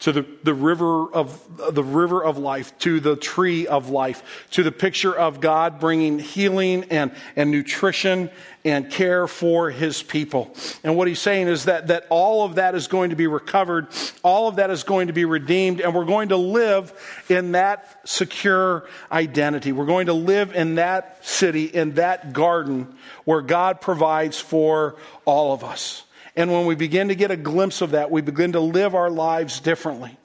to 0.00 0.12
the, 0.12 0.26
the 0.42 0.54
river 0.54 1.12
of 1.12 1.74
the 1.74 1.84
river 1.84 2.22
of 2.22 2.38
life, 2.38 2.76
to 2.80 3.00
the 3.00 3.16
tree 3.16 3.66
of 3.66 3.90
life, 3.90 4.46
to 4.50 4.62
the 4.62 4.72
picture 4.72 5.14
of 5.14 5.40
God 5.40 5.80
bringing 5.80 6.18
healing 6.18 6.84
and, 6.90 7.14
and 7.36 7.50
nutrition 7.50 8.30
and 8.64 8.90
care 8.90 9.26
for 9.26 9.70
his 9.70 10.02
people. 10.02 10.54
And 10.82 10.96
what 10.96 11.06
he's 11.06 11.20
saying 11.20 11.48
is 11.48 11.66
that, 11.66 11.88
that 11.88 12.06
all 12.08 12.44
of 12.44 12.54
that 12.54 12.74
is 12.74 12.88
going 12.88 13.10
to 13.10 13.16
be 13.16 13.26
recovered, 13.26 13.88
all 14.22 14.48
of 14.48 14.56
that 14.56 14.70
is 14.70 14.84
going 14.84 15.08
to 15.08 15.12
be 15.12 15.26
redeemed, 15.26 15.80
and 15.80 15.94
we're 15.94 16.06
going 16.06 16.30
to 16.30 16.36
live 16.36 16.92
in 17.28 17.52
that 17.52 18.00
secure 18.08 18.88
identity. 19.12 19.72
We're 19.72 19.84
going 19.84 20.06
to 20.06 20.14
live 20.14 20.54
in 20.54 20.76
that 20.76 21.24
city, 21.26 21.64
in 21.66 21.94
that 21.94 22.32
garden 22.32 22.96
where 23.24 23.42
God 23.42 23.80
provides 23.82 24.40
for 24.40 24.96
all 25.26 25.52
of 25.52 25.62
us. 25.62 26.04
And 26.36 26.50
when 26.50 26.66
we 26.66 26.74
begin 26.74 27.08
to 27.08 27.14
get 27.14 27.30
a 27.30 27.36
glimpse 27.36 27.80
of 27.80 27.92
that, 27.92 28.10
we 28.10 28.20
begin 28.20 28.52
to 28.52 28.60
live 28.60 28.94
our 28.94 29.10
lives 29.10 29.60
differently. 29.60 30.16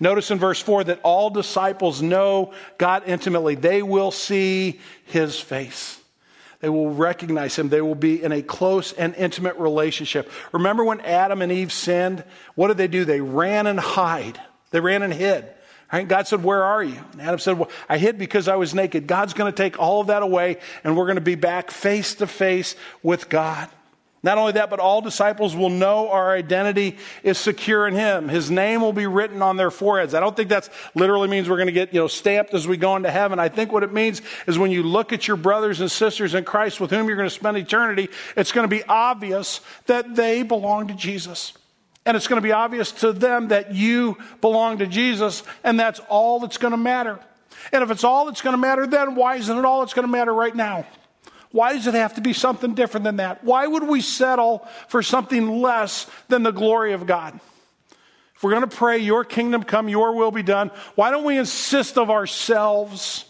Notice 0.00 0.30
in 0.30 0.38
verse 0.38 0.60
4 0.60 0.84
that 0.84 1.00
all 1.02 1.30
disciples 1.30 2.02
know 2.02 2.52
God 2.78 3.04
intimately. 3.06 3.54
They 3.54 3.82
will 3.82 4.10
see 4.10 4.80
his 5.04 5.38
face. 5.38 6.00
They 6.60 6.68
will 6.68 6.90
recognize 6.90 7.56
him. 7.56 7.68
They 7.68 7.80
will 7.80 7.94
be 7.94 8.22
in 8.22 8.32
a 8.32 8.42
close 8.42 8.92
and 8.92 9.14
intimate 9.14 9.56
relationship. 9.56 10.30
Remember 10.52 10.82
when 10.82 11.00
Adam 11.00 11.42
and 11.42 11.52
Eve 11.52 11.72
sinned? 11.72 12.24
What 12.54 12.68
did 12.68 12.78
they 12.78 12.88
do? 12.88 13.04
They 13.04 13.20
ran 13.20 13.66
and 13.66 13.78
hide. 13.78 14.40
They 14.70 14.80
ran 14.80 15.02
and 15.02 15.12
hid. 15.12 15.46
God 16.08 16.26
said, 16.26 16.42
Where 16.42 16.64
are 16.64 16.82
you? 16.82 16.98
And 17.12 17.22
Adam 17.22 17.38
said, 17.38 17.58
Well, 17.58 17.70
I 17.88 17.98
hid 17.98 18.18
because 18.18 18.48
I 18.48 18.56
was 18.56 18.74
naked. 18.74 19.06
God's 19.06 19.34
going 19.34 19.52
to 19.52 19.56
take 19.56 19.78
all 19.78 20.00
of 20.00 20.08
that 20.08 20.22
away, 20.22 20.56
and 20.82 20.96
we're 20.96 21.04
going 21.04 21.16
to 21.16 21.20
be 21.20 21.36
back 21.36 21.70
face 21.70 22.16
to 22.16 22.26
face 22.26 22.74
with 23.02 23.28
God. 23.28 23.68
Not 24.24 24.38
only 24.38 24.52
that, 24.52 24.70
but 24.70 24.80
all 24.80 25.02
disciples 25.02 25.54
will 25.54 25.68
know 25.68 26.08
our 26.08 26.34
identity 26.34 26.96
is 27.22 27.36
secure 27.36 27.86
in 27.86 27.92
Him. 27.92 28.30
His 28.30 28.50
name 28.50 28.80
will 28.80 28.94
be 28.94 29.06
written 29.06 29.42
on 29.42 29.58
their 29.58 29.70
foreheads. 29.70 30.14
I 30.14 30.20
don't 30.20 30.34
think 30.34 30.48
that's 30.48 30.70
literally 30.94 31.28
means 31.28 31.46
we're 31.46 31.58
going 31.58 31.66
to 31.66 31.72
get, 31.72 31.92
you 31.92 32.00
know, 32.00 32.06
stamped 32.06 32.54
as 32.54 32.66
we 32.66 32.78
go 32.78 32.96
into 32.96 33.10
heaven. 33.10 33.38
I 33.38 33.50
think 33.50 33.70
what 33.70 33.82
it 33.82 33.92
means 33.92 34.22
is 34.46 34.58
when 34.58 34.70
you 34.70 34.82
look 34.82 35.12
at 35.12 35.28
your 35.28 35.36
brothers 35.36 35.82
and 35.82 35.90
sisters 35.90 36.32
in 36.32 36.44
Christ 36.44 36.80
with 36.80 36.90
whom 36.90 37.06
you're 37.06 37.18
going 37.18 37.28
to 37.28 37.34
spend 37.34 37.58
eternity, 37.58 38.08
it's 38.34 38.50
going 38.50 38.64
to 38.64 38.74
be 38.74 38.82
obvious 38.84 39.60
that 39.86 40.16
they 40.16 40.42
belong 40.42 40.88
to 40.88 40.94
Jesus. 40.94 41.52
And 42.06 42.16
it's 42.16 42.26
going 42.26 42.40
to 42.40 42.46
be 42.46 42.52
obvious 42.52 42.92
to 42.92 43.12
them 43.12 43.48
that 43.48 43.74
you 43.74 44.16
belong 44.40 44.78
to 44.78 44.86
Jesus, 44.86 45.42
and 45.62 45.78
that's 45.78 46.00
all 46.08 46.40
that's 46.40 46.56
going 46.56 46.72
to 46.72 46.78
matter. 46.78 47.20
And 47.74 47.82
if 47.82 47.90
it's 47.90 48.04
all 48.04 48.24
that's 48.24 48.40
going 48.40 48.54
to 48.54 48.58
matter, 48.58 48.86
then 48.86 49.16
why 49.16 49.36
isn't 49.36 49.58
it 49.58 49.66
all 49.66 49.80
that's 49.80 49.92
going 49.92 50.06
to 50.06 50.12
matter 50.12 50.32
right 50.32 50.56
now? 50.56 50.86
Why 51.54 51.74
does 51.74 51.86
it 51.86 51.94
have 51.94 52.14
to 52.14 52.20
be 52.20 52.32
something 52.32 52.74
different 52.74 53.04
than 53.04 53.18
that? 53.18 53.44
Why 53.44 53.64
would 53.64 53.84
we 53.84 54.00
settle 54.00 54.66
for 54.88 55.04
something 55.04 55.62
less 55.62 56.10
than 56.26 56.42
the 56.42 56.50
glory 56.50 56.94
of 56.94 57.06
God? 57.06 57.38
If 58.34 58.42
we're 58.42 58.50
going 58.50 58.68
to 58.68 58.76
pray, 58.76 58.98
Your 58.98 59.24
kingdom 59.24 59.62
come, 59.62 59.88
Your 59.88 60.16
will 60.16 60.32
be 60.32 60.42
done, 60.42 60.72
why 60.96 61.12
don't 61.12 61.22
we 61.22 61.38
insist 61.38 61.96
of 61.96 62.10
ourselves? 62.10 63.24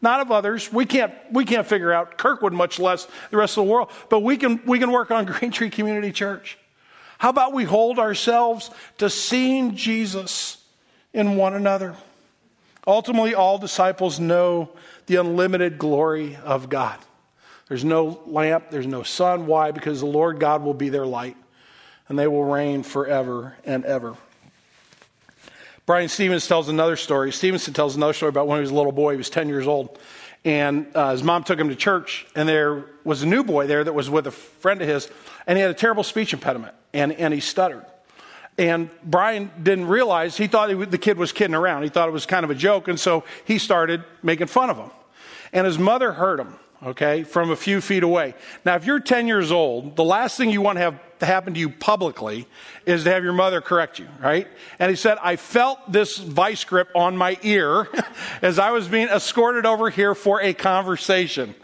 Not 0.00 0.20
of 0.20 0.30
others. 0.30 0.72
We 0.72 0.86
can't, 0.86 1.12
we 1.32 1.44
can't 1.44 1.66
figure 1.66 1.92
out 1.92 2.16
Kirkwood, 2.16 2.52
much 2.52 2.78
less 2.78 3.08
the 3.32 3.38
rest 3.38 3.58
of 3.58 3.64
the 3.64 3.72
world, 3.72 3.90
but 4.08 4.20
we 4.20 4.36
can, 4.36 4.62
we 4.64 4.78
can 4.78 4.92
work 4.92 5.10
on 5.10 5.24
Green 5.24 5.50
Tree 5.50 5.68
Community 5.68 6.12
Church. 6.12 6.56
How 7.18 7.30
about 7.30 7.52
we 7.52 7.64
hold 7.64 7.98
ourselves 7.98 8.70
to 8.98 9.10
seeing 9.10 9.74
Jesus 9.74 10.62
in 11.12 11.34
one 11.34 11.54
another? 11.54 11.96
Ultimately, 12.86 13.34
all 13.34 13.58
disciples 13.58 14.20
know 14.20 14.68
the 15.06 15.16
unlimited 15.16 15.76
glory 15.76 16.36
of 16.36 16.68
God. 16.68 17.00
There's 17.68 17.84
no 17.84 18.20
lamp, 18.26 18.70
there's 18.70 18.86
no 18.86 19.02
sun. 19.02 19.46
Why? 19.46 19.70
Because 19.70 20.00
the 20.00 20.06
Lord 20.06 20.38
God 20.38 20.62
will 20.62 20.74
be 20.74 20.90
their 20.90 21.06
light, 21.06 21.36
and 22.08 22.18
they 22.18 22.26
will 22.26 22.44
reign 22.44 22.82
forever 22.82 23.56
and 23.64 23.84
ever. 23.84 24.16
Bryan 25.86 26.08
Stevens 26.08 26.46
tells 26.46 26.68
another 26.68 26.96
story. 26.96 27.30
Stevenson 27.32 27.74
tells 27.74 27.96
another 27.96 28.14
story 28.14 28.30
about 28.30 28.46
when 28.46 28.58
he 28.58 28.62
was 28.62 28.70
a 28.70 28.74
little 28.74 28.92
boy. 28.92 29.12
He 29.12 29.16
was 29.18 29.28
10 29.28 29.48
years 29.48 29.66
old. 29.66 29.98
And 30.44 30.86
uh, 30.94 31.12
his 31.12 31.22
mom 31.22 31.44
took 31.44 31.58
him 31.58 31.70
to 31.70 31.76
church, 31.76 32.26
and 32.34 32.46
there 32.46 32.84
was 33.02 33.22
a 33.22 33.26
new 33.26 33.44
boy 33.44 33.66
there 33.66 33.82
that 33.82 33.94
was 33.94 34.10
with 34.10 34.26
a 34.26 34.30
friend 34.30 34.82
of 34.82 34.88
his, 34.88 35.08
and 35.46 35.56
he 35.56 35.62
had 35.62 35.70
a 35.70 35.74
terrible 35.74 36.02
speech 36.02 36.34
impediment, 36.34 36.74
and, 36.92 37.12
and 37.12 37.32
he 37.32 37.40
stuttered. 37.40 37.84
And 38.58 38.90
Bryan 39.02 39.50
didn't 39.62 39.88
realize, 39.88 40.36
he 40.36 40.46
thought 40.46 40.68
he, 40.68 40.74
the 40.84 40.98
kid 40.98 41.16
was 41.16 41.32
kidding 41.32 41.54
around. 41.54 41.82
He 41.82 41.88
thought 41.88 42.08
it 42.08 42.12
was 42.12 42.26
kind 42.26 42.44
of 42.44 42.50
a 42.50 42.54
joke, 42.54 42.88
and 42.88 43.00
so 43.00 43.24
he 43.46 43.58
started 43.58 44.04
making 44.22 44.48
fun 44.48 44.68
of 44.68 44.76
him. 44.76 44.90
And 45.52 45.66
his 45.66 45.78
mother 45.78 46.12
heard 46.12 46.40
him 46.40 46.58
okay, 46.84 47.22
from 47.24 47.50
a 47.50 47.56
few 47.56 47.80
feet 47.80 48.02
away. 48.02 48.34
Now, 48.64 48.76
if 48.76 48.84
you're 48.84 49.00
10 49.00 49.26
years 49.26 49.50
old, 49.50 49.96
the 49.96 50.04
last 50.04 50.36
thing 50.36 50.50
you 50.50 50.60
want 50.60 50.76
to 50.76 50.82
have 50.82 51.00
happen 51.24 51.54
to 51.54 51.60
you 51.60 51.70
publicly 51.70 52.46
is 52.86 53.04
to 53.04 53.10
have 53.10 53.24
your 53.24 53.32
mother 53.32 53.60
correct 53.60 53.98
you, 53.98 54.06
right? 54.20 54.46
And 54.78 54.90
he 54.90 54.96
said, 54.96 55.18
I 55.22 55.36
felt 55.36 55.90
this 55.90 56.18
vice 56.18 56.64
grip 56.64 56.88
on 56.94 57.16
my 57.16 57.38
ear 57.42 57.88
as 58.42 58.58
I 58.58 58.70
was 58.70 58.88
being 58.88 59.08
escorted 59.08 59.66
over 59.66 59.90
here 59.90 60.14
for 60.14 60.40
a 60.40 60.52
conversation 60.52 61.54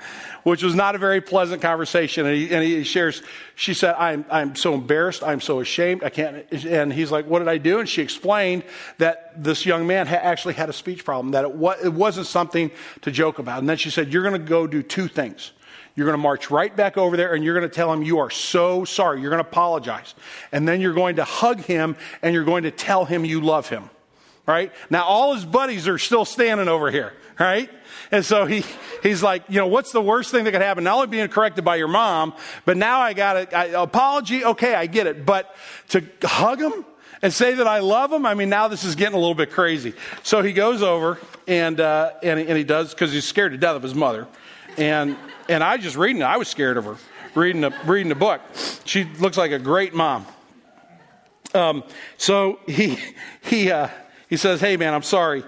which 0.42 0.62
was 0.62 0.74
not 0.74 0.94
a 0.94 0.98
very 0.98 1.20
pleasant 1.20 1.62
conversation. 1.62 2.26
And 2.26 2.36
he, 2.36 2.54
and 2.54 2.62
he 2.62 2.82
shares, 2.84 3.22
she 3.54 3.74
said, 3.74 3.94
I'm, 3.96 4.24
I'm 4.30 4.56
so 4.56 4.74
embarrassed. 4.74 5.22
I'm 5.22 5.40
so 5.40 5.60
ashamed. 5.60 6.02
I 6.02 6.10
can't. 6.10 6.50
And 6.52 6.92
he's 6.92 7.10
like, 7.10 7.26
What 7.26 7.40
did 7.40 7.48
I 7.48 7.58
do? 7.58 7.80
And 7.80 7.88
she 7.88 8.02
explained 8.02 8.64
that 8.98 9.42
this 9.42 9.66
young 9.66 9.86
man 9.86 10.06
ha- 10.06 10.16
actually 10.16 10.54
had 10.54 10.68
a 10.68 10.72
speech 10.72 11.04
problem, 11.04 11.32
that 11.32 11.44
it, 11.44 11.54
wa- 11.54 11.76
it 11.82 11.92
wasn't 11.92 12.26
something 12.26 12.70
to 13.02 13.10
joke 13.10 13.38
about. 13.38 13.58
And 13.58 13.68
then 13.68 13.76
she 13.76 13.90
said, 13.90 14.12
You're 14.12 14.22
going 14.22 14.40
to 14.40 14.48
go 14.48 14.66
do 14.66 14.82
two 14.82 15.08
things. 15.08 15.52
You're 15.96 16.06
going 16.06 16.16
to 16.16 16.22
march 16.22 16.50
right 16.50 16.74
back 16.74 16.96
over 16.96 17.16
there 17.16 17.34
and 17.34 17.44
you're 17.44 17.54
going 17.54 17.68
to 17.68 17.74
tell 17.74 17.92
him 17.92 18.02
you 18.02 18.20
are 18.20 18.30
so 18.30 18.84
sorry. 18.84 19.20
You're 19.20 19.30
going 19.30 19.42
to 19.42 19.48
apologize. 19.48 20.14
And 20.52 20.66
then 20.66 20.80
you're 20.80 20.94
going 20.94 21.16
to 21.16 21.24
hug 21.24 21.60
him 21.60 21.96
and 22.22 22.32
you're 22.32 22.44
going 22.44 22.62
to 22.62 22.70
tell 22.70 23.04
him 23.04 23.24
you 23.24 23.40
love 23.40 23.68
him. 23.68 23.90
Right? 24.46 24.72
Now, 24.88 25.04
all 25.04 25.34
his 25.34 25.44
buddies 25.44 25.86
are 25.88 25.98
still 25.98 26.24
standing 26.24 26.68
over 26.68 26.90
here. 26.90 27.12
Right? 27.38 27.70
And 28.12 28.24
so 28.24 28.44
he, 28.44 28.64
he's 29.02 29.22
like, 29.22 29.44
you 29.48 29.56
know, 29.56 29.66
what's 29.66 29.92
the 29.92 30.02
worst 30.02 30.30
thing 30.30 30.44
that 30.44 30.52
could 30.52 30.62
happen? 30.62 30.84
Not 30.84 30.96
only 30.96 31.06
being 31.06 31.28
corrected 31.28 31.64
by 31.64 31.76
your 31.76 31.88
mom, 31.88 32.34
but 32.64 32.76
now 32.76 33.00
I 33.00 33.12
got 33.12 33.52
an 33.52 33.74
apology. 33.74 34.44
Okay, 34.44 34.74
I 34.74 34.86
get 34.86 35.06
it. 35.06 35.24
But 35.24 35.54
to 35.90 36.04
hug 36.22 36.60
him 36.60 36.84
and 37.22 37.32
say 37.32 37.54
that 37.54 37.66
I 37.66 37.78
love 37.78 38.12
him, 38.12 38.26
I 38.26 38.34
mean, 38.34 38.48
now 38.48 38.68
this 38.68 38.84
is 38.84 38.94
getting 38.94 39.14
a 39.14 39.18
little 39.18 39.34
bit 39.34 39.50
crazy. 39.50 39.94
So 40.22 40.42
he 40.42 40.52
goes 40.52 40.82
over 40.82 41.18
and, 41.46 41.80
uh, 41.80 42.12
and, 42.22 42.40
and 42.40 42.58
he 42.58 42.64
does, 42.64 42.94
because 42.94 43.12
he's 43.12 43.26
scared 43.26 43.52
to 43.52 43.58
death 43.58 43.76
of 43.76 43.82
his 43.82 43.94
mother. 43.94 44.26
And, 44.76 45.16
and 45.48 45.62
I 45.62 45.76
just 45.76 45.96
reading 45.96 46.22
it, 46.22 46.26
I 46.26 46.36
was 46.36 46.48
scared 46.48 46.76
of 46.76 46.84
her 46.86 46.96
reading 47.34 47.62
the, 47.62 47.72
reading 47.84 48.08
the 48.08 48.14
book. 48.14 48.40
She 48.84 49.04
looks 49.04 49.36
like 49.36 49.52
a 49.52 49.58
great 49.58 49.94
mom. 49.94 50.26
Um, 51.54 51.84
so 52.16 52.60
he, 52.66 52.98
he, 53.42 53.70
uh, 53.70 53.88
he 54.28 54.36
says, 54.36 54.60
Hey, 54.60 54.76
man, 54.76 54.94
I'm 54.94 55.02
sorry. 55.02 55.42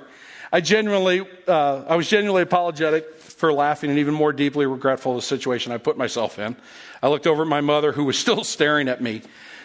I 0.53 0.61
genuinely, 0.61 1.26
uh, 1.48 1.84
I 1.88 1.96
was 1.96 2.09
genuinely 2.09 2.42
apologetic 2.42 3.14
for 3.16 3.53
laughing 3.53 3.88
and 3.88 3.98
even 3.98 4.12
more 4.12 4.34
deeply 4.34 4.66
regretful 4.66 5.12
of 5.12 5.16
the 5.16 5.22
situation 5.22 5.72
I 5.72 5.78
put 5.78 5.96
myself 5.96 6.38
in. 6.38 6.55
I 7.03 7.09
looked 7.09 7.26
over 7.26 7.42
at 7.42 7.48
my 7.48 7.62
mother, 7.62 7.92
who 7.92 8.05
was 8.05 8.18
still 8.18 8.44
staring 8.57 8.88
at 8.88 9.00
me. 9.00 9.22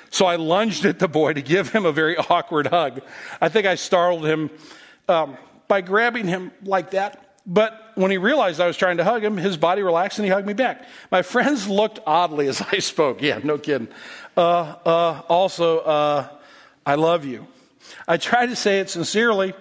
So 0.10 0.26
I 0.26 0.38
lunged 0.38 0.86
at 0.86 1.00
the 1.00 1.10
boy 1.10 1.34
to 1.34 1.42
give 1.42 1.70
him 1.70 1.86
a 1.86 1.92
very 1.92 2.16
awkward 2.30 2.68
hug. 2.68 3.02
I 3.42 3.50
think 3.50 3.68
I 3.68 3.76
startled 3.76 4.26
him 4.26 4.50
um, 5.10 5.38
by 5.68 5.82
grabbing 5.82 6.28
him 6.28 6.52
like 6.64 6.92
that. 6.92 7.36
But 7.46 7.92
when 7.96 8.12
he 8.12 8.18
realized 8.18 8.60
I 8.62 8.68
was 8.68 8.78
trying 8.78 8.98
to 8.98 9.04
hug 9.04 9.24
him, 9.24 9.36
his 9.36 9.58
body 9.58 9.82
relaxed 9.82 10.20
and 10.20 10.26
he 10.26 10.32
hugged 10.32 10.48
me 10.48 10.54
back. 10.54 10.86
My 11.12 11.22
friends 11.22 11.68
looked 11.68 12.00
oddly 12.06 12.48
as 12.48 12.62
I 12.72 12.80
spoke. 12.80 13.22
Yeah, 13.22 13.40
no 13.44 13.58
kidding. 13.58 13.90
Uh, 14.38 14.76
uh, 14.86 15.22
also, 15.28 15.80
uh, 15.80 16.28
I 16.86 16.96
love 16.96 17.26
you. 17.26 17.46
I 18.08 18.16
tried 18.18 18.48
to 18.48 18.56
say 18.56 18.80
it 18.80 18.90
sincerely 18.90 19.54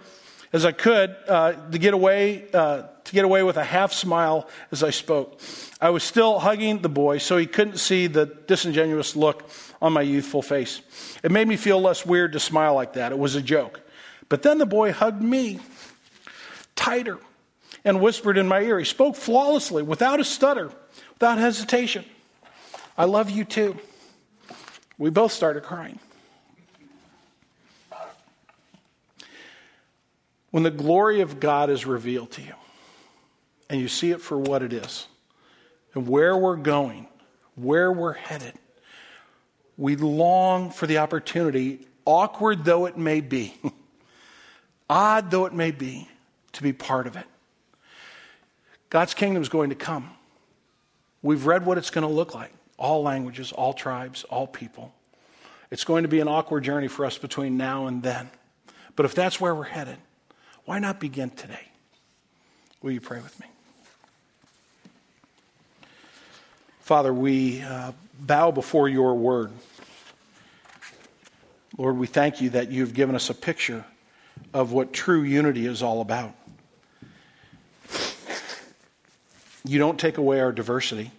as 0.52 0.64
I 0.64 0.72
could 0.72 1.14
uh, 1.28 1.52
to 1.52 1.78
get 1.78 1.94
away 1.94 2.46
uh, 2.52 2.82
to 3.06 3.12
get 3.12 3.24
away 3.24 3.42
with 3.42 3.56
a 3.56 3.64
half 3.64 3.92
smile 3.92 4.48
as 4.72 4.82
I 4.82 4.90
spoke. 4.90 5.40
I 5.80 5.90
was 5.90 6.02
still 6.02 6.38
hugging 6.40 6.82
the 6.82 6.88
boy, 6.88 7.18
so 7.18 7.36
he 7.36 7.46
couldn't 7.46 7.78
see 7.78 8.08
the 8.08 8.26
disingenuous 8.26 9.14
look 9.14 9.48
on 9.80 9.92
my 9.92 10.02
youthful 10.02 10.42
face. 10.42 10.80
It 11.22 11.30
made 11.30 11.46
me 11.46 11.56
feel 11.56 11.80
less 11.80 12.04
weird 12.04 12.32
to 12.32 12.40
smile 12.40 12.74
like 12.74 12.94
that. 12.94 13.12
It 13.12 13.18
was 13.18 13.36
a 13.36 13.42
joke. 13.42 13.80
But 14.28 14.42
then 14.42 14.58
the 14.58 14.66
boy 14.66 14.92
hugged 14.92 15.22
me 15.22 15.60
tighter 16.74 17.18
and 17.84 18.00
whispered 18.00 18.38
in 18.38 18.48
my 18.48 18.60
ear. 18.60 18.78
He 18.78 18.84
spoke 18.84 19.14
flawlessly, 19.14 19.82
without 19.82 20.18
a 20.18 20.24
stutter, 20.24 20.72
without 21.14 21.38
hesitation. 21.38 22.04
I 22.98 23.04
love 23.04 23.30
you 23.30 23.44
too. 23.44 23.76
We 24.98 25.10
both 25.10 25.30
started 25.30 25.62
crying. 25.62 26.00
When 30.56 30.62
the 30.62 30.70
glory 30.70 31.20
of 31.20 31.38
God 31.38 31.68
is 31.68 31.84
revealed 31.84 32.30
to 32.30 32.40
you, 32.40 32.54
and 33.68 33.78
you 33.78 33.88
see 33.88 34.10
it 34.10 34.22
for 34.22 34.38
what 34.38 34.62
it 34.62 34.72
is, 34.72 35.06
and 35.92 36.08
where 36.08 36.34
we're 36.34 36.56
going, 36.56 37.08
where 37.56 37.92
we're 37.92 38.14
headed, 38.14 38.54
we 39.76 39.96
long 39.96 40.70
for 40.70 40.86
the 40.86 40.96
opportunity, 40.96 41.86
awkward 42.06 42.64
though 42.64 42.86
it 42.86 42.96
may 42.96 43.20
be, 43.20 43.54
odd 44.88 45.30
though 45.30 45.44
it 45.44 45.52
may 45.52 45.72
be, 45.72 46.08
to 46.52 46.62
be 46.62 46.72
part 46.72 47.06
of 47.06 47.16
it. 47.16 47.26
God's 48.88 49.12
kingdom 49.12 49.42
is 49.42 49.50
going 49.50 49.68
to 49.68 49.76
come. 49.76 50.10
We've 51.20 51.44
read 51.44 51.66
what 51.66 51.76
it's 51.76 51.90
going 51.90 52.08
to 52.08 52.10
look 52.10 52.34
like 52.34 52.54
all 52.78 53.02
languages, 53.02 53.52
all 53.52 53.74
tribes, 53.74 54.24
all 54.24 54.46
people. 54.46 54.94
It's 55.70 55.84
going 55.84 56.04
to 56.04 56.08
be 56.08 56.20
an 56.20 56.28
awkward 56.28 56.64
journey 56.64 56.88
for 56.88 57.04
us 57.04 57.18
between 57.18 57.58
now 57.58 57.88
and 57.88 58.02
then. 58.02 58.30
But 58.94 59.04
if 59.04 59.14
that's 59.14 59.38
where 59.38 59.54
we're 59.54 59.64
headed, 59.64 59.98
why 60.66 60.78
not 60.78 61.00
begin 61.00 61.30
today? 61.30 61.68
Will 62.82 62.92
you 62.92 63.00
pray 63.00 63.20
with 63.20 63.38
me? 63.40 63.46
Father, 66.80 67.12
we 67.12 67.62
uh, 67.62 67.92
bow 68.20 68.50
before 68.50 68.88
your 68.88 69.14
word. 69.14 69.50
Lord, 71.78 71.98
we 71.98 72.06
thank 72.06 72.40
you 72.40 72.50
that 72.50 72.70
you've 72.70 72.94
given 72.94 73.14
us 73.14 73.30
a 73.30 73.34
picture 73.34 73.84
of 74.54 74.72
what 74.72 74.92
true 74.92 75.22
unity 75.22 75.66
is 75.66 75.82
all 75.82 76.00
about. 76.00 76.34
You 79.64 79.78
don't 79.78 79.98
take 79.98 80.16
away 80.18 80.40
our 80.40 80.52
diversity. 80.52 81.10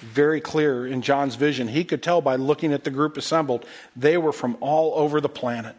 Very 0.00 0.40
clear 0.40 0.86
in 0.86 1.00
John's 1.00 1.36
vision. 1.36 1.68
He 1.68 1.84
could 1.84 2.02
tell 2.02 2.20
by 2.20 2.36
looking 2.36 2.72
at 2.72 2.84
the 2.84 2.90
group 2.90 3.16
assembled, 3.16 3.64
they 3.96 4.18
were 4.18 4.32
from 4.32 4.56
all 4.60 4.92
over 4.94 5.20
the 5.20 5.28
planet. 5.28 5.74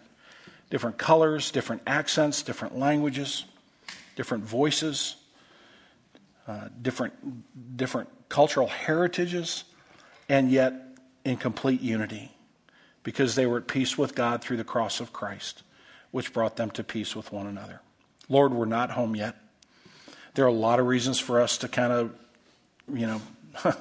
Different 0.70 0.98
colors, 0.98 1.52
different 1.52 1.82
accents, 1.88 2.42
different 2.42 2.78
languages, 2.78 3.46
different 4.16 4.44
voices, 4.44 5.16
uh, 6.48 6.68
different, 6.82 7.14
different 7.78 8.10
cultural 8.30 8.68
heritages, 8.68 9.64
and 10.28 10.52
yet 10.52 10.74
in 11.24 11.38
complete 11.38 11.82
unity 11.82 12.32
because 13.04 13.36
they 13.36 13.46
were 13.46 13.60
at 13.60 13.68
peace 13.68 13.98
with 13.98 14.16
God 14.16 14.42
through 14.42 14.58
the 14.58 14.66
cross 14.66 15.00
of 15.00 15.14
Christ, 15.14 15.64
which 16.12 16.34
brought 16.34 16.58
them 16.58 16.70
to 16.72 16.84
peace 16.84 17.16
with 17.16 17.32
one 17.32 17.48
another. 17.48 17.80
Lord, 18.28 18.54
we're 18.54 18.66
not 18.66 18.92
home 18.92 19.16
yet. 19.16 19.38
There 20.34 20.44
are 20.44 20.50
a 20.50 20.54
lot 20.54 20.80
of 20.80 20.88
reasons 20.88 21.18
for 21.18 21.40
us 21.40 21.60
to 21.60 21.70
kind 21.70 21.94
of, 21.94 22.14
you 22.94 23.08
know, 23.08 23.22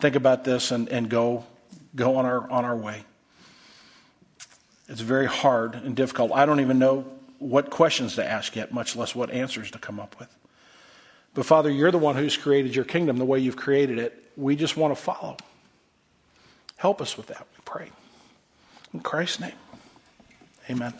think 0.00 0.16
about 0.16 0.44
this 0.44 0.70
and, 0.70 0.88
and 0.90 1.08
go, 1.08 1.44
go 1.96 2.16
on, 2.16 2.26
our, 2.26 2.50
on 2.50 2.64
our 2.66 2.76
way. 2.76 3.04
It's 4.88 5.00
very 5.00 5.26
hard 5.26 5.74
and 5.74 5.96
difficult. 5.96 6.32
I 6.32 6.46
don't 6.46 6.60
even 6.60 6.78
know 6.78 7.06
what 7.38 7.70
questions 7.70 8.16
to 8.16 8.24
ask 8.24 8.56
yet, 8.56 8.72
much 8.72 8.96
less 8.96 9.14
what 9.14 9.30
answers 9.30 9.70
to 9.72 9.78
come 9.78 9.98
up 9.98 10.18
with. 10.18 10.34
But 11.34 11.46
Father, 11.46 11.70
you're 11.70 11.90
the 11.90 11.98
one 11.98 12.16
who's 12.16 12.36
created 12.36 12.76
your 12.76 12.84
kingdom 12.84 13.18
the 13.18 13.24
way 13.24 13.38
you've 13.38 13.56
created 13.56 13.98
it. 13.98 14.30
We 14.36 14.56
just 14.56 14.76
want 14.76 14.96
to 14.96 15.02
follow. 15.02 15.36
Help 16.76 17.00
us 17.00 17.16
with 17.16 17.26
that, 17.26 17.46
we 17.56 17.62
pray. 17.64 17.90
In 18.92 19.00
Christ's 19.00 19.40
name, 19.40 19.52
amen. 20.70 20.94